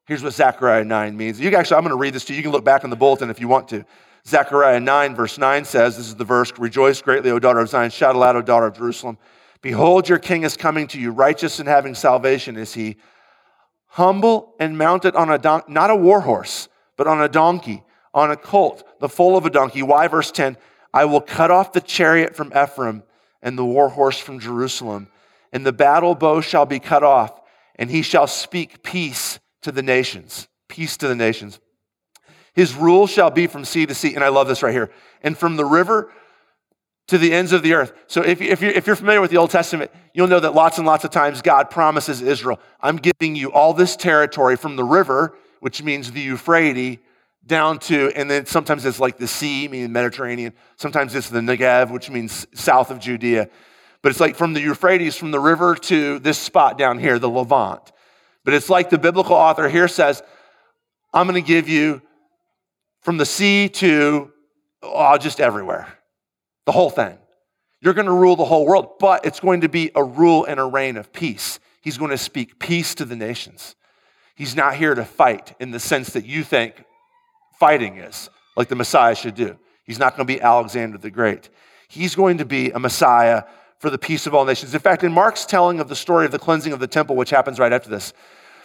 Here's 0.07 0.23
what 0.23 0.35
Zechariah 0.35 0.85
9 0.85 1.17
means. 1.17 1.41
You 1.41 1.55
actually, 1.57 1.77
I'm 1.77 1.83
going 1.83 1.91
to 1.91 2.01
read 2.01 2.15
this 2.15 2.25
to 2.27 2.33
you. 2.33 2.37
You 2.37 2.43
can 2.43 2.53
look 2.53 2.65
back 2.65 2.85
in 2.85 2.91
the 2.91 2.97
bulletin 2.97 3.31
if 3.31 3.41
you 3.41 3.49
want 3.49 3.69
to. 3.69 3.85
Zechariah 4.27 4.81
9, 4.81 5.15
verse 5.15 5.39
9 5.39 5.65
says, 5.65 5.97
This 5.97 6.09
is 6.09 6.17
the 6.17 6.25
verse 6.25 6.53
Rejoice 6.59 7.01
greatly, 7.01 7.31
O 7.31 7.39
daughter 7.39 7.61
of 7.61 7.69
Zion. 7.69 7.91
Shout 7.91 8.17
aloud, 8.17 8.37
O 8.37 8.43
daughter 8.43 8.67
of 8.67 8.77
Jerusalem. 8.77 9.19
Behold, 9.63 10.09
your 10.09 10.19
king 10.19 10.43
is 10.43 10.57
coming 10.57 10.87
to 10.89 11.01
you. 11.01 11.13
Righteous 11.13 11.61
and 11.61 11.69
having 11.69 11.95
salvation 11.95 12.57
is 12.57 12.75
he. 12.75 12.97
Humble 13.87 14.55
and 14.61 14.77
mounted 14.77 15.15
on 15.15 15.31
a 15.31 15.39
donkey, 15.39 15.73
not 15.73 15.91
a 15.91 15.97
war 15.97 16.21
horse, 16.21 16.69
but 16.97 17.07
on 17.07 17.23
a 17.23 17.29
donkey, 17.29 17.83
on 18.13 18.31
a 18.31 18.37
colt, 18.37 18.85
the 19.01 19.09
foal 19.09 19.37
of 19.37 19.47
a 19.47 19.51
donkey. 19.51 19.83
Why? 19.83 20.09
Verse 20.09 20.31
10 20.31 20.57
I 20.93 21.05
will 21.05 21.21
cut 21.21 21.51
off 21.51 21.73
the 21.73 21.81
chariot 21.81 22.35
from 22.35 22.53
Ephraim 22.57 23.03
and 23.43 23.59
the 23.59 23.65
war 23.65 23.89
horse 23.89 24.19
from 24.19 24.41
Jerusalem, 24.41 25.09
and 25.53 25.65
the 25.65 25.73
battle 25.73 26.15
bow 26.15 26.41
shall 26.41 26.67
be 26.67 26.81
cut 26.81 27.03
off, 27.03 27.41
and 27.77 27.91
he 27.91 28.03
shall 28.03 28.27
speak 28.27 28.83
peace 28.83 29.39
to 29.63 29.73
the 29.73 29.83
nations. 29.83 30.49
Peace 30.69 30.97
to 30.99 31.09
the 31.09 31.15
nations. 31.15 31.61
His 32.55 32.75
rule 32.75 33.07
shall 33.07 33.31
be 33.31 33.47
from 33.47 33.65
sea 33.65 33.87
to 33.87 33.95
sea. 33.95 34.15
And 34.15 34.25
I 34.25 34.29
love 34.29 34.49
this 34.49 34.63
right 34.63 34.73
here. 34.73 34.91
And 35.23 35.37
from 35.37 35.57
the 35.57 35.65
river 35.65 36.11
to 37.09 37.19
the 37.19 37.33
ends 37.33 37.53
of 37.53 37.63
the 37.63 37.75
earth. 37.75 37.93
So 38.07 38.23
if, 38.23 38.41
if, 38.41 38.61
you're, 38.61 38.73
if 38.73 38.87
you're 38.87 38.97
familiar 38.97 39.21
with 39.21 39.31
the 39.31 39.37
Old 39.37 39.51
Testament, 39.51 39.91
you'll 40.13 40.27
know 40.27 40.41
that 40.41 40.55
lots 40.55 40.79
and 40.79 40.87
lots 40.87 41.05
of 41.05 41.11
times 41.11 41.43
God 41.43 41.71
promises 41.71 42.21
Israel, 42.21 42.59
I'm 42.81 42.97
giving 42.97 43.37
you 43.37 43.53
all 43.53 43.75
this 43.75 43.95
territory 43.95 44.57
from 44.57 44.77
the 44.77 44.85
river, 44.85 45.37
which 45.61 45.83
means 45.83 46.11
the 46.11 46.21
Euphrates, 46.21 46.99
down 47.47 47.79
to, 47.79 48.11
and 48.17 48.31
then 48.31 48.47
sometimes 48.47 48.85
it's 48.85 48.99
like 48.99 49.19
the 49.19 49.29
sea, 49.29 49.69
meaning 49.69 49.93
Mediterranean. 49.93 50.53
Sometimes 50.77 51.15
it's 51.15 51.31
the 51.31 51.41
Negev, 51.41 51.91
which 51.91 52.11
means 52.11 52.47
south 52.55 52.91
of 52.91 52.99
Judea. 52.99 53.49
But 54.03 54.11
it's 54.11 54.21
like 54.21 54.37
from 54.37 54.53
the 54.53 54.61
Euphrates, 54.61 55.17
from 55.17 55.31
the 55.31 55.41
river 55.41 55.75
to 55.75 56.19
this 56.19 56.39
spot 56.39 56.79
down 56.79 56.99
here, 56.99 57.19
the 57.19 57.29
Levant. 57.29 57.93
But 58.45 58.55
it's 58.55 58.71
like 58.71 58.91
the 58.91 58.99
biblical 58.99 59.35
author 59.35 59.69
here 59.69 59.89
says, 59.89 60.23
I'm 61.13 61.27
going 61.27 61.43
to 61.43 61.47
give 61.47 61.69
you 61.69 62.03
from 63.01 63.17
the 63.17 63.27
sea 63.27 63.69
to 63.69 64.33
oh, 64.83 65.19
just 65.19 65.41
everywhere, 65.41 65.89
the 66.65 66.73
whole 66.73 66.91
thing. 66.91 67.19
You're 67.81 67.95
going 67.95 68.07
to 68.07 68.13
rule 68.13 68.37
the 68.37 68.45
whole 68.45 68.67
world, 68.67 68.99
but 68.99 69.25
it's 69.25 69.41
going 69.41 69.61
to 69.61 69.69
be 69.69 69.91
a 69.95 70.03
rule 70.03 70.45
and 70.45 70.59
a 70.59 70.65
reign 70.65 70.97
of 70.97 71.13
peace. 71.13 71.61
He's 71.81 71.99
going 71.99 72.11
to 72.11 72.19
speak 72.19 72.59
peace 72.59 72.95
to 72.97 73.05
the 73.05 73.17
nations. 73.17 73.77
He's 74.35 74.57
not 74.57 74.77
here 74.77 74.95
to 74.95 75.05
fight 75.05 75.55
in 75.61 75.71
the 75.71 75.81
sense 75.81 76.11
that 76.11 76.27
you 76.27 76.43
think 76.43 76.85
fighting 77.59 77.99
is, 77.99 78.31
like 78.57 78.69
the 78.69 78.77
Messiah 78.77 79.15
should 79.15 79.35
do. 79.35 79.59
He's 79.85 79.99
not 79.99 80.17
going 80.17 80.27
to 80.27 80.33
be 80.33 80.41
Alexander 80.41 80.99
the 80.99 81.11
Great. 81.11 81.49
He's 81.89 82.15
going 82.15 82.39
to 82.39 82.45
be 82.45 82.71
a 82.71 82.79
Messiah 82.79 83.45
for 83.79 83.91
the 83.91 83.99
peace 83.99 84.27
of 84.27 84.35
all 84.35 84.45
nations. 84.45 84.75
In 84.75 84.81
fact, 84.81 85.05
in 85.05 85.13
Mark's 85.13 85.45
telling 85.45 85.81
of 85.81 85.89
the 85.89 85.97
story 85.97 86.25
of 86.25 86.33
the 86.33 86.39
cleansing 86.39 86.73
of 86.73 86.81
the 86.81 86.87
temple, 86.87 87.15
which 87.17 87.31
happens 87.31 87.59
right 87.59 87.73
after 87.73 87.91
this, 87.91 88.13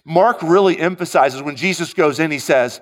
Mark 0.04 0.42
really 0.42 0.80
emphasizes 0.80 1.44
when 1.44 1.56
Jesus 1.56 1.94
goes 1.94 2.20
in, 2.20 2.32
he 2.32 2.40
says, 2.40 2.82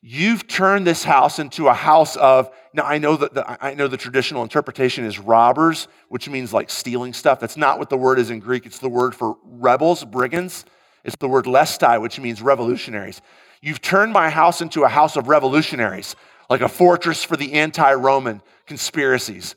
You've 0.00 0.46
turned 0.46 0.86
this 0.86 1.02
house 1.02 1.40
into 1.40 1.66
a 1.66 1.74
house 1.74 2.14
of, 2.16 2.50
now 2.72 2.84
I 2.84 2.98
know 2.98 3.16
that 3.16 3.34
the, 3.34 3.64
I 3.64 3.74
know 3.74 3.88
the 3.88 3.96
traditional 3.96 4.44
interpretation 4.44 5.04
is 5.04 5.18
robbers, 5.18 5.88
which 6.08 6.28
means 6.28 6.52
like 6.52 6.70
stealing 6.70 7.12
stuff. 7.12 7.40
That's 7.40 7.56
not 7.56 7.80
what 7.80 7.90
the 7.90 7.96
word 7.96 8.20
is 8.20 8.30
in 8.30 8.38
Greek. 8.38 8.64
It's 8.64 8.78
the 8.78 8.88
word 8.88 9.12
for 9.16 9.36
rebels, 9.42 10.04
brigands. 10.04 10.64
It's 11.02 11.16
the 11.16 11.26
word 11.26 11.46
lestai, 11.46 12.00
which 12.00 12.20
means 12.20 12.40
revolutionaries. 12.40 13.20
You've 13.60 13.82
turned 13.82 14.12
my 14.12 14.30
house 14.30 14.60
into 14.60 14.84
a 14.84 14.88
house 14.88 15.16
of 15.16 15.28
revolutionaries, 15.28 16.16
like 16.48 16.60
a 16.60 16.68
fortress 16.68 17.24
for 17.24 17.36
the 17.36 17.54
anti 17.54 17.92
Roman 17.94 18.42
conspiracies. 18.66 19.54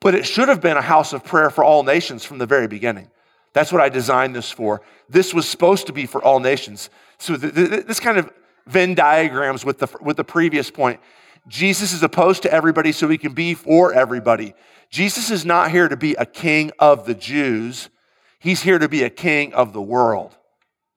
But 0.00 0.14
it 0.14 0.26
should 0.26 0.48
have 0.48 0.60
been 0.60 0.76
a 0.76 0.82
house 0.82 1.12
of 1.12 1.24
prayer 1.24 1.50
for 1.50 1.64
all 1.64 1.82
nations 1.82 2.24
from 2.24 2.38
the 2.38 2.46
very 2.46 2.68
beginning. 2.68 3.10
That's 3.52 3.72
what 3.72 3.80
I 3.80 3.88
designed 3.88 4.34
this 4.34 4.50
for. 4.50 4.82
This 5.08 5.32
was 5.32 5.48
supposed 5.48 5.86
to 5.86 5.92
be 5.92 6.06
for 6.06 6.22
all 6.22 6.40
nations. 6.40 6.90
So, 7.18 7.36
this 7.36 8.00
kind 8.00 8.18
of 8.18 8.30
Venn 8.66 8.94
diagrams 8.94 9.64
with 9.64 9.78
the, 9.78 9.88
with 10.00 10.16
the 10.16 10.24
previous 10.24 10.70
point. 10.70 11.00
Jesus 11.46 11.92
is 11.92 12.02
opposed 12.02 12.42
to 12.42 12.52
everybody 12.52 12.92
so 12.92 13.08
he 13.08 13.18
can 13.18 13.32
be 13.32 13.54
for 13.54 13.92
everybody. 13.92 14.54
Jesus 14.90 15.30
is 15.30 15.44
not 15.44 15.70
here 15.70 15.88
to 15.88 15.96
be 15.96 16.14
a 16.14 16.26
king 16.26 16.70
of 16.78 17.04
the 17.04 17.14
Jews. 17.14 17.90
He's 18.38 18.62
here 18.62 18.78
to 18.78 18.88
be 18.88 19.02
a 19.02 19.10
king 19.10 19.52
of 19.52 19.72
the 19.72 19.82
world. 19.82 20.36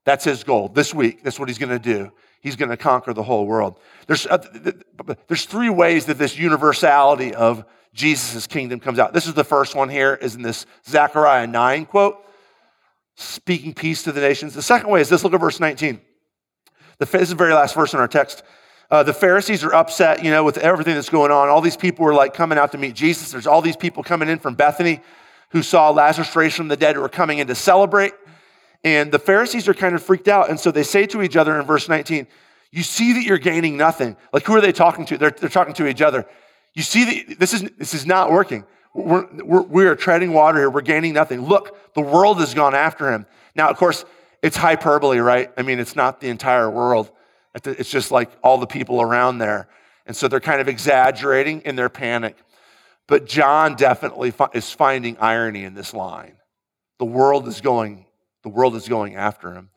That's 0.08 0.24
his 0.24 0.45
goal 0.45 0.70
this 0.70 0.93
week. 0.93 1.22
That's 1.22 1.38
what 1.38 1.49
he's 1.49 1.58
going 1.58 1.78
to 1.78 1.80
do. 1.80 2.14
He's 2.39 2.55
going 2.55 2.70
to 2.70 2.78
conquer 2.78 3.14
the 3.14 3.24
whole 3.24 3.45
world. 3.45 3.78
There's, 4.08 4.26
uh, 4.26 4.38
there's 5.28 5.43
three 5.43 5.70
ways 5.70 6.05
that 6.05 6.18
this 6.18 6.38
universality 6.38 7.36
of 7.36 7.66
Jesus' 7.93 8.47
kingdom 8.47 8.80
comes 8.80 8.99
out. 8.99 9.12
This 9.12 9.28
is 9.28 9.34
the 9.34 9.43
first 9.43 9.76
one 9.76 9.89
here, 9.89 10.14
is 10.14 10.36
in 10.36 10.43
this 10.43 10.66
Zechariah 10.88 11.45
9 11.45 11.86
quote, 11.88 12.26
speaking 13.16 13.74
peace 13.74 14.03
to 14.03 14.14
the 14.14 14.22
nations. 14.22 14.53
The 14.53 14.62
second 14.62 14.89
way 14.89 15.01
is 15.01 15.10
this 15.10 15.26
look 15.26 15.34
at 15.34 15.41
verse 15.41 15.60
19. 15.60 15.99
The, 16.99 17.05
this 17.05 17.24
is 17.24 17.30
the 17.30 17.36
very 17.36 17.53
last 17.53 17.76
verse 17.76 17.93
in 17.93 17.99
our 17.99 18.08
text. 18.08 18.43
Uh, 18.89 19.03
the 19.03 19.14
Pharisees 19.14 19.62
are 19.66 19.76
upset, 19.76 20.24
you 20.24 20.32
know, 20.32 20.45
with 20.45 20.58
everything 20.58 20.95
that's 20.95 21.10
going 21.10 21.32
on. 21.32 21.49
All 21.49 21.60
these 21.60 21.76
people 21.76 22.05
were 22.05 22.14
like 22.14 22.34
coming 22.34 22.58
out 22.58 22.72
to 22.72 22.78
meet 22.78 22.95
Jesus. 22.95 23.34
There's 23.34 23.45
all 23.45 23.62
these 23.62 23.76
people 23.76 24.03
coming 24.03 24.30
in 24.30 24.39
from 24.39 24.55
Bethany 24.55 25.01
who 25.49 25.62
saw 25.62 25.89
Lazarus 25.89 26.34
raised 26.34 26.55
from 26.55 26.70
the 26.70 26.78
dead 26.78 26.95
who 26.95 27.01
were 27.01 27.10
coming 27.10 27.39
in 27.39 27.47
to 27.47 27.55
celebrate. 27.55 28.14
And 28.84 29.11
the 29.11 29.19
Pharisees 29.19 29.67
are 29.67 29.73
kind 29.73 29.95
of 29.95 30.03
freaked 30.03 30.28
out. 30.28 30.49
And 30.49 30.59
so 30.59 30.71
they 30.71 30.84
say 30.84 31.05
to 31.07 31.21
each 31.21 31.36
other 31.36 31.59
in 31.59 31.65
verse 31.65 31.89
19, 31.89 32.28
You 32.71 32.84
see 32.84 33.13
that 33.13 33.23
you're 33.23 33.38
gaining 33.38 33.78
nothing. 33.78 34.15
Like, 34.32 34.43
who 34.45 34.55
are 34.55 34.61
they 34.61 34.71
talking 34.71 35.05
to? 35.07 35.17
They're, 35.17 35.32
they're 35.32 35.49
talking 35.49 35.73
to 35.75 35.88
each 35.88 36.01
other. 36.01 36.25
You 36.73 36.84
see 36.84 37.23
that 37.25 37.39
this 37.39 37.53
is, 37.53 37.63
this 37.78 37.93
is 37.93 38.05
not 38.05 38.32
working. 38.32 38.65
We're, 38.93 39.28
we're, 39.43 39.61
we 39.61 39.86
are 39.86 39.95
treading 39.95 40.34
water 40.34 40.59
here. 40.59 40.69
We're 40.69 40.82
gaining 40.82 41.13
nothing. 41.13 41.41
Look, 41.41 41.93
the 41.93 42.01
world 42.01 42.39
has 42.39 42.53
gone 42.53 42.75
after 42.75 43.11
him. 43.11 43.25
Now, 43.55 43.69
of 43.69 43.78
course, 43.78 44.05
it's 44.41 44.57
hyperbole, 44.57 45.19
right? 45.19 45.51
I 45.57 45.61
mean, 45.61 45.80
it's 45.80 45.95
not 45.95 46.21
the 46.21 46.30
entire 46.30 46.69
world. 46.69 47.11
It's 47.65 47.89
just 47.89 48.11
like 48.11 48.32
all 48.43 48.57
the 48.57 48.67
people 48.67 49.01
around 49.01 49.39
there. 49.39 49.67
And 50.05 50.15
so 50.15 50.28
they're 50.28 50.39
kind 50.39 50.61
of 50.61 50.67
exaggerating 50.67 51.61
in 51.61 51.75
their 51.75 51.89
panic. 51.89 52.38
But 53.07 53.25
John 53.25 53.75
definitely 53.75 54.34
is 54.53 54.71
finding 54.71 55.17
irony 55.17 55.63
in 55.63 55.73
this 55.73 55.93
line. 55.93 56.38
The 56.99 57.05
world 57.05 57.47
is 57.47 57.61
going, 57.61 58.05
the 58.47 58.53
world 58.53 58.77
is 58.77 58.87
going 58.87 59.17
after 59.17 59.51
him. 59.51 59.69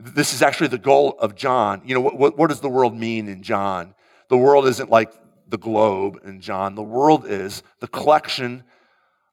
This 0.00 0.34
is 0.34 0.42
actually 0.42 0.66
the 0.66 0.78
goal 0.78 1.16
of 1.20 1.36
John. 1.36 1.82
You 1.84 1.94
know, 1.94 2.00
what, 2.00 2.36
what, 2.36 2.48
does 2.48 2.60
the 2.60 2.68
world 2.68 2.96
mean 2.96 3.28
in 3.28 3.44
John? 3.44 3.94
The 4.28 4.36
world 4.36 4.66
isn't 4.66 4.90
like 4.90 5.12
the 5.48 5.56
globe 5.56 6.18
in 6.24 6.40
John. 6.40 6.74
The 6.74 6.82
world 6.82 7.26
is 7.26 7.62
the 7.78 7.86
collection 7.86 8.64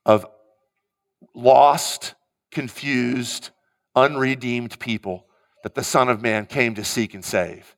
of 0.05 0.27
lost, 1.33 2.13
confused, 2.51 3.49
unredeemed 3.95 4.77
people 4.77 5.25
that 5.63 5.73
the 5.73 5.83
Son 5.83 6.07
of 6.07 6.21
Man 6.21 6.45
came 6.45 6.75
to 6.75 6.83
seek 6.83 7.15
and 7.15 7.25
save. 7.25 7.75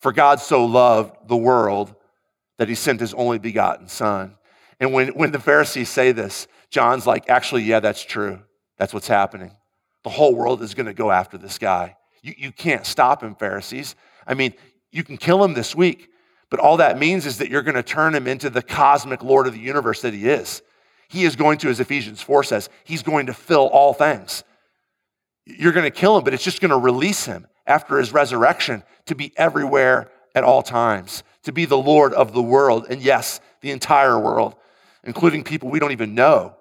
For 0.00 0.12
God 0.12 0.40
so 0.40 0.66
loved 0.66 1.26
the 1.26 1.38
world 1.38 1.94
that 2.58 2.68
he 2.68 2.74
sent 2.74 3.00
his 3.00 3.14
only 3.14 3.38
begotten 3.38 3.88
Son. 3.88 4.36
And 4.78 4.92
when, 4.92 5.08
when 5.08 5.32
the 5.32 5.40
Pharisees 5.40 5.88
say 5.88 6.12
this, 6.12 6.48
John's 6.68 7.06
like, 7.06 7.30
actually, 7.30 7.62
yeah, 7.62 7.80
that's 7.80 8.04
true. 8.04 8.40
That's 8.76 8.92
what's 8.92 9.08
happening. 9.08 9.52
The 10.04 10.10
whole 10.10 10.34
world 10.34 10.62
is 10.62 10.74
going 10.74 10.86
to 10.86 10.94
go 10.94 11.10
after 11.10 11.38
this 11.38 11.58
guy. 11.58 11.96
You, 12.22 12.34
you 12.36 12.52
can't 12.52 12.86
stop 12.86 13.22
him, 13.22 13.34
Pharisees. 13.34 13.94
I 14.26 14.34
mean, 14.34 14.54
you 14.90 15.04
can 15.04 15.16
kill 15.16 15.42
him 15.44 15.54
this 15.54 15.74
week, 15.74 16.08
but 16.50 16.60
all 16.60 16.78
that 16.78 16.98
means 16.98 17.26
is 17.26 17.38
that 17.38 17.50
you're 17.50 17.62
going 17.62 17.74
to 17.76 17.82
turn 17.82 18.14
him 18.14 18.26
into 18.26 18.50
the 18.50 18.62
cosmic 18.62 19.22
Lord 19.22 19.46
of 19.46 19.52
the 19.52 19.60
universe 19.60 20.02
that 20.02 20.14
he 20.14 20.28
is. 20.28 20.62
He 21.08 21.24
is 21.24 21.36
going 21.36 21.58
to, 21.58 21.68
as 21.68 21.80
Ephesians 21.80 22.22
4 22.22 22.44
says, 22.44 22.68
he's 22.84 23.02
going 23.02 23.26
to 23.26 23.34
fill 23.34 23.66
all 23.68 23.92
things 23.92 24.44
you're 25.58 25.72
going 25.72 25.84
to 25.84 25.90
kill 25.90 26.16
him, 26.16 26.24
but 26.24 26.34
it's 26.34 26.44
just 26.44 26.60
going 26.60 26.70
to 26.70 26.78
release 26.78 27.24
him 27.24 27.46
after 27.66 27.98
his 27.98 28.12
resurrection 28.12 28.82
to 29.06 29.14
be 29.14 29.32
everywhere 29.36 30.10
at 30.34 30.44
all 30.44 30.62
times, 30.62 31.22
to 31.42 31.52
be 31.52 31.64
the 31.64 31.78
Lord 31.78 32.12
of 32.12 32.32
the 32.32 32.42
world. 32.42 32.86
And 32.88 33.02
yes, 33.02 33.40
the 33.60 33.70
entire 33.70 34.18
world, 34.18 34.54
including 35.04 35.44
people 35.44 35.70
we 35.70 35.78
don't 35.78 35.92
even 35.92 36.14
know 36.14 36.56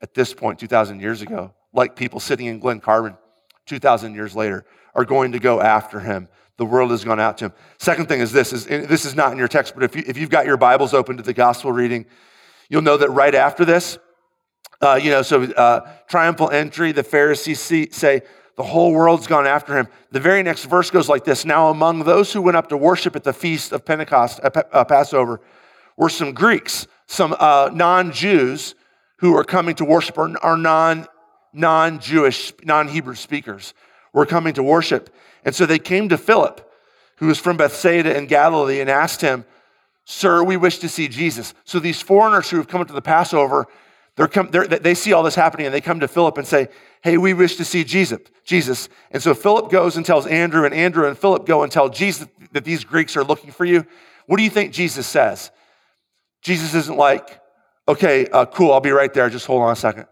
at 0.00 0.14
this 0.14 0.34
point, 0.34 0.58
2,000 0.58 1.00
years 1.00 1.22
ago, 1.22 1.54
like 1.76 1.94
people 1.94 2.18
sitting 2.18 2.46
in 2.46 2.58
Glen 2.58 2.80
Carbon 2.80 3.16
2,000 3.66 4.14
years 4.14 4.34
later, 4.34 4.64
are 4.94 5.04
going 5.04 5.32
to 5.32 5.38
go 5.38 5.60
after 5.60 6.00
him. 6.00 6.28
The 6.56 6.64
world 6.64 6.90
has 6.90 7.04
gone 7.04 7.20
out 7.20 7.38
to 7.38 7.46
him. 7.46 7.52
Second 7.78 8.08
thing 8.08 8.20
is 8.20 8.32
this 8.32 8.52
is 8.52 8.64
this 8.64 9.04
is 9.04 9.14
not 9.14 9.30
in 9.32 9.38
your 9.38 9.48
text, 9.48 9.74
but 9.74 9.84
if, 9.84 9.94
you, 9.94 10.02
if 10.06 10.16
you've 10.16 10.30
got 10.30 10.46
your 10.46 10.56
Bibles 10.56 10.94
open 10.94 11.18
to 11.18 11.22
the 11.22 11.34
gospel 11.34 11.70
reading, 11.70 12.06
you'll 12.70 12.82
know 12.82 12.96
that 12.96 13.10
right 13.10 13.34
after 13.34 13.66
this, 13.66 13.98
uh, 14.80 14.98
you 15.00 15.10
know, 15.10 15.20
so 15.20 15.42
uh, 15.42 15.80
triumphal 16.08 16.50
entry, 16.50 16.92
the 16.92 17.02
Pharisees 17.02 17.60
see, 17.60 17.90
say, 17.90 18.22
the 18.56 18.62
whole 18.62 18.92
world's 18.92 19.26
gone 19.26 19.46
after 19.46 19.76
him. 19.76 19.86
The 20.12 20.20
very 20.20 20.42
next 20.42 20.64
verse 20.64 20.90
goes 20.90 21.10
like 21.10 21.24
this 21.24 21.44
Now, 21.44 21.68
among 21.68 22.00
those 22.00 22.32
who 22.32 22.40
went 22.40 22.56
up 22.56 22.70
to 22.70 22.76
worship 22.76 23.16
at 23.16 23.24
the 23.24 23.34
feast 23.34 23.72
of 23.72 23.84
Pentecost, 23.84 24.40
uh, 24.42 24.50
uh 24.72 24.84
Passover, 24.84 25.42
were 25.98 26.08
some 26.08 26.32
Greeks, 26.32 26.86
some 27.06 27.36
uh, 27.38 27.70
non 27.72 28.12
Jews 28.12 28.74
who 29.18 29.32
were 29.32 29.44
coming 29.44 29.74
to 29.76 29.84
worship, 29.84 30.16
or, 30.16 30.34
or 30.42 30.56
non 30.56 31.06
non 31.56 31.98
Jewish, 31.98 32.52
non 32.62 32.86
Hebrew 32.86 33.14
speakers 33.14 33.74
were 34.12 34.26
coming 34.26 34.54
to 34.54 34.62
worship. 34.62 35.12
And 35.44 35.54
so 35.54 35.66
they 35.66 35.78
came 35.78 36.08
to 36.10 36.18
Philip, 36.18 36.70
who 37.16 37.26
was 37.26 37.38
from 37.38 37.56
Bethsaida 37.56 38.16
in 38.16 38.26
Galilee, 38.26 38.80
and 38.80 38.90
asked 38.90 39.20
him, 39.20 39.44
Sir, 40.04 40.44
we 40.44 40.56
wish 40.56 40.78
to 40.78 40.88
see 40.88 41.08
Jesus. 41.08 41.54
So 41.64 41.80
these 41.80 42.00
foreigners 42.00 42.48
who 42.48 42.58
have 42.58 42.68
come 42.68 42.84
to 42.84 42.92
the 42.92 43.02
Passover, 43.02 43.66
they're 44.14 44.28
come, 44.28 44.50
they're, 44.50 44.66
they 44.66 44.94
see 44.94 45.12
all 45.12 45.22
this 45.22 45.34
happening 45.34 45.66
and 45.66 45.74
they 45.74 45.80
come 45.80 46.00
to 46.00 46.08
Philip 46.08 46.38
and 46.38 46.46
say, 46.46 46.68
Hey, 47.02 47.18
we 47.18 47.34
wish 47.34 47.56
to 47.56 47.64
see 47.64 47.84
Jesus. 47.84 48.20
Jesus. 48.44 48.88
And 49.10 49.22
so 49.22 49.34
Philip 49.34 49.70
goes 49.70 49.96
and 49.96 50.06
tells 50.06 50.26
Andrew, 50.26 50.64
and 50.64 50.74
Andrew 50.74 51.06
and 51.06 51.18
Philip 51.18 51.46
go 51.46 51.62
and 51.62 51.72
tell 51.72 51.88
Jesus 51.88 52.28
that 52.52 52.64
these 52.64 52.84
Greeks 52.84 53.16
are 53.16 53.24
looking 53.24 53.50
for 53.50 53.64
you. 53.64 53.84
What 54.26 54.36
do 54.38 54.42
you 54.42 54.50
think 54.50 54.72
Jesus 54.72 55.06
says? 55.06 55.50
Jesus 56.42 56.74
isn't 56.74 56.96
like, 56.96 57.40
okay, 57.88 58.26
uh, 58.28 58.46
cool, 58.46 58.72
I'll 58.72 58.80
be 58.80 58.90
right 58.90 59.12
there. 59.12 59.28
Just 59.28 59.46
hold 59.46 59.62
on 59.62 59.72
a 59.72 59.76
second. 59.76 60.06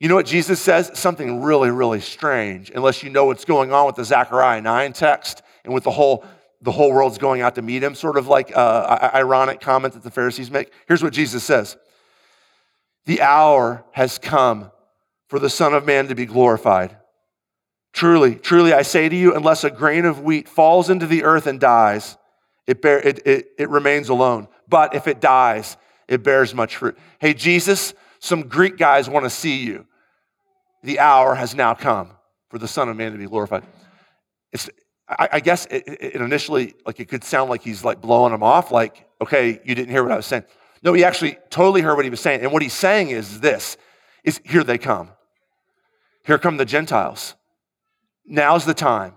You 0.00 0.08
know 0.08 0.16
what 0.16 0.26
Jesus 0.26 0.60
says? 0.60 0.90
Something 0.94 1.42
really, 1.42 1.70
really 1.70 2.00
strange, 2.00 2.70
unless 2.70 3.02
you 3.02 3.10
know 3.10 3.26
what's 3.26 3.44
going 3.44 3.72
on 3.72 3.86
with 3.86 3.96
the 3.96 4.04
Zechariah 4.04 4.60
9 4.60 4.92
text 4.92 5.42
and 5.64 5.72
with 5.72 5.84
the 5.84 5.90
whole, 5.90 6.24
the 6.60 6.72
whole 6.72 6.92
world's 6.92 7.18
going 7.18 7.42
out 7.42 7.54
to 7.54 7.62
meet 7.62 7.82
him, 7.82 7.94
sort 7.94 8.16
of 8.16 8.26
like 8.26 8.54
uh, 8.56 9.10
ironic 9.14 9.60
comment 9.60 9.94
that 9.94 10.02
the 10.02 10.10
Pharisees 10.10 10.50
make. 10.50 10.72
Here's 10.88 11.02
what 11.02 11.12
Jesus 11.12 11.44
says 11.44 11.76
The 13.06 13.22
hour 13.22 13.84
has 13.92 14.18
come 14.18 14.70
for 15.28 15.38
the 15.38 15.50
Son 15.50 15.74
of 15.74 15.86
Man 15.86 16.08
to 16.08 16.14
be 16.14 16.26
glorified. 16.26 16.96
Truly, 17.92 18.34
truly, 18.34 18.72
I 18.72 18.82
say 18.82 19.08
to 19.08 19.14
you, 19.14 19.36
unless 19.36 19.62
a 19.62 19.70
grain 19.70 20.04
of 20.04 20.20
wheat 20.20 20.48
falls 20.48 20.90
into 20.90 21.06
the 21.06 21.22
earth 21.22 21.46
and 21.46 21.60
dies, 21.60 22.16
it, 22.66 22.82
bear, 22.82 22.98
it, 22.98 23.24
it, 23.24 23.46
it 23.56 23.70
remains 23.70 24.08
alone. 24.08 24.48
But 24.68 24.96
if 24.96 25.06
it 25.06 25.20
dies, 25.20 25.76
it 26.08 26.24
bears 26.24 26.54
much 26.54 26.76
fruit. 26.76 26.98
Hey, 27.20 27.34
Jesus, 27.34 27.94
some 28.24 28.48
Greek 28.48 28.78
guys 28.78 29.08
want 29.08 29.24
to 29.24 29.30
see 29.30 29.64
you. 29.64 29.86
The 30.82 30.98
hour 30.98 31.34
has 31.34 31.54
now 31.54 31.74
come 31.74 32.12
for 32.48 32.58
the 32.58 32.66
Son 32.66 32.88
of 32.88 32.96
Man 32.96 33.12
to 33.12 33.18
be 33.18 33.26
glorified. 33.26 33.64
It's, 34.50 34.70
I, 35.06 35.28
I 35.32 35.40
guess 35.40 35.66
it, 35.66 35.84
it 35.86 36.14
initially, 36.14 36.74
like 36.86 37.00
it 37.00 37.08
could 37.08 37.22
sound 37.22 37.50
like 37.50 37.62
he's 37.62 37.84
like 37.84 38.00
blowing 38.00 38.32
them 38.32 38.42
off, 38.42 38.72
like, 38.72 39.06
okay, 39.20 39.60
you 39.64 39.74
didn't 39.74 39.90
hear 39.90 40.02
what 40.02 40.10
I 40.10 40.16
was 40.16 40.24
saying. 40.24 40.44
No, 40.82 40.94
he 40.94 41.04
actually 41.04 41.36
totally 41.50 41.82
heard 41.82 41.96
what 41.96 42.06
he 42.06 42.10
was 42.10 42.20
saying. 42.20 42.40
And 42.40 42.50
what 42.50 42.62
he's 42.62 42.72
saying 42.72 43.10
is 43.10 43.40
this, 43.40 43.76
is 44.24 44.40
here 44.42 44.64
they 44.64 44.78
come. 44.78 45.10
Here 46.24 46.38
come 46.38 46.56
the 46.56 46.64
Gentiles. 46.64 47.34
Now's 48.24 48.64
the 48.64 48.72
time. 48.72 49.16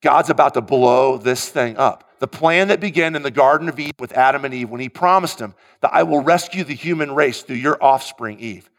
God's 0.00 0.30
about 0.30 0.54
to 0.54 0.60
blow 0.60 1.18
this 1.18 1.48
thing 1.48 1.76
up. 1.76 2.08
The 2.22 2.28
plan 2.28 2.68
that 2.68 2.78
began 2.78 3.16
in 3.16 3.24
the 3.24 3.32
Garden 3.32 3.68
of 3.68 3.80
Eden 3.80 3.96
with 3.98 4.12
Adam 4.12 4.44
and 4.44 4.54
Eve 4.54 4.70
when 4.70 4.80
he 4.80 4.88
promised 4.88 5.38
them 5.38 5.56
that 5.80 5.92
I 5.92 6.04
will 6.04 6.22
rescue 6.22 6.62
the 6.62 6.72
human 6.72 7.16
race 7.16 7.42
through 7.42 7.56
your 7.56 7.82
offspring, 7.82 8.38
Eve. 8.38 8.70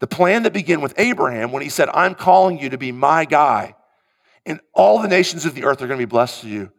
The 0.00 0.06
plan 0.06 0.42
that 0.42 0.52
began 0.52 0.82
with 0.82 0.92
Abraham 0.98 1.52
when 1.52 1.62
he 1.62 1.70
said, 1.70 1.88
I'm 1.88 2.14
calling 2.14 2.58
you 2.58 2.68
to 2.68 2.76
be 2.76 2.92
my 2.92 3.24
guy, 3.24 3.76
and 4.44 4.60
all 4.74 5.00
the 5.00 5.08
nations 5.08 5.46
of 5.46 5.54
the 5.54 5.64
earth 5.64 5.80
are 5.80 5.86
going 5.86 5.98
to 5.98 6.06
be 6.06 6.10
blessed 6.10 6.42
through 6.42 6.50
you. 6.50 6.72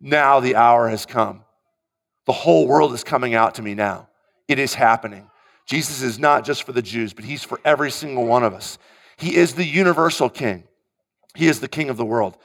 Now 0.00 0.40
the 0.40 0.56
hour 0.56 0.88
has 0.88 1.04
come. 1.04 1.44
The 2.24 2.32
whole 2.32 2.66
world 2.66 2.94
is 2.94 3.04
coming 3.04 3.34
out 3.34 3.56
to 3.56 3.62
me 3.62 3.74
now. 3.74 4.08
It 4.48 4.58
is 4.58 4.72
happening. 4.72 5.28
Jesus 5.66 6.00
is 6.00 6.18
not 6.18 6.46
just 6.46 6.62
for 6.62 6.72
the 6.72 6.80
Jews, 6.80 7.12
but 7.12 7.26
he's 7.26 7.44
for 7.44 7.60
every 7.62 7.90
single 7.90 8.24
one 8.24 8.42
of 8.42 8.54
us. 8.54 8.78
He 9.18 9.36
is 9.36 9.52
the 9.52 9.66
universal 9.66 10.30
king. 10.30 10.64
He 11.34 11.46
is 11.46 11.60
the 11.60 11.68
king 11.68 11.90
of 11.90 11.98
the 11.98 12.06
world. 12.06 12.38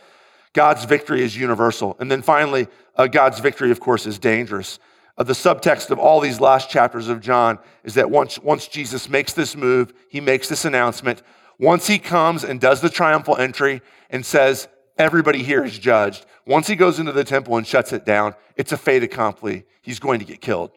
God's 0.53 0.85
victory 0.85 1.21
is 1.21 1.35
universal. 1.35 1.95
And 1.99 2.11
then 2.11 2.21
finally, 2.21 2.67
uh, 2.95 3.07
God's 3.07 3.39
victory, 3.39 3.71
of 3.71 3.79
course, 3.79 4.05
is 4.05 4.19
dangerous. 4.19 4.79
Uh, 5.17 5.23
the 5.23 5.33
subtext 5.33 5.89
of 5.89 5.99
all 5.99 6.19
these 6.19 6.39
last 6.39 6.69
chapters 6.69 7.07
of 7.07 7.21
John 7.21 7.59
is 7.83 7.95
that 7.95 8.09
once, 8.09 8.39
once 8.39 8.67
Jesus 8.67 9.09
makes 9.09 9.33
this 9.33 9.55
move, 9.55 9.93
he 10.09 10.21
makes 10.21 10.47
this 10.49 10.65
announcement. 10.65 11.21
Once 11.59 11.87
he 11.87 11.99
comes 11.99 12.43
and 12.43 12.59
does 12.59 12.81
the 12.81 12.89
triumphal 12.89 13.37
entry 13.37 13.81
and 14.09 14.25
says, 14.25 14.67
Everybody 14.97 15.41
here 15.41 15.63
is 15.63 15.79
judged. 15.79 16.25
Once 16.45 16.67
he 16.67 16.75
goes 16.75 16.99
into 16.99 17.11
the 17.11 17.23
temple 17.23 17.57
and 17.57 17.65
shuts 17.65 17.93
it 17.93 18.05
down, 18.05 18.35
it's 18.55 18.71
a 18.71 18.77
fait 18.77 19.01
accompli. 19.01 19.65
He's 19.81 19.99
going 19.99 20.19
to 20.19 20.25
get 20.25 20.39
killed. 20.39 20.71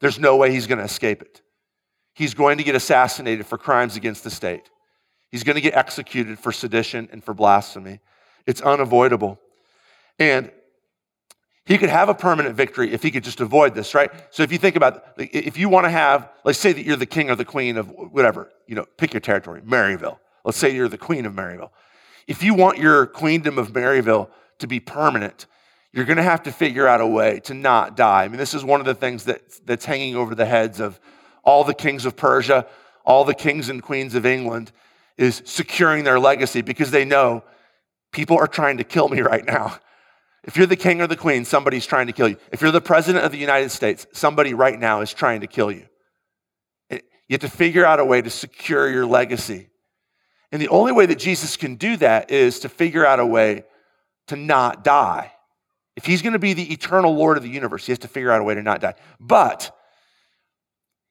There's 0.00 0.18
no 0.18 0.36
way 0.36 0.50
he's 0.50 0.66
going 0.66 0.78
to 0.78 0.84
escape 0.84 1.22
it. 1.22 1.42
He's 2.14 2.34
going 2.34 2.58
to 2.58 2.64
get 2.64 2.74
assassinated 2.74 3.46
for 3.46 3.56
crimes 3.56 3.94
against 3.96 4.24
the 4.24 4.30
state. 4.30 4.68
He's 5.30 5.44
going 5.44 5.54
to 5.54 5.60
get 5.60 5.74
executed 5.74 6.38
for 6.38 6.50
sedition 6.50 7.08
and 7.12 7.22
for 7.22 7.34
blasphemy. 7.34 8.00
It's 8.46 8.60
unavoidable. 8.60 9.40
And 10.18 10.50
he 11.64 11.78
could 11.78 11.90
have 11.90 12.08
a 12.08 12.14
permanent 12.14 12.56
victory 12.56 12.92
if 12.92 13.02
he 13.02 13.10
could 13.10 13.22
just 13.22 13.40
avoid 13.40 13.74
this, 13.74 13.94
right? 13.94 14.10
So 14.30 14.42
if 14.42 14.50
you 14.50 14.58
think 14.58 14.74
about, 14.74 15.04
if 15.16 15.56
you 15.56 15.68
want 15.68 15.84
to 15.84 15.90
have, 15.90 16.28
let's 16.44 16.58
say 16.58 16.72
that 16.72 16.84
you're 16.84 16.96
the 16.96 17.06
king 17.06 17.30
or 17.30 17.36
the 17.36 17.44
queen 17.44 17.76
of 17.76 17.88
whatever, 17.88 18.50
you 18.66 18.74
know, 18.74 18.84
pick 18.96 19.12
your 19.12 19.20
territory, 19.20 19.60
Maryville. 19.62 20.18
Let's 20.44 20.58
say 20.58 20.74
you're 20.74 20.88
the 20.88 20.98
queen 20.98 21.24
of 21.24 21.34
Maryville. 21.34 21.70
If 22.26 22.42
you 22.42 22.54
want 22.54 22.78
your 22.78 23.06
queendom 23.06 23.58
of 23.58 23.72
Maryville 23.72 24.28
to 24.58 24.66
be 24.66 24.80
permanent, 24.80 25.46
you're 25.92 26.04
going 26.04 26.16
to 26.16 26.22
have 26.22 26.42
to 26.44 26.52
figure 26.52 26.88
out 26.88 27.00
a 27.00 27.06
way 27.06 27.40
to 27.40 27.54
not 27.54 27.96
die. 27.96 28.24
I 28.24 28.28
mean, 28.28 28.38
this 28.38 28.54
is 28.54 28.64
one 28.64 28.80
of 28.80 28.86
the 28.86 28.94
things 28.94 29.24
that, 29.24 29.42
that's 29.64 29.84
hanging 29.84 30.16
over 30.16 30.34
the 30.34 30.46
heads 30.46 30.80
of 30.80 30.98
all 31.44 31.64
the 31.64 31.74
kings 31.74 32.06
of 32.06 32.16
Persia, 32.16 32.66
all 33.04 33.24
the 33.24 33.34
kings 33.34 33.68
and 33.68 33.82
queens 33.82 34.14
of 34.14 34.26
England, 34.26 34.72
is 35.16 35.42
securing 35.44 36.04
their 36.04 36.18
legacy 36.18 36.62
because 36.62 36.90
they 36.90 37.04
know 37.04 37.44
people 38.12 38.38
are 38.38 38.46
trying 38.46 38.76
to 38.76 38.84
kill 38.84 39.08
me 39.08 39.20
right 39.20 39.44
now. 39.44 39.76
If 40.44 40.56
you're 40.56 40.66
the 40.66 40.76
king 40.76 41.00
or 41.00 41.06
the 41.06 41.16
queen, 41.16 41.44
somebody's 41.44 41.86
trying 41.86 42.06
to 42.08 42.12
kill 42.12 42.28
you. 42.28 42.36
If 42.52 42.60
you're 42.60 42.70
the 42.70 42.80
president 42.80 43.24
of 43.24 43.32
the 43.32 43.38
United 43.38 43.70
States, 43.70 44.06
somebody 44.12 44.54
right 44.54 44.78
now 44.78 45.00
is 45.00 45.12
trying 45.14 45.40
to 45.40 45.46
kill 45.46 45.70
you. 45.70 45.86
You 46.90 47.00
have 47.30 47.40
to 47.40 47.48
figure 47.48 47.84
out 47.84 48.00
a 48.00 48.04
way 48.04 48.20
to 48.20 48.28
secure 48.28 48.90
your 48.90 49.06
legacy. 49.06 49.68
And 50.50 50.60
the 50.60 50.68
only 50.68 50.92
way 50.92 51.06
that 51.06 51.18
Jesus 51.18 51.56
can 51.56 51.76
do 51.76 51.96
that 51.96 52.30
is 52.30 52.60
to 52.60 52.68
figure 52.68 53.06
out 53.06 53.20
a 53.20 53.26
way 53.26 53.64
to 54.26 54.36
not 54.36 54.84
die. 54.84 55.32
If 55.96 56.04
he's 56.04 56.22
going 56.22 56.34
to 56.34 56.38
be 56.38 56.52
the 56.52 56.72
eternal 56.72 57.14
Lord 57.14 57.36
of 57.36 57.42
the 57.42 57.48
universe, 57.48 57.86
he 57.86 57.92
has 57.92 58.00
to 58.00 58.08
figure 58.08 58.30
out 58.30 58.40
a 58.40 58.44
way 58.44 58.54
to 58.54 58.62
not 58.62 58.80
die. 58.80 58.94
But 59.18 59.74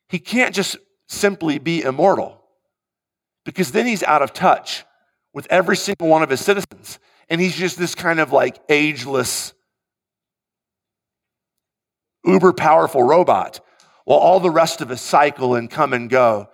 he 0.10 0.20
can't 0.20 0.54
just 0.54 0.78
simply 1.08 1.58
be 1.58 1.82
immortal 1.82 2.42
because 3.46 3.72
then 3.72 3.88
he's 3.88 4.04
out 4.04 4.22
of 4.22 4.34
touch 4.34 4.84
with 5.34 5.48
every 5.50 5.78
single 5.78 6.08
one 6.08 6.24
of 6.24 6.30
his 6.30 6.42
citizens. 6.42 7.00
And 7.30 7.40
he's 7.40 7.56
just 7.56 7.78
this 7.78 7.96
kind 7.96 8.20
of 8.20 8.32
like 8.32 8.60
ageless, 8.70 9.54
uber 12.26 12.54
powerful 12.54 13.04
robot 13.04 13.60
while 14.06 14.20
all 14.20 14.40
the 14.40 14.50
rest 14.50 14.82
of 14.82 14.92
us 14.92 15.02
cycle 15.02 15.56
and 15.56 15.70
come 15.70 15.94
and 15.94 16.10
go. 16.10 16.50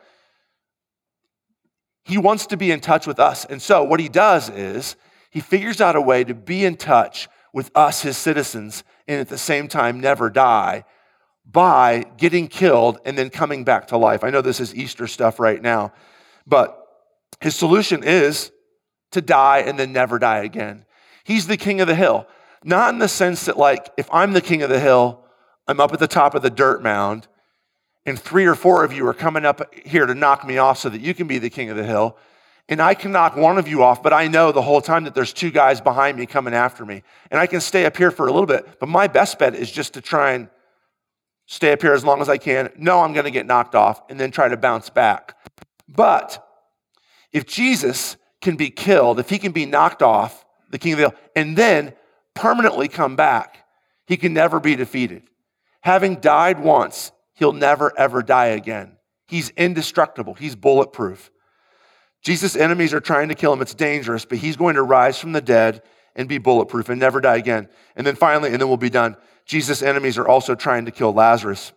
He 2.05 2.17
wants 2.17 2.45
to 2.47 2.57
be 2.57 2.71
in 2.71 2.80
touch 2.80 3.07
with 3.07 3.19
us. 3.19 3.45
And 3.45 3.61
so 3.61 3.84
what 3.84 3.99
he 3.99 4.09
does 4.09 4.49
is 4.49 4.95
he 5.30 5.39
figures 5.39 5.82
out 5.82 5.95
a 5.95 6.01
way 6.01 6.23
to 6.23 6.34
be 6.34 6.63
in 6.63 6.75
touch 6.75 7.28
with 7.53 7.71
us, 7.75 8.01
his 8.01 8.17
citizens, 8.17 8.84
and 9.07 9.19
at 9.19 9.30
the 9.30 9.38
same 9.38 9.67
time 9.67 9.99
never 9.99 10.30
die 10.30 10.86
by 11.49 12.05
getting 12.17 12.47
killed 12.47 12.99
and 13.05 13.17
then 13.17 13.30
coming 13.30 13.63
back 13.63 13.88
to 13.88 13.97
life. 13.97 14.23
I 14.23 14.30
know 14.30 14.41
this 14.41 14.59
is 14.59 14.75
Easter 14.75 15.07
stuff 15.07 15.39
right 15.39 15.61
now, 15.61 15.93
but 16.45 16.78
his 17.41 17.55
solution 17.55 18.03
is 18.03 18.51
to 19.12 19.22
die 19.22 19.60
and 19.60 19.78
then 19.78 19.91
never 19.93 20.20
die 20.20 20.39
again. 20.39 20.86
He's 21.24 21.47
the 21.47 21.58
king 21.58 21.82
of 21.82 21.88
the 21.88 21.95
hill. 21.95 22.28
Not 22.64 22.93
in 22.93 22.99
the 22.99 23.08
sense 23.08 23.45
that, 23.45 23.58
like, 23.58 23.89
if 23.97 24.10
I'm 24.12 24.34
the 24.34 24.41
king 24.41 24.62
of 24.62 24.70
the 24.70 24.80
hill, 24.80 25.24
I'm 25.68 25.80
up 25.80 25.93
at 25.93 25.99
the 25.99 26.08
top 26.08 26.36
of 26.36 26.41
the 26.41 26.49
dirt 26.49 26.82
mound, 26.82 27.28
and 28.05 28.18
three 28.18 28.45
or 28.45 28.55
four 28.55 28.84
of 28.84 28.93
you 28.93 29.05
are 29.08 29.14
coming 29.14 29.45
up 29.45 29.74
here 29.76 30.05
to 30.05 30.16
knock 30.16 30.45
me 30.45 30.58
off 30.58 30.78
so 30.78 30.89
that 30.89 31.01
you 31.01 31.14
can 31.14 31.28
be 31.28 31.39
the 31.39 31.49
king 31.49 31.70
of 31.70 31.78
the 31.78 31.84
hill. 31.84 32.18
And 32.70 32.82
I 32.82 32.93
can 32.93 33.12
knock 33.12 33.36
one 33.36 33.58
of 33.58 33.68
you 33.68 33.84
off, 33.84 34.01
but 34.01 34.12
I 34.14 34.28
know 34.28 34.51
the 34.51 34.62
whole 34.62 34.82
time 34.82 35.05
that 35.05 35.16
there's 35.16 35.34
two 35.34 35.51
guys 35.51 35.80
behind 35.80 36.18
me 36.18 36.26
coming 36.26 36.53
after 36.53 36.86
me. 36.86 37.03
And 37.32 37.39
I 37.39 37.47
can 37.47 37.62
stay 37.62 37.86
up 37.86 37.95
here 37.95 38.12
for 38.12 38.28
a 38.28 38.32
little 38.32 38.47
bit, 38.47 38.80
but 38.80 38.89
my 38.89 39.08
best 39.08 39.39
bet 39.39 39.55
is 39.55 39.72
just 39.72 39.93
to 39.93 40.01
try 40.01 40.32
and 40.32 40.49
stay 41.45 41.72
up 41.72 41.82
here 41.82 41.93
as 41.93 42.03
long 42.03 42.22
as 42.22 42.28
I 42.28 42.38
can. 42.38 42.70
No, 42.78 43.01
I'm 43.01 43.14
going 43.14 43.26
to 43.26 43.32
get 43.32 43.45
knocked 43.45 43.76
off 43.76 44.01
and 44.10 44.20
then 44.20 44.32
try 44.32 44.49
to 44.49 44.58
bounce 44.58 44.89
back. 44.89 45.38
But 45.88 46.45
if 47.32 47.45
Jesus 47.45 48.18
can 48.41 48.55
be 48.55 48.69
killed, 48.69 49.19
if 49.19 49.29
he 49.29 49.39
can 49.39 49.51
be 49.51 49.65
knocked 49.65 50.01
off, 50.01 50.45
the 50.69 50.77
king 50.77 50.93
of 50.93 50.99
the 50.99 51.09
hill, 51.09 51.15
and 51.35 51.57
then 51.57 51.93
permanently 52.33 52.88
come 52.88 53.15
back, 53.15 53.65
he 54.05 54.17
can 54.17 54.33
never 54.33 54.59
be 54.59 54.75
defeated. 54.75 55.23
Having 55.81 56.15
died 56.17 56.59
once, 56.59 57.11
he'll 57.33 57.53
never 57.53 57.97
ever 57.97 58.21
die 58.21 58.47
again. 58.47 58.97
He's 59.27 59.49
indestructible, 59.51 60.33
he's 60.33 60.55
bulletproof. 60.55 61.31
Jesus' 62.23 62.55
enemies 62.55 62.93
are 62.93 62.99
trying 62.99 63.29
to 63.29 63.35
kill 63.35 63.53
him. 63.53 63.61
It's 63.61 63.73
dangerous, 63.73 64.25
but 64.25 64.39
he's 64.39 64.57
going 64.57 64.75
to 64.75 64.83
rise 64.83 65.19
from 65.19 65.31
the 65.31 65.41
dead 65.41 65.83
and 66.15 66.27
be 66.27 66.39
bulletproof 66.39 66.89
and 66.89 66.99
never 66.99 67.21
die 67.21 67.38
again. 67.38 67.69
And 67.95 68.05
then 68.05 68.15
finally, 68.15 68.51
and 68.51 68.59
then 68.59 68.67
we'll 68.67 68.77
be 68.77 68.89
done. 68.89 69.15
Jesus' 69.45 69.81
enemies 69.81 70.17
are 70.17 70.27
also 70.27 70.55
trying 70.55 70.85
to 70.85 70.91
kill 70.91 71.13
Lazarus. 71.13 71.71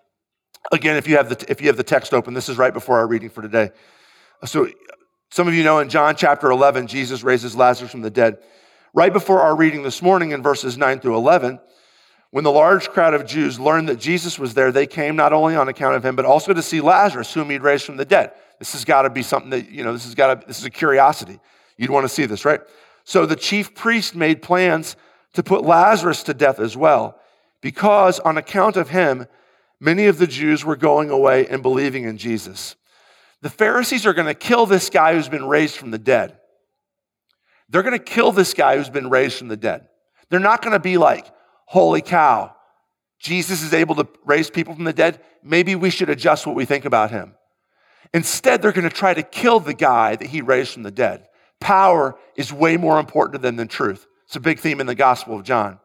Again, 0.73 0.97
if 0.97 1.07
you 1.07 1.17
have 1.19 1.29
the, 1.29 1.45
if 1.49 1.61
you 1.61 1.69
have 1.69 1.77
the 1.77 1.85
text 1.85 2.13
open, 2.13 2.35
this 2.35 2.49
is 2.49 2.59
right 2.59 2.73
before 2.73 2.99
our 2.99 3.07
reading 3.07 3.31
for 3.31 3.43
today. 3.43 3.71
So 4.45 4.69
some 5.31 5.49
of 5.49 5.55
you 5.55 5.63
know 5.63 5.79
in 5.79 5.89
John 5.89 6.17
chapter 6.17 6.51
11, 6.51 6.87
Jesus 6.87 7.23
raises 7.23 7.57
Lazarus 7.57 7.91
from 7.91 8.03
the 8.03 8.11
dead. 8.11 8.39
Right 8.93 9.13
before 9.13 9.41
our 9.41 9.57
reading 9.57 9.83
this 9.83 10.03
morning 10.03 10.33
in 10.33 10.43
verses 10.43 10.77
9 10.77 11.01
through 11.01 11.17
11, 11.17 11.61
when 12.31 12.45
the 12.45 12.51
large 12.51 12.89
crowd 12.91 13.15
of 13.15 13.27
Jews 13.27 13.59
learned 13.59 13.89
that 13.89 13.99
Jesus 13.99 14.39
was 14.39 14.55
there, 14.55 14.73
they 14.73 14.87
came 14.87 15.17
not 15.17 15.33
only 15.33 15.57
on 15.57 15.69
account 15.69 15.97
of 15.97 16.05
him, 16.05 16.17
but 16.17 16.25
also 16.25 16.53
to 16.53 16.63
see 16.63 16.81
Lazarus, 16.81 17.33
whom 17.33 17.51
he'd 17.51 17.63
raised 17.63 17.85
from 17.85 17.97
the 17.97 18.05
dead. 18.05 18.33
This 18.59 18.73
has 18.73 18.85
got 18.85 19.03
to 19.03 19.11
be 19.11 19.23
something 19.23 19.51
that, 19.51 19.71
you 19.71 19.85
know, 19.85 19.93
this 19.93 20.05
has 20.05 20.15
got 20.15 20.41
to, 20.41 20.47
this 20.47 20.59
is 20.59 20.65
a 20.65 20.71
curiosity. 20.71 21.41
You'd 21.77 21.91
want 21.91 22.05
to 22.05 22.09
see 22.09 22.27
this, 22.27 22.45
right? 22.45 22.61
So 23.05 23.27
the 23.27 23.37
chief 23.37 23.75
priest 23.75 24.15
made 24.15 24.43
plans 24.43 24.97
to 25.33 25.43
put 25.43 25.63
Lazarus 25.63 26.23
to 26.25 26.35
death 26.35 26.61
as 26.61 26.77
well, 26.77 27.19
because 27.61 28.21
on 28.21 28.37
account 28.37 28.77
of 28.77 28.91
him, 28.91 29.27
Many 29.81 30.07
of 30.07 30.19
the 30.19 30.27
Jews 30.27 30.63
were 30.63 30.77
going 30.77 31.09
away 31.09 31.47
and 31.47 31.63
believing 31.63 32.05
in 32.05 32.19
Jesus. 32.19 32.77
The 33.43 33.51
Pharisees 33.51 34.07
are 34.07 34.13
going 34.13 34.27
to 34.27 34.35
kill 34.35 34.67
this 34.67 34.91
guy 34.91 35.15
who's 35.15 35.29
been 35.29 35.47
raised 35.47 35.77
from 35.77 35.91
the 35.91 35.99
dead. 35.99 36.37
They're 37.69 37.83
going 37.83 37.99
to 37.99 38.05
kill 38.05 38.33
this 38.33 38.53
guy 38.53 38.77
who's 38.77 38.91
been 38.91 39.09
raised 39.09 39.39
from 39.39 39.49
the 39.49 39.57
dead. 39.57 39.89
They're 40.29 40.41
not 40.41 40.63
going 40.63 40.73
to 40.73 40.81
be 40.81 40.99
like, 40.99 41.27
holy 41.67 42.03
cow, 42.03 42.55
Jesus 43.19 43.63
is 43.63 43.73
able 43.75 43.95
to 43.97 44.09
raise 44.25 44.51
people 44.51 44.75
from 44.75 44.85
the 44.85 44.93
dead. 44.93 45.21
Maybe 45.43 45.75
we 45.75 45.91
should 45.91 46.11
adjust 46.11 46.47
what 46.47 46.57
we 46.57 46.65
think 46.65 46.85
about 46.85 47.11
him. 47.11 47.35
Instead, 48.13 48.61
they're 48.61 48.73
going 48.73 48.89
to 48.89 48.95
try 48.95 49.15
to 49.15 49.23
kill 49.23 49.61
the 49.61 49.75
guy 49.75 50.17
that 50.17 50.29
he 50.29 50.43
raised 50.43 50.73
from 50.73 50.83
the 50.83 50.91
dead. 50.91 51.29
Power 51.61 52.19
is 52.35 52.53
way 52.53 52.77
more 52.77 52.99
important 52.99 53.35
to 53.35 53.39
them 53.39 53.57
than 53.57 53.69
truth. 53.69 54.07
It's 54.27 54.37
a 54.37 54.41
big 54.41 54.59
theme 54.59 54.81
in 54.81 54.87
the 54.87 54.95
Gospel 54.95 55.37
of 55.37 55.45
John. 55.45 55.79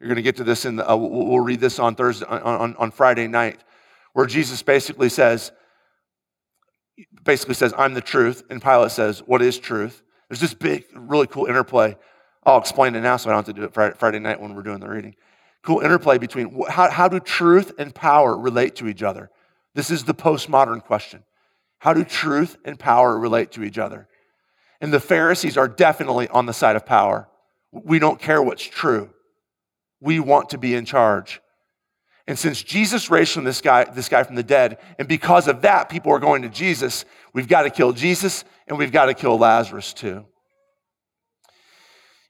You're 0.00 0.08
going 0.08 0.16
to 0.16 0.22
get 0.22 0.36
to 0.36 0.44
this 0.44 0.64
in 0.64 0.76
the, 0.76 0.90
uh, 0.90 0.96
we'll 0.96 1.40
read 1.40 1.60
this 1.60 1.78
on 1.78 1.94
Thursday, 1.94 2.26
on, 2.26 2.40
on, 2.40 2.76
on 2.76 2.90
Friday 2.90 3.26
night, 3.26 3.62
where 4.12 4.26
Jesus 4.26 4.62
basically 4.62 5.08
says, 5.08 5.52
basically 7.24 7.54
says, 7.54 7.74
I'm 7.76 7.94
the 7.94 8.00
truth. 8.00 8.44
And 8.50 8.62
Pilate 8.62 8.90
says, 8.90 9.20
What 9.20 9.42
is 9.42 9.58
truth? 9.58 10.02
There's 10.28 10.40
this 10.40 10.54
big, 10.54 10.84
really 10.94 11.26
cool 11.26 11.46
interplay. 11.46 11.96
I'll 12.44 12.58
explain 12.58 12.94
it 12.94 13.00
now 13.00 13.16
so 13.16 13.28
I 13.28 13.32
don't 13.32 13.46
have 13.46 13.54
to 13.54 13.60
do 13.60 13.64
it 13.64 13.98
Friday, 13.98 14.18
night 14.18 14.40
when 14.40 14.54
we're 14.54 14.62
doing 14.62 14.80
the 14.80 14.88
reading. 14.88 15.14
Cool 15.62 15.80
interplay 15.80 16.18
between 16.18 16.62
how, 16.68 16.90
how 16.90 17.08
do 17.08 17.18
truth 17.18 17.72
and 17.78 17.92
power 17.94 18.36
relate 18.36 18.76
to 18.76 18.86
each 18.86 19.02
other? 19.02 19.30
This 19.74 19.90
is 19.90 20.04
the 20.04 20.14
postmodern 20.14 20.82
question. 20.82 21.24
How 21.78 21.92
do 21.92 22.04
truth 22.04 22.56
and 22.64 22.78
power 22.78 23.18
relate 23.18 23.52
to 23.52 23.64
each 23.64 23.78
other? 23.78 24.08
And 24.80 24.92
the 24.92 25.00
Pharisees 25.00 25.56
are 25.56 25.68
definitely 25.68 26.28
on 26.28 26.46
the 26.46 26.52
side 26.52 26.76
of 26.76 26.86
power. 26.86 27.28
We 27.72 27.98
don't 27.98 28.20
care 28.20 28.42
what's 28.42 28.62
true. 28.62 29.10
We 30.00 30.20
want 30.20 30.50
to 30.50 30.58
be 30.58 30.74
in 30.74 30.84
charge. 30.84 31.40
And 32.28 32.38
since 32.38 32.62
Jesus 32.62 33.10
raised 33.10 33.32
from 33.32 33.44
this 33.44 33.60
guy, 33.60 33.84
this 33.84 34.08
guy 34.08 34.22
from 34.24 34.34
the 34.34 34.42
dead, 34.42 34.78
and 34.98 35.06
because 35.06 35.46
of 35.46 35.62
that, 35.62 35.88
people 35.88 36.12
are 36.12 36.18
going 36.18 36.42
to 36.42 36.48
Jesus, 36.48 37.04
we've 37.32 37.48
got 37.48 37.62
to 37.62 37.70
kill 37.70 37.92
Jesus 37.92 38.44
and 38.66 38.76
we've 38.78 38.92
got 38.92 39.06
to 39.06 39.14
kill 39.14 39.38
Lazarus 39.38 39.92
too. 39.92 40.26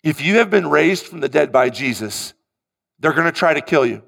If 0.02 0.20
you 0.20 0.36
have 0.36 0.50
been 0.50 0.68
raised 0.68 1.06
from 1.06 1.20
the 1.20 1.28
dead 1.28 1.50
by 1.50 1.70
Jesus, 1.70 2.34
they're 2.98 3.14
going 3.14 3.24
to 3.24 3.32
try 3.32 3.54
to 3.54 3.60
kill 3.60 3.86
you. 3.86 4.02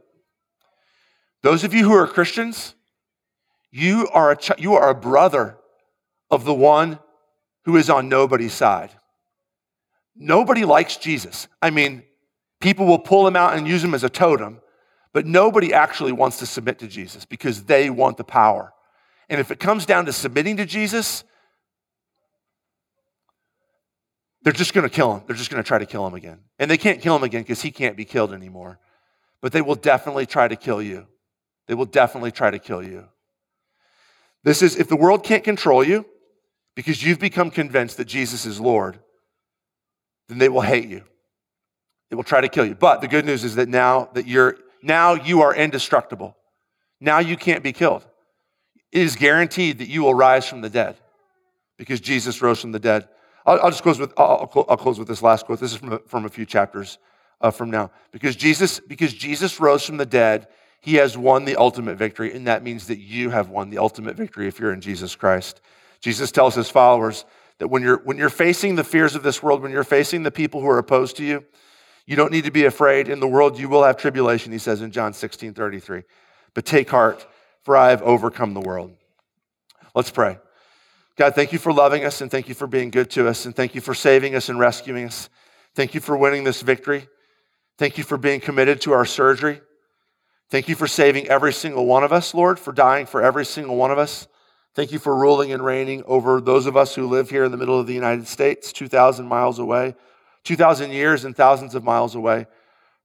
Those 1.43 1.65
of 1.65 1.73
you 1.73 1.85
who 1.85 1.95
are 1.95 2.07
Christians, 2.07 2.75
you 3.71 4.09
are 4.13 4.33
a, 4.33 4.37
ch- 4.37 4.59
you 4.59 4.75
are 4.75 4.91
a 4.91 4.95
brother 4.95 5.59
of 6.31 6.45
the 6.45 6.55
one 6.55 6.99
who 7.65 7.77
is 7.77 7.89
on 7.91 8.09
nobody's 8.09 8.53
side. 8.53 8.91
Nobody 10.15 10.65
likes 10.65 10.97
Jesus. 10.97 11.49
I 11.63 11.71
mean, 11.71 12.03
people 12.61 12.87
will 12.87 12.99
pull 12.99 13.27
him 13.27 13.37
out 13.37 13.57
and 13.57 13.67
use 13.67 13.85
him 13.85 13.95
as 13.95 14.05
a 14.05 14.09
totem, 14.09 14.61
but 15.19 15.27
nobody 15.27 15.75
actually 15.75 16.13
wants 16.13 16.39
to 16.39 16.47
submit 16.47 16.79
to 16.79 16.87
Jesus 16.87 17.25
because 17.25 17.65
they 17.65 17.91
want 17.91 18.19
the 18.19 18.23
power. 18.23 18.73
And 19.29 19.41
if 19.41 19.51
it 19.51 19.59
comes 19.59 19.85
down 19.85 20.07
to 20.07 20.13
submitting 20.13 20.59
to 20.59 20.65
Jesus, 20.65 21.25
they're 24.43 24.53
just 24.53 24.75
going 24.75 24.89
to 24.89 24.95
kill 24.95 25.17
him. 25.17 25.25
They're 25.27 25.35
just 25.35 25.51
going 25.51 25.61
to 25.61 25.67
try 25.67 25.79
to 25.79 25.87
kill 25.87 26.07
him 26.07 26.15
again. 26.15 26.39
And 26.61 26.71
they 26.71 26.77
can't 26.77 27.01
kill 27.01 27.17
him 27.17 27.25
again 27.25 27.43
because 27.43 27.61
he 27.61 27.73
can't 27.73 27.97
be 27.97 28.05
killed 28.05 28.33
anymore. 28.33 28.79
But 29.41 29.51
they 29.51 29.61
will 29.61 29.75
definitely 29.75 30.25
try 30.25 30.47
to 30.47 30.55
kill 30.55 30.81
you. 30.81 31.09
They 31.67 31.75
will 31.75 31.85
definitely 31.85 32.31
try 32.31 32.53
to 32.53 32.61
kill 32.61 32.85
you. 32.85 33.07
This 34.45 34.63
is 34.63 34.77
if 34.77 34.87
the 34.87 34.95
world 34.95 35.25
can't 35.25 35.43
control 35.43 35.83
you 35.83 36.07
because 36.77 37.03
you've 37.03 37.19
become 37.19 37.51
convinced 37.51 37.97
that 37.97 38.05
Jesus 38.05 38.47
is 38.47 38.61
Lord, 38.61 39.01
then 40.29 40.39
they 40.39 40.49
will 40.49 40.61
hate 40.61 40.89
you. 40.89 41.03
They 42.09 42.15
will 42.15 42.23
try 42.23 42.41
to 42.41 42.49
kill 42.49 42.67
you. 42.67 42.77
But 42.77 43.01
the 43.01 43.09
good 43.09 43.25
news 43.25 43.43
is 43.43 43.57
that 43.57 43.69
now 43.69 44.11
that 44.15 44.29
you're 44.29 44.59
now 44.89 45.15
you 45.15 45.43
are 45.43 45.55
indestructible. 45.55 46.37
Now 47.01 47.19
you 47.21 47.37
can't 47.37 47.63
be 47.63 47.73
killed. 47.73 48.05
It 48.91 49.03
is 49.03 49.15
guaranteed 49.15 49.79
that 49.79 49.89
you 49.89 50.03
will 50.03 50.15
rise 50.15 50.49
from 50.49 50.63
the 50.63 50.71
dead 50.71 50.97
because 51.77 52.01
Jesus 52.01 52.43
rose 52.43 52.61
from 52.61 52.73
the 52.73 52.79
dead. 52.79 53.07
I'll, 53.47 53.61
I'll 53.61 53.71
just 53.71 53.83
close 53.83 53.99
with 53.99 54.13
I'll, 54.17 54.51
I'll, 54.69 54.77
close 54.77 54.99
with 54.99 55.07
this 55.07 55.23
last 55.23 55.47
quote. 55.47 55.61
This 55.61 55.73
is 55.73 55.79
from 55.79 55.93
a, 55.93 55.99
from 56.01 56.25
a 56.25 56.29
few 56.29 56.47
chapters 56.47 56.99
uh, 57.41 57.51
from 57.51 57.71
now. 57.71 57.91
Because 58.13 58.35
Jesus 58.35 58.81
because 58.81 59.13
Jesus 59.13 59.61
rose 59.61 59.85
from 59.85 59.99
the 59.99 60.07
dead, 60.07 60.49
he 60.81 60.95
has 60.95 61.17
won 61.17 61.45
the 61.45 61.57
ultimate 61.57 61.97
victory, 61.97 62.35
and 62.35 62.47
that 62.47 62.63
means 62.63 62.87
that 62.87 62.99
you 62.99 63.31
have 63.31 63.51
won 63.51 63.71
the 63.71 63.79
ultimate 63.79 64.17
victory 64.17 64.49
if 64.49 64.59
you're 64.59 64.73
in 64.73 64.81
Jesus 64.81 65.15
Christ. 65.15 65.61
Jesus 66.01 66.33
tells 66.33 66.55
his 66.55 66.71
followers 66.71 67.25
that 67.59 67.69
when 67.69 67.83
you're 67.83 67.99
when 68.05 68.17
you're 68.17 68.31
facing 68.31 68.75
the 68.75 68.85
fears 68.85 69.15
of 69.15 69.23
this 69.23 69.43
world, 69.43 69.63
when 69.63 69.71
you're 69.71 69.85
facing 69.85 70.23
the 70.23 70.31
people 70.31 70.61
who 70.61 70.69
are 70.69 70.79
opposed 70.79 71.17
to 71.17 71.25
you, 71.25 71.45
you 72.09 72.17
don't 72.17 72.33
need 72.33 72.45
to 72.45 72.51
be 72.51 72.65
afraid. 72.65 73.11
In 73.11 73.21
the 73.21 73.29
world, 73.29 73.59
you 73.59 73.69
will 73.69 73.85
have 73.85 73.99
tribulation, 73.99 74.51
he 74.51 74.57
says 74.57 74.81
in 74.81 74.91
John 74.91 75.13
16 75.13 75.53
33. 75.53 76.05
But 76.55 76.65
take 76.65 76.89
heart, 76.89 77.27
for 77.65 77.77
I 77.77 77.91
have 77.91 78.01
overcome 78.01 78.55
the 78.55 78.63
world. 78.63 78.97
Let's 79.95 80.11
pray. 80.11 80.39
God, 81.17 81.35
thank 81.35 81.53
you 81.53 81.59
for 81.59 81.71
loving 81.71 82.07
us 82.07 82.23
and 82.23 82.31
thank 82.31 82.49
you 82.49 82.55
for 82.55 82.67
being 82.67 82.89
good 82.89 83.11
to 83.11 83.29
us 83.29 83.45
and 83.45 83.55
thank 83.55 83.75
you 83.75 83.83
for 83.83 83.93
saving 83.93 84.35
us 84.35 84.49
and 84.49 84.59
rescuing 84.59 85.05
us. 85.05 85.29
Thank 85.75 85.95
you 85.95 86.01
for 86.01 86.17
winning 86.17 86.45
this 86.45 86.63
victory. 86.63 87.07
Thank 87.77 87.99
you 87.99 88.05
for 88.05 88.17
being 88.17 88.41
committed 88.41 88.81
to 88.83 88.93
our 88.95 89.05
surgery. 89.05 89.61
Thank 90.49 90.67
you 90.67 90.77
for 90.77 90.87
saving 90.87 91.29
every 91.29 91.53
single 91.53 91.85
one 91.85 92.05
of 92.05 92.13
us, 92.13 92.33
Lord, 92.33 92.59
for 92.59 92.73
dying 92.73 93.05
for 93.05 93.21
every 93.21 93.45
single 93.45 93.77
one 93.77 93.91
of 93.91 93.99
us. 93.99 94.29
Thank 94.75 94.93
you 94.93 94.99
for 94.99 95.15
ruling 95.15 95.53
and 95.53 95.63
reigning 95.63 96.05
over 96.07 96.41
those 96.41 96.65
of 96.65 96.75
us 96.75 96.95
who 96.95 97.07
live 97.07 97.29
here 97.29 97.45
in 97.45 97.51
the 97.51 97.59
middle 97.59 97.79
of 97.79 97.87
the 97.87 97.93
United 97.93 98.27
States, 98.27 98.73
2,000 98.73 99.27
miles 99.27 99.59
away. 99.59 99.95
2,000 100.49 100.93
years 100.93 101.27
and 101.27 101.37
thousands 101.37 101.75
of 101.75 101.85
miles 101.85 102.15
away 102.15 102.47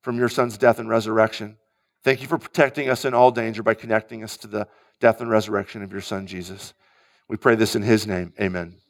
from 0.01 0.17
your 0.17 0.29
son's 0.29 0.57
death 0.57 0.79
and 0.79 0.87
resurrection. 0.87 1.57
Thank 2.01 2.21
you 2.21 2.27
for 2.29 2.37
protecting 2.37 2.87
us 2.89 3.03
in 3.03 3.13
all 3.13 3.31
danger 3.31 3.61
by 3.61 3.73
connecting 3.73 4.23
us 4.23 4.37
to 4.37 4.47
the 4.47 4.65
death 5.01 5.19
and 5.19 5.29
resurrection 5.29 5.83
of 5.83 5.91
your 5.91 5.99
son, 5.99 6.25
Jesus. 6.25 6.73
We 7.27 7.35
pray 7.35 7.55
this 7.55 7.75
in 7.75 7.81
his 7.81 8.07
name. 8.07 8.31
Amen. 8.39 8.82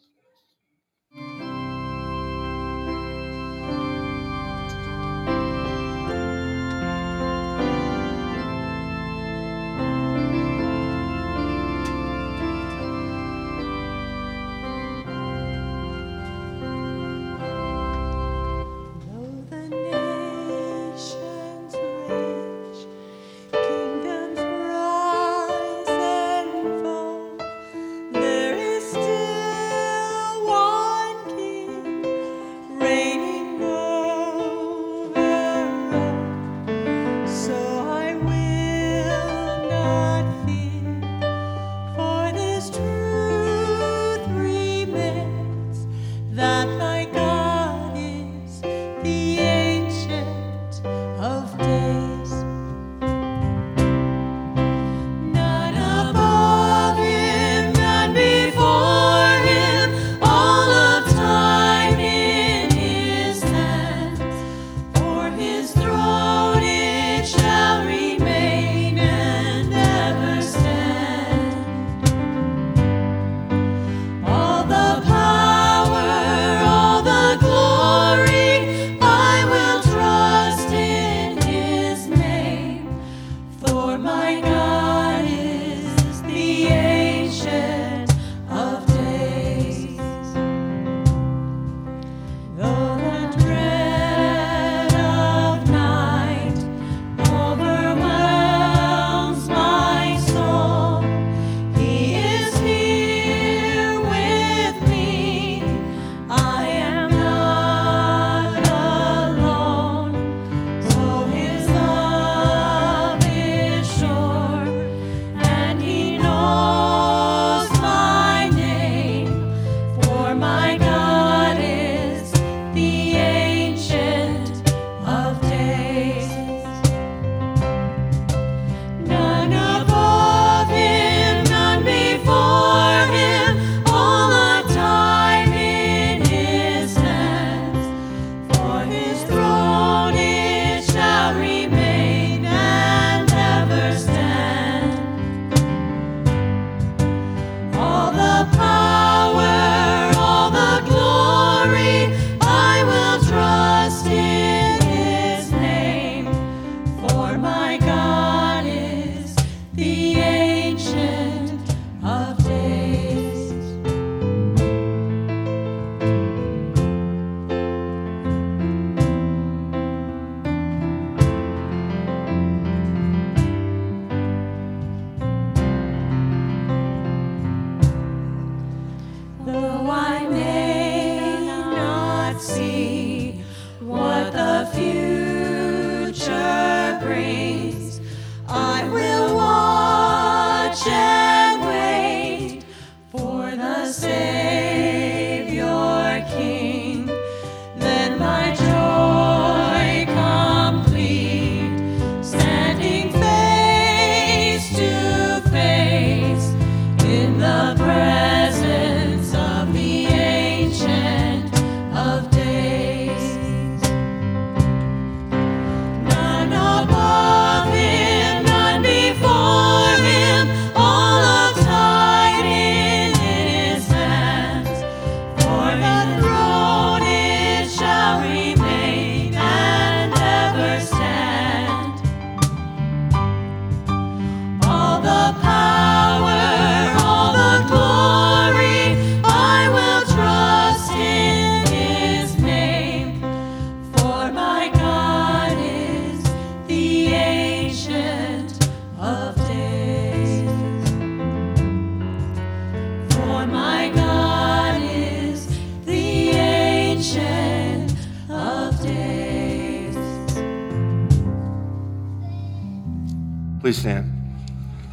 Please 263.74 263.82
stand. 263.82 264.14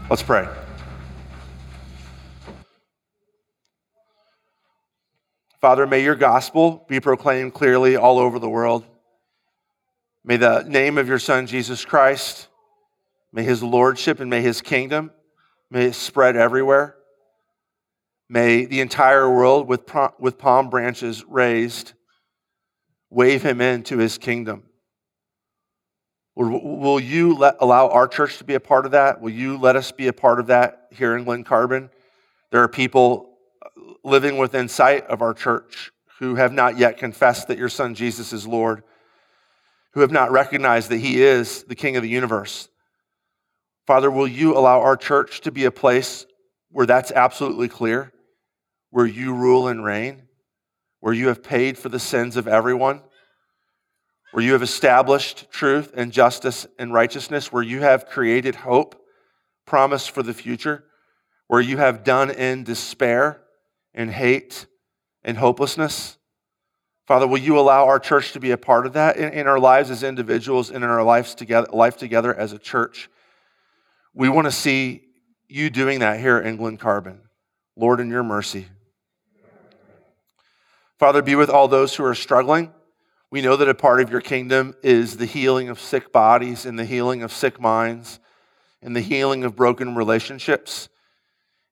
Let's 0.08 0.22
pray. 0.22 0.48
Father, 5.60 5.86
may 5.86 6.02
your 6.02 6.14
gospel 6.14 6.86
be 6.88 6.98
proclaimed 6.98 7.52
clearly 7.52 7.96
all 7.96 8.18
over 8.18 8.38
the 8.38 8.48
world. 8.48 8.86
May 10.24 10.38
the 10.38 10.62
name 10.62 10.96
of 10.96 11.08
your 11.08 11.18
Son, 11.18 11.46
Jesus 11.46 11.84
Christ, 11.84 12.48
may 13.34 13.42
his 13.42 13.62
lordship 13.62 14.18
and 14.18 14.30
may 14.30 14.40
his 14.40 14.62
kingdom, 14.62 15.10
may 15.70 15.84
it 15.88 15.94
spread 15.94 16.34
everywhere. 16.34 16.96
May 18.30 18.64
the 18.64 18.80
entire 18.80 19.28
world 19.28 19.68
with, 19.68 19.82
with 20.18 20.38
palm 20.38 20.70
branches 20.70 21.22
raised 21.28 21.92
wave 23.10 23.42
him 23.42 23.60
into 23.60 23.98
his 23.98 24.16
kingdom. 24.16 24.69
Will 26.36 27.00
you 27.00 27.34
let, 27.34 27.56
allow 27.60 27.88
our 27.88 28.06
church 28.06 28.38
to 28.38 28.44
be 28.44 28.54
a 28.54 28.60
part 28.60 28.86
of 28.86 28.92
that? 28.92 29.20
Will 29.20 29.30
you 29.30 29.58
let 29.58 29.76
us 29.76 29.92
be 29.92 30.06
a 30.06 30.12
part 30.12 30.40
of 30.40 30.46
that 30.46 30.86
here 30.90 31.16
in 31.16 31.24
Glen 31.24 31.44
Carbon? 31.44 31.90
There 32.50 32.62
are 32.62 32.68
people 32.68 33.36
uh, 33.64 33.94
living 34.04 34.38
within 34.38 34.68
sight 34.68 35.06
of 35.06 35.22
our 35.22 35.34
church 35.34 35.90
who 36.18 36.36
have 36.36 36.52
not 36.52 36.78
yet 36.78 36.98
confessed 36.98 37.48
that 37.48 37.58
your 37.58 37.68
son 37.68 37.94
Jesus 37.94 38.32
is 38.32 38.46
Lord, 38.46 38.82
who 39.92 40.00
have 40.00 40.12
not 40.12 40.30
recognized 40.30 40.88
that 40.90 40.98
he 40.98 41.22
is 41.22 41.64
the 41.64 41.74
King 41.74 41.96
of 41.96 42.02
the 42.02 42.08
universe. 42.08 42.68
Father, 43.86 44.10
will 44.10 44.28
you 44.28 44.56
allow 44.56 44.80
our 44.80 44.96
church 44.96 45.40
to 45.40 45.50
be 45.50 45.64
a 45.64 45.70
place 45.70 46.26
where 46.70 46.86
that's 46.86 47.10
absolutely 47.10 47.68
clear, 47.68 48.12
where 48.90 49.06
you 49.06 49.34
rule 49.34 49.66
and 49.66 49.84
reign, 49.84 50.22
where 51.00 51.14
you 51.14 51.28
have 51.28 51.42
paid 51.42 51.76
for 51.76 51.88
the 51.88 51.98
sins 51.98 52.36
of 52.36 52.46
everyone? 52.46 53.02
Where 54.32 54.44
you 54.44 54.52
have 54.52 54.62
established 54.62 55.50
truth 55.50 55.92
and 55.96 56.12
justice 56.12 56.66
and 56.78 56.92
righteousness, 56.92 57.52
where 57.52 57.62
you 57.62 57.80
have 57.80 58.06
created 58.06 58.54
hope, 58.54 58.94
promise 59.66 60.06
for 60.06 60.22
the 60.22 60.34
future, 60.34 60.84
where 61.48 61.60
you 61.60 61.78
have 61.78 62.04
done 62.04 62.30
in 62.30 62.62
despair 62.62 63.42
and 63.92 64.10
hate 64.10 64.66
and 65.24 65.36
hopelessness. 65.36 66.16
Father, 67.06 67.26
will 67.26 67.38
you 67.38 67.58
allow 67.58 67.86
our 67.86 67.98
church 67.98 68.32
to 68.32 68.40
be 68.40 68.52
a 68.52 68.56
part 68.56 68.86
of 68.86 68.92
that 68.92 69.16
in, 69.16 69.32
in 69.32 69.46
our 69.48 69.58
lives 69.58 69.90
as 69.90 70.04
individuals 70.04 70.70
and 70.70 70.84
in 70.84 70.90
our 70.90 71.02
lives 71.02 71.34
together, 71.34 71.66
life 71.72 71.96
together 71.96 72.32
as 72.32 72.52
a 72.52 72.58
church? 72.58 73.10
We 74.14 74.28
want 74.28 74.46
to 74.46 74.52
see 74.52 75.02
you 75.48 75.70
doing 75.70 75.98
that 76.00 76.20
here 76.20 76.36
at 76.36 76.56
Glen 76.56 76.76
Carbon. 76.76 77.22
Lord, 77.76 77.98
in 77.98 78.10
your 78.10 78.22
mercy. 78.22 78.68
Father, 80.98 81.22
be 81.22 81.34
with 81.34 81.50
all 81.50 81.66
those 81.66 81.96
who 81.96 82.04
are 82.04 82.14
struggling 82.14 82.72
we 83.30 83.40
know 83.40 83.56
that 83.56 83.68
a 83.68 83.74
part 83.74 84.00
of 84.00 84.10
your 84.10 84.20
kingdom 84.20 84.74
is 84.82 85.16
the 85.16 85.26
healing 85.26 85.68
of 85.68 85.80
sick 85.80 86.12
bodies 86.12 86.66
and 86.66 86.78
the 86.78 86.84
healing 86.84 87.22
of 87.22 87.32
sick 87.32 87.60
minds 87.60 88.18
and 88.82 88.96
the 88.96 89.00
healing 89.00 89.44
of 89.44 89.54
broken 89.54 89.94
relationships 89.94 90.88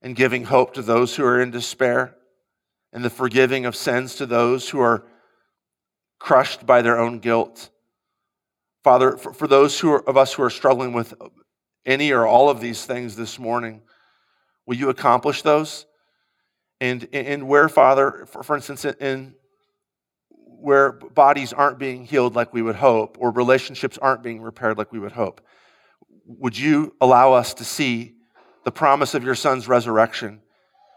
and 0.00 0.14
giving 0.14 0.44
hope 0.44 0.74
to 0.74 0.82
those 0.82 1.16
who 1.16 1.24
are 1.24 1.40
in 1.40 1.50
despair 1.50 2.14
and 2.92 3.04
the 3.04 3.10
forgiving 3.10 3.66
of 3.66 3.74
sins 3.74 4.14
to 4.14 4.26
those 4.26 4.68
who 4.68 4.78
are 4.78 5.04
crushed 6.20 6.64
by 6.64 6.80
their 6.80 6.98
own 6.98 7.18
guilt. 7.18 7.70
Father, 8.84 9.16
for, 9.16 9.32
for 9.32 9.48
those 9.48 9.80
who 9.80 9.90
are, 9.92 10.08
of 10.08 10.16
us 10.16 10.32
who 10.32 10.42
are 10.44 10.50
struggling 10.50 10.92
with 10.92 11.12
any 11.84 12.12
or 12.12 12.24
all 12.24 12.48
of 12.48 12.60
these 12.60 12.86
things 12.86 13.16
this 13.16 13.38
morning, 13.38 13.82
will 14.64 14.76
you 14.76 14.90
accomplish 14.90 15.42
those? 15.42 15.86
And, 16.80 17.08
and 17.12 17.48
where, 17.48 17.68
Father, 17.68 18.26
for, 18.30 18.44
for 18.44 18.54
instance, 18.54 18.84
in 18.84 19.34
where 20.60 20.92
bodies 20.92 21.52
aren't 21.52 21.78
being 21.78 22.04
healed 22.04 22.34
like 22.34 22.52
we 22.52 22.62
would 22.62 22.76
hope, 22.76 23.16
or 23.20 23.30
relationships 23.30 23.98
aren't 23.98 24.22
being 24.22 24.42
repaired 24.42 24.76
like 24.76 24.92
we 24.92 24.98
would 24.98 25.12
hope. 25.12 25.40
Would 26.26 26.58
you 26.58 26.94
allow 27.00 27.32
us 27.32 27.54
to 27.54 27.64
see 27.64 28.14
the 28.64 28.72
promise 28.72 29.14
of 29.14 29.24
your 29.24 29.34
son's 29.34 29.68
resurrection, 29.68 30.40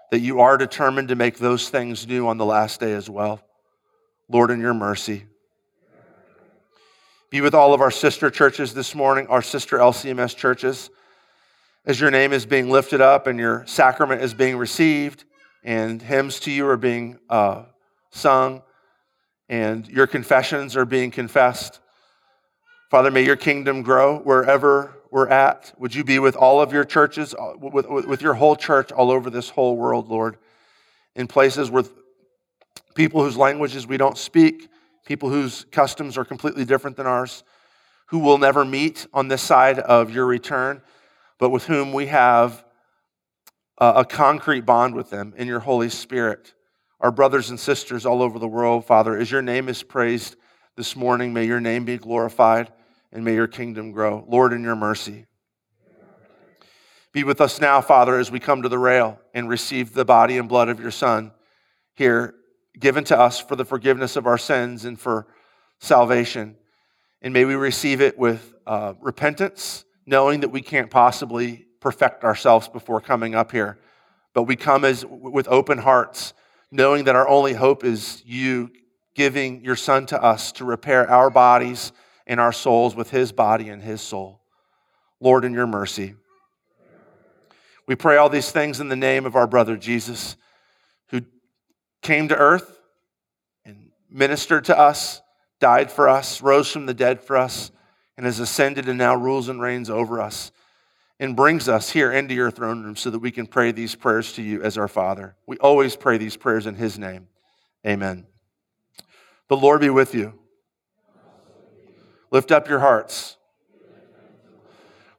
that 0.10 0.20
you 0.20 0.42
are 0.42 0.58
determined 0.58 1.08
to 1.10 1.16
make 1.16 1.38
those 1.38 1.70
things 1.70 2.08
new 2.08 2.28
on 2.28 2.38
the 2.38 2.46
last 2.46 2.80
day 2.80 2.94
as 2.94 3.10
well? 3.10 3.42
Lord, 4.28 4.52
in 4.52 4.60
your 4.60 4.74
mercy. 4.74 5.26
Be 7.30 7.40
with 7.40 7.54
all 7.54 7.74
of 7.74 7.80
our 7.80 7.92
sister 7.92 8.30
churches 8.30 8.74
this 8.74 8.94
morning, 8.94 9.28
our 9.28 9.42
sister 9.42 9.78
LCMS 9.78 10.36
churches. 10.36 10.90
As 11.86 12.00
your 12.00 12.12
name 12.12 12.34
is 12.34 12.46
being 12.46 12.70
lifted 12.70 13.00
up 13.00 13.26
and 13.26 13.40
your 13.40 13.64
sacrament 13.68 14.22
is 14.22 14.34
being 14.34 14.58
received, 14.58 15.24
and 15.64 16.02
hymns 16.02 16.40
to 16.42 16.52
you 16.52 16.68
are 16.68 16.78
being 16.78 17.20
uh, 17.30 17.64
sung, 18.10 18.64
and 19.52 19.86
your 19.90 20.08
confessions 20.08 20.78
are 20.78 20.86
being 20.86 21.12
confessed. 21.12 21.82
Father, 22.90 23.12
may 23.12 23.24
your 23.24 23.36
kingdom 23.36 23.82
grow 23.82 24.20
wherever 24.20 24.94
we're 25.12 25.28
at. 25.28 25.74
Would 25.78 25.94
you 25.94 26.06
be 26.06 26.20
with 26.20 26.38
all 26.38 26.62
of 26.62 26.72
your 26.72 26.86
churches, 26.86 27.36
uh, 27.36 27.54
with, 27.60 27.86
with 27.86 28.22
your 28.22 28.34
whole 28.34 28.56
church 28.56 28.94
all 28.94 29.12
over 29.12 29.30
this 29.30 29.50
whole 29.50 29.76
world, 29.76 30.08
Lord, 30.08 30.38
in 31.18 31.28
places 31.28 31.70
with 31.70 31.94
people 32.96 33.22
whose 33.22 33.36
languages 33.36 33.86
we 33.86 33.98
don't 33.98 34.18
speak, 34.18 34.70
people 35.06 35.30
whose 35.30 35.66
customs 35.66 36.18
are 36.18 36.24
completely 36.24 36.64
different 36.64 36.96
than 36.96 37.06
ours, 37.06 37.44
who 38.06 38.20
will 38.20 38.38
never 38.38 38.64
meet 38.64 39.06
on 39.14 39.28
this 39.28 39.42
side 39.42 39.80
of 39.80 40.12
your 40.12 40.26
return, 40.26 40.82
but 41.40 41.50
with 41.50 41.66
whom 41.66 41.92
we 41.92 42.08
have 42.08 42.64
a, 43.78 43.96
a 43.98 44.06
concrete 44.06 44.62
bond 44.62 44.96
with 44.96 45.10
them 45.10 45.34
in 45.36 45.46
your 45.46 45.60
Holy 45.60 45.90
Spirit 45.90 46.54
our 47.02 47.12
brothers 47.12 47.50
and 47.50 47.60
sisters 47.60 48.06
all 48.06 48.22
over 48.22 48.38
the 48.38 48.48
world, 48.48 48.86
Father. 48.86 49.18
As 49.18 49.32
your 49.32 49.42
name 49.42 49.68
is 49.68 49.82
praised 49.82 50.36
this 50.78 50.96
morning, 50.96 51.34
may 51.34 51.46
your 51.46 51.60
name 51.60 51.84
be 51.84 51.98
glorified 51.98 52.72
and 53.12 53.26
may 53.26 53.34
your 53.34 53.48
kingdom 53.48 53.92
grow. 53.92 54.24
Lord, 54.30 54.54
in 54.54 54.62
your 54.62 54.76
mercy. 54.76 55.26
Be 57.12 57.24
with 57.24 57.42
us 57.42 57.60
now, 57.60 57.82
Father, 57.82 58.20
as 58.20 58.32
we 58.32 58.40
come 58.40 58.62
to 58.62 58.70
the 58.70 58.78
rail 58.78 59.20
and 59.34 59.50
receive 59.50 59.94
the 59.94 60.06
body 60.06 60.38
and 60.38 60.48
blood 60.48 60.70
of 60.70 60.80
your 60.80 60.92
Son 60.92 61.32
here, 61.96 62.36
given 62.80 63.04
to 63.06 63.20
us 63.20 63.40
for 63.40 63.56
the 63.56 63.66
forgiveness 63.66 64.16
of 64.16 64.28
our 64.28 64.38
sins 64.38 64.86
and 64.86 64.98
for 64.98 65.28
salvation. 65.80 66.56
And 67.22 67.34
may 67.34 67.46
we 67.46 67.56
receive 67.56 68.00
it 68.00 68.18
with 68.18 68.54
uh, 68.66 68.94
repentance, 69.02 69.84
knowing 70.06 70.42
that 70.42 70.50
we 70.50 70.62
can't 70.62 70.90
possibly 70.90 71.66
perfect 71.80 72.24
ourselves 72.24 72.70
before 72.70 73.02
coming 73.02 73.34
up 73.34 73.52
here. 73.52 73.80
But 74.34 74.44
we 74.44 74.56
come 74.56 74.86
as 74.86 75.04
with 75.06 75.48
open 75.50 75.80
hearts 75.80 76.34
knowing 76.72 77.04
that 77.06 77.16
our 77.16 77.28
only 77.28 77.54
hope 77.54 77.84
is 77.84 78.24
you 78.26 78.72
giving 79.14 79.64
your 79.64 79.76
Son 79.76 80.06
to 80.08 80.24
us 80.24 80.52
to 80.54 80.66
repair 80.66 81.10
our 81.10 81.30
bodies 81.30 81.92
and 82.26 82.40
our 82.40 82.54
souls 82.54 82.96
with 82.96 83.10
his 83.10 83.32
body 83.32 83.70
and 83.70 83.82
his 83.82 84.02
soul. 84.02 84.42
Lord, 85.20 85.44
in 85.44 85.54
your 85.54 85.68
mercy. 85.68 86.16
We 87.88 87.96
pray 87.96 88.16
all 88.18 88.30
these 88.30 88.52
things 88.52 88.80
in 88.80 88.88
the 88.88 88.96
name 88.96 89.26
of 89.26 89.36
our 89.36 89.48
brother 89.48 89.76
Jesus, 89.76 90.38
who 91.10 91.22
came 92.02 92.30
to 92.30 92.38
earth 92.38 92.80
and 93.66 93.92
ministered 94.10 94.66
to 94.66 94.78
us, 94.78 95.22
died 95.60 95.92
for 95.92 96.08
us, 96.08 96.42
rose 96.42 96.72
from 96.72 96.86
the 96.86 96.94
dead 96.94 97.22
for 97.22 97.36
us, 97.36 97.72
and 98.16 98.26
has 98.26 98.40
ascended 98.40 98.88
and 98.88 98.98
now 98.98 99.16
rules 99.16 99.50
and 99.50 99.62
reigns 99.62 99.90
over 99.90 100.22
us 100.22 100.52
and 101.22 101.36
brings 101.36 101.70
us 101.70 101.92
here 101.92 102.12
into 102.12 102.34
your 102.34 102.50
throne 102.50 102.84
room 102.84 102.96
so 102.96 103.12
that 103.12 103.20
we 103.20 103.30
can 103.30 103.46
pray 103.46 103.72
these 103.72 103.94
prayers 103.94 104.34
to 104.34 104.42
you 104.42 104.64
as 104.64 104.76
our 104.76 104.88
Father. 104.88 105.36
We 105.46 105.56
always 105.60 105.96
pray 105.96 106.18
these 106.18 106.36
prayers 106.36 106.66
in 106.66 106.74
His 106.74 106.98
name. 106.98 107.28
Amen. 107.86 108.26
The 109.48 109.56
Lord 109.56 109.82
be 109.82 109.92
with 109.92 110.16
you. 110.16 110.34
Lift 112.32 112.52
up 112.52 112.68
your 112.68 112.80
hearts. 112.80 113.38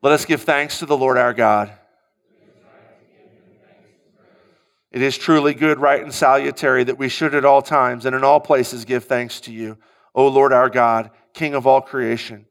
Let 0.03 0.12
us 0.12 0.24
give 0.24 0.42
thanks 0.42 0.80
to 0.80 0.86
the 0.86 0.96
Lord 0.96 1.16
our 1.16 1.32
God. 1.32 1.72
It 4.90 5.03
is 5.03 5.16
truly 5.16 5.55
good, 5.55 5.78
right, 5.78 6.03
and 6.03 6.12
salutary 6.12 6.82
that 6.82 6.98
we 6.98 7.09
should 7.09 7.34
at 7.34 7.44
all 7.44 7.62
times 7.62 8.07
and 8.07 8.16
in 8.16 8.24
all 8.24 8.40
places 8.40 8.84
give 8.84 9.05
thanks 9.05 9.40
to 9.42 9.53
you, 9.53 9.78
O 10.16 10.26
Lord 10.26 10.53
our 10.53 10.68
God, 10.68 11.12
King 11.32 11.55
of 11.55 11.64
all 11.64 11.80
creation. 11.80 12.46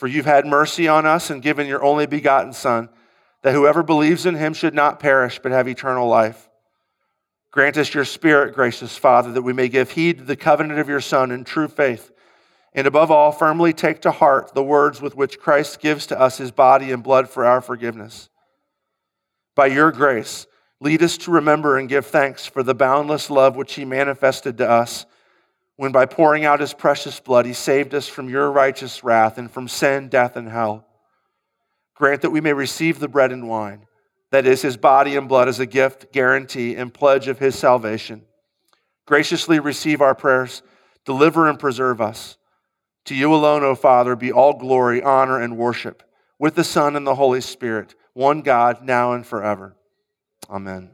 For 0.00 0.06
you've 0.06 0.24
had 0.24 0.46
mercy 0.46 0.88
on 0.88 1.04
us 1.04 1.28
and 1.28 1.42
given 1.42 1.66
your 1.66 1.84
only 1.84 2.06
begotten 2.06 2.54
Son, 2.54 2.88
that 3.42 3.52
whoever 3.52 3.82
believes 3.82 4.24
in 4.24 4.34
him 4.34 4.54
should 4.54 4.72
not 4.72 4.98
perish, 4.98 5.38
but 5.42 5.52
have 5.52 5.68
eternal 5.68 6.08
life. 6.08 6.48
Grant 7.50 7.76
us 7.76 7.92
your 7.92 8.06
Spirit, 8.06 8.54
gracious 8.54 8.96
Father, 8.96 9.30
that 9.32 9.42
we 9.42 9.52
may 9.52 9.68
give 9.68 9.90
heed 9.90 10.16
to 10.16 10.24
the 10.24 10.36
covenant 10.36 10.80
of 10.80 10.88
your 10.88 11.02
Son 11.02 11.30
in 11.30 11.44
true 11.44 11.68
faith, 11.68 12.12
and 12.72 12.86
above 12.86 13.10
all, 13.10 13.30
firmly 13.30 13.74
take 13.74 14.00
to 14.00 14.10
heart 14.10 14.54
the 14.54 14.64
words 14.64 15.02
with 15.02 15.16
which 15.16 15.38
Christ 15.38 15.80
gives 15.80 16.06
to 16.06 16.18
us 16.18 16.38
his 16.38 16.50
body 16.50 16.92
and 16.92 17.02
blood 17.02 17.28
for 17.28 17.44
our 17.44 17.60
forgiveness. 17.60 18.30
By 19.54 19.66
your 19.66 19.92
grace, 19.92 20.46
lead 20.80 21.02
us 21.02 21.18
to 21.18 21.30
remember 21.30 21.76
and 21.76 21.90
give 21.90 22.06
thanks 22.06 22.46
for 22.46 22.62
the 22.62 22.74
boundless 22.74 23.28
love 23.28 23.54
which 23.54 23.74
he 23.74 23.84
manifested 23.84 24.56
to 24.56 24.70
us 24.70 25.04
when 25.80 25.92
by 25.92 26.04
pouring 26.04 26.44
out 26.44 26.60
his 26.60 26.74
precious 26.74 27.20
blood, 27.20 27.46
he 27.46 27.54
saved 27.54 27.94
us 27.94 28.06
from 28.06 28.28
your 28.28 28.52
righteous 28.52 29.02
wrath 29.02 29.38
and 29.38 29.50
from 29.50 29.66
sin, 29.66 30.10
death, 30.10 30.36
and 30.36 30.46
hell. 30.46 30.86
Grant 31.94 32.20
that 32.20 32.28
we 32.28 32.42
may 32.42 32.52
receive 32.52 32.98
the 32.98 33.08
bread 33.08 33.32
and 33.32 33.48
wine, 33.48 33.86
that 34.30 34.44
is, 34.44 34.60
his 34.60 34.76
body 34.76 35.16
and 35.16 35.26
blood, 35.26 35.48
as 35.48 35.58
a 35.58 35.64
gift, 35.64 36.12
guarantee, 36.12 36.76
and 36.76 36.92
pledge 36.92 37.28
of 37.28 37.38
his 37.38 37.58
salvation. 37.58 38.20
Graciously 39.06 39.58
receive 39.58 40.02
our 40.02 40.14
prayers, 40.14 40.60
deliver 41.06 41.48
and 41.48 41.58
preserve 41.58 41.98
us. 41.98 42.36
To 43.06 43.14
you 43.14 43.32
alone, 43.32 43.64
O 43.64 43.74
Father, 43.74 44.14
be 44.14 44.30
all 44.30 44.58
glory, 44.58 45.02
honor, 45.02 45.40
and 45.40 45.56
worship, 45.56 46.02
with 46.38 46.56
the 46.56 46.62
Son 46.62 46.94
and 46.94 47.06
the 47.06 47.14
Holy 47.14 47.40
Spirit, 47.40 47.94
one 48.12 48.42
God, 48.42 48.84
now 48.84 49.14
and 49.14 49.26
forever. 49.26 49.74
Amen. 50.50 50.90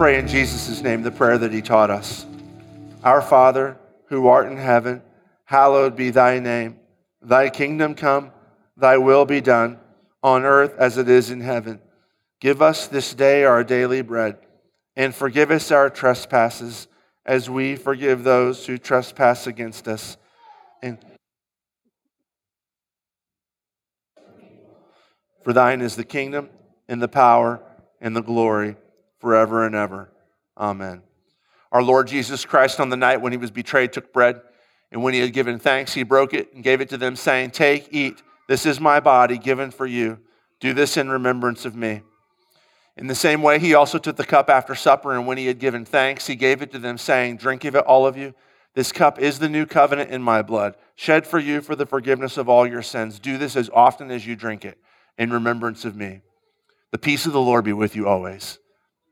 Pray 0.00 0.18
in 0.18 0.26
Jesus' 0.26 0.80
name 0.80 1.02
the 1.02 1.10
prayer 1.10 1.36
that 1.36 1.52
he 1.52 1.60
taught 1.60 1.90
us. 1.90 2.24
Our 3.04 3.20
Father, 3.20 3.76
who 4.06 4.28
art 4.28 4.50
in 4.50 4.56
heaven, 4.56 5.02
hallowed 5.44 5.94
be 5.94 6.08
thy 6.08 6.38
name. 6.38 6.78
Thy 7.20 7.50
kingdom 7.50 7.94
come, 7.94 8.32
thy 8.78 8.96
will 8.96 9.26
be 9.26 9.42
done, 9.42 9.78
on 10.22 10.42
earth 10.42 10.74
as 10.78 10.96
it 10.96 11.06
is 11.10 11.30
in 11.30 11.42
heaven. 11.42 11.80
Give 12.40 12.62
us 12.62 12.86
this 12.86 13.12
day 13.12 13.44
our 13.44 13.62
daily 13.62 14.00
bread, 14.00 14.38
and 14.96 15.14
forgive 15.14 15.50
us 15.50 15.70
our 15.70 15.90
trespasses, 15.90 16.88
as 17.26 17.50
we 17.50 17.76
forgive 17.76 18.24
those 18.24 18.64
who 18.64 18.78
trespass 18.78 19.46
against 19.46 19.86
us. 19.86 20.16
And 20.82 20.96
for 25.44 25.52
thine 25.52 25.82
is 25.82 25.94
the 25.94 26.04
kingdom, 26.04 26.48
and 26.88 27.02
the 27.02 27.06
power, 27.06 27.60
and 28.00 28.16
the 28.16 28.22
glory 28.22 28.76
forever 29.20 29.64
and 29.64 29.74
ever. 29.74 30.10
Amen. 30.56 31.02
Our 31.72 31.82
Lord 31.82 32.08
Jesus 32.08 32.44
Christ, 32.44 32.80
on 32.80 32.88
the 32.88 32.96
night 32.96 33.20
when 33.20 33.32
he 33.32 33.38
was 33.38 33.50
betrayed, 33.50 33.92
took 33.92 34.12
bread, 34.12 34.40
and 34.90 35.02
when 35.02 35.14
he 35.14 35.20
had 35.20 35.32
given 35.32 35.58
thanks, 35.58 35.94
he 35.94 36.02
broke 36.02 36.34
it 36.34 36.52
and 36.52 36.64
gave 36.64 36.80
it 36.80 36.88
to 36.88 36.96
them, 36.96 37.14
saying, 37.14 37.52
Take, 37.52 37.88
eat. 37.92 38.22
This 38.48 38.66
is 38.66 38.80
my 38.80 38.98
body 38.98 39.38
given 39.38 39.70
for 39.70 39.86
you. 39.86 40.18
Do 40.58 40.74
this 40.74 40.96
in 40.96 41.08
remembrance 41.08 41.64
of 41.64 41.76
me. 41.76 42.02
In 42.96 43.06
the 43.06 43.14
same 43.14 43.40
way, 43.40 43.58
he 43.58 43.74
also 43.74 43.98
took 43.98 44.16
the 44.16 44.24
cup 44.24 44.50
after 44.50 44.74
supper, 44.74 45.14
and 45.14 45.26
when 45.26 45.38
he 45.38 45.46
had 45.46 45.58
given 45.58 45.84
thanks, 45.84 46.26
he 46.26 46.34
gave 46.34 46.60
it 46.60 46.72
to 46.72 46.78
them, 46.78 46.98
saying, 46.98 47.36
Drink 47.36 47.64
of 47.64 47.76
it, 47.76 47.84
all 47.84 48.06
of 48.06 48.16
you. 48.16 48.34
This 48.74 48.92
cup 48.92 49.18
is 49.18 49.38
the 49.38 49.48
new 49.48 49.66
covenant 49.66 50.10
in 50.10 50.22
my 50.22 50.42
blood, 50.42 50.76
shed 50.94 51.26
for 51.26 51.38
you 51.38 51.60
for 51.60 51.74
the 51.74 51.86
forgiveness 51.86 52.36
of 52.36 52.48
all 52.48 52.66
your 52.66 52.82
sins. 52.82 53.18
Do 53.18 53.38
this 53.38 53.56
as 53.56 53.70
often 53.72 54.10
as 54.10 54.26
you 54.26 54.36
drink 54.36 54.64
it 54.64 54.78
in 55.18 55.32
remembrance 55.32 55.84
of 55.84 55.96
me. 55.96 56.20
The 56.92 56.98
peace 56.98 57.26
of 57.26 57.32
the 57.32 57.40
Lord 57.40 57.64
be 57.64 57.72
with 57.72 57.96
you 57.96 58.06
always. 58.06 58.58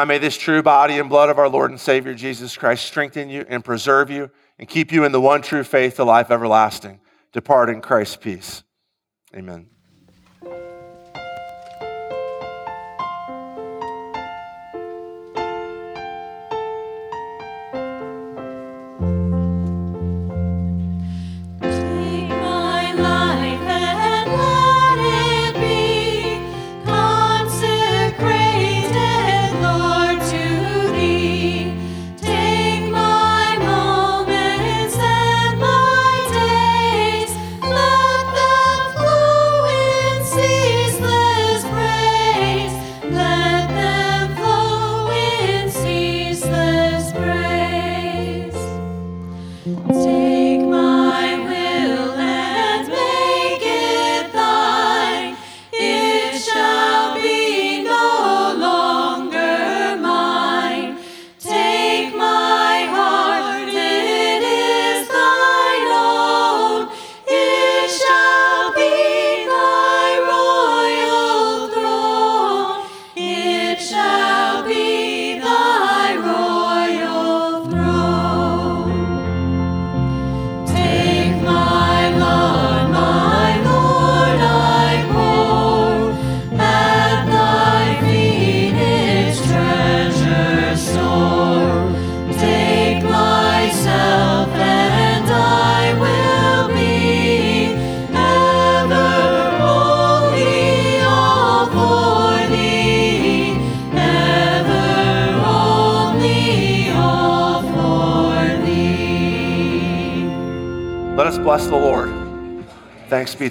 Now 0.00 0.06
may 0.06 0.16
this 0.16 0.38
true 0.38 0.62
body 0.62 0.98
and 0.98 1.10
blood 1.10 1.28
of 1.28 1.38
our 1.38 1.50
Lord 1.50 1.70
and 1.70 1.78
Savior 1.78 2.14
Jesus 2.14 2.56
Christ 2.56 2.86
strengthen 2.86 3.28
you 3.28 3.44
and 3.50 3.62
preserve 3.62 4.10
you 4.10 4.30
and 4.58 4.66
keep 4.66 4.92
you 4.92 5.04
in 5.04 5.12
the 5.12 5.20
one 5.20 5.42
true 5.42 5.62
faith 5.62 5.96
to 5.96 6.04
life 6.04 6.30
everlasting. 6.30 7.00
Depart 7.32 7.68
in 7.68 7.82
Christ's 7.82 8.16
peace. 8.16 8.62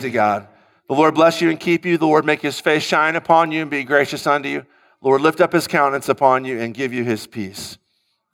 God. 0.10 0.48
The 0.88 0.95
Lord 0.95 1.15
bless 1.15 1.41
you 1.41 1.49
and 1.49 1.60
keep 1.60 1.86
you. 1.86 1.98
The 1.98 2.06
Lord 2.06 2.26
make 2.26 2.41
his 2.41 2.60
face 2.60 2.84
shine 2.84 3.15
upon 3.15 3.52
you 3.52 3.61
and 3.61 3.69
be 3.69 3.84
gracious 3.84 4.26
unto 4.26 4.49
you. 4.49 4.65
Lord 5.02 5.22
lift 5.22 5.40
up 5.40 5.53
his 5.53 5.68
countenance 5.68 6.10
upon 6.10 6.45
you 6.45 6.60
and 6.60 6.73
give 6.73 6.94
you 6.94 7.03
his 7.03 7.27
peace. 7.27 7.77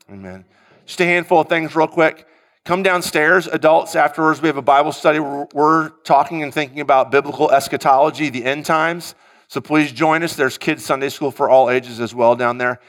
Amen. 0.09 0.45
Just 0.85 1.01
a 1.01 1.05
handful 1.05 1.41
of 1.41 1.49
things, 1.49 1.75
real 1.75 1.87
quick. 1.87 2.27
Come 2.63 2.81
downstairs, 2.81 3.45
adults. 3.47 3.95
Afterwards, 3.95 4.41
we 4.41 4.47
have 4.47 4.57
a 4.57 4.61
Bible 4.61 4.91
study. 4.91 5.19
We're 5.19 5.89
talking 6.03 6.41
and 6.41 6.53
thinking 6.53 6.79
about 6.79 7.11
biblical 7.11 7.51
eschatology, 7.51 8.29
the 8.29 8.43
end 8.43 8.65
times. 8.65 9.13
So 9.47 9.61
please 9.61 9.91
join 9.91 10.23
us. 10.23 10.35
There's 10.35 10.57
kids' 10.57 10.83
Sunday 10.83 11.09
school 11.09 11.29
for 11.31 11.49
all 11.49 11.69
ages 11.69 11.99
as 11.99 12.15
well 12.15 12.35
down 12.35 12.57
there. 12.57 12.79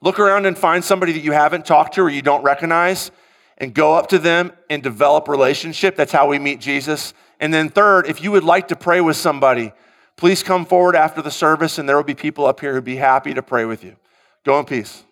Look 0.00 0.18
around 0.18 0.46
and 0.46 0.56
find 0.56 0.84
somebody 0.84 1.12
that 1.12 1.22
you 1.22 1.32
haven't 1.32 1.66
talked 1.66 1.94
to 1.94 2.02
or 2.02 2.08
you 2.08 2.22
don't 2.22 2.42
recognize 2.42 3.10
and 3.58 3.74
go 3.74 3.94
up 3.94 4.08
to 4.08 4.18
them 4.18 4.52
and 4.70 4.82
develop 4.82 5.28
relationship. 5.28 5.96
That's 5.96 6.12
how 6.12 6.28
we 6.28 6.38
meet 6.38 6.60
Jesus. 6.60 7.12
And 7.40 7.52
then 7.52 7.68
third, 7.68 8.06
if 8.06 8.22
you 8.22 8.30
would 8.32 8.44
like 8.44 8.68
to 8.68 8.76
pray 8.76 9.00
with 9.00 9.16
somebody, 9.16 9.72
please 10.16 10.42
come 10.42 10.66
forward 10.66 10.96
after 10.96 11.22
the 11.22 11.30
service 11.30 11.78
and 11.78 11.88
there 11.88 11.96
will 11.96 12.04
be 12.04 12.14
people 12.14 12.46
up 12.46 12.60
here 12.60 12.74
who'd 12.74 12.84
be 12.84 12.96
happy 12.96 13.34
to 13.34 13.42
pray 13.42 13.64
with 13.64 13.84
you. 13.84 13.96
Go 14.44 14.58
in 14.58 14.64
peace. 14.64 15.05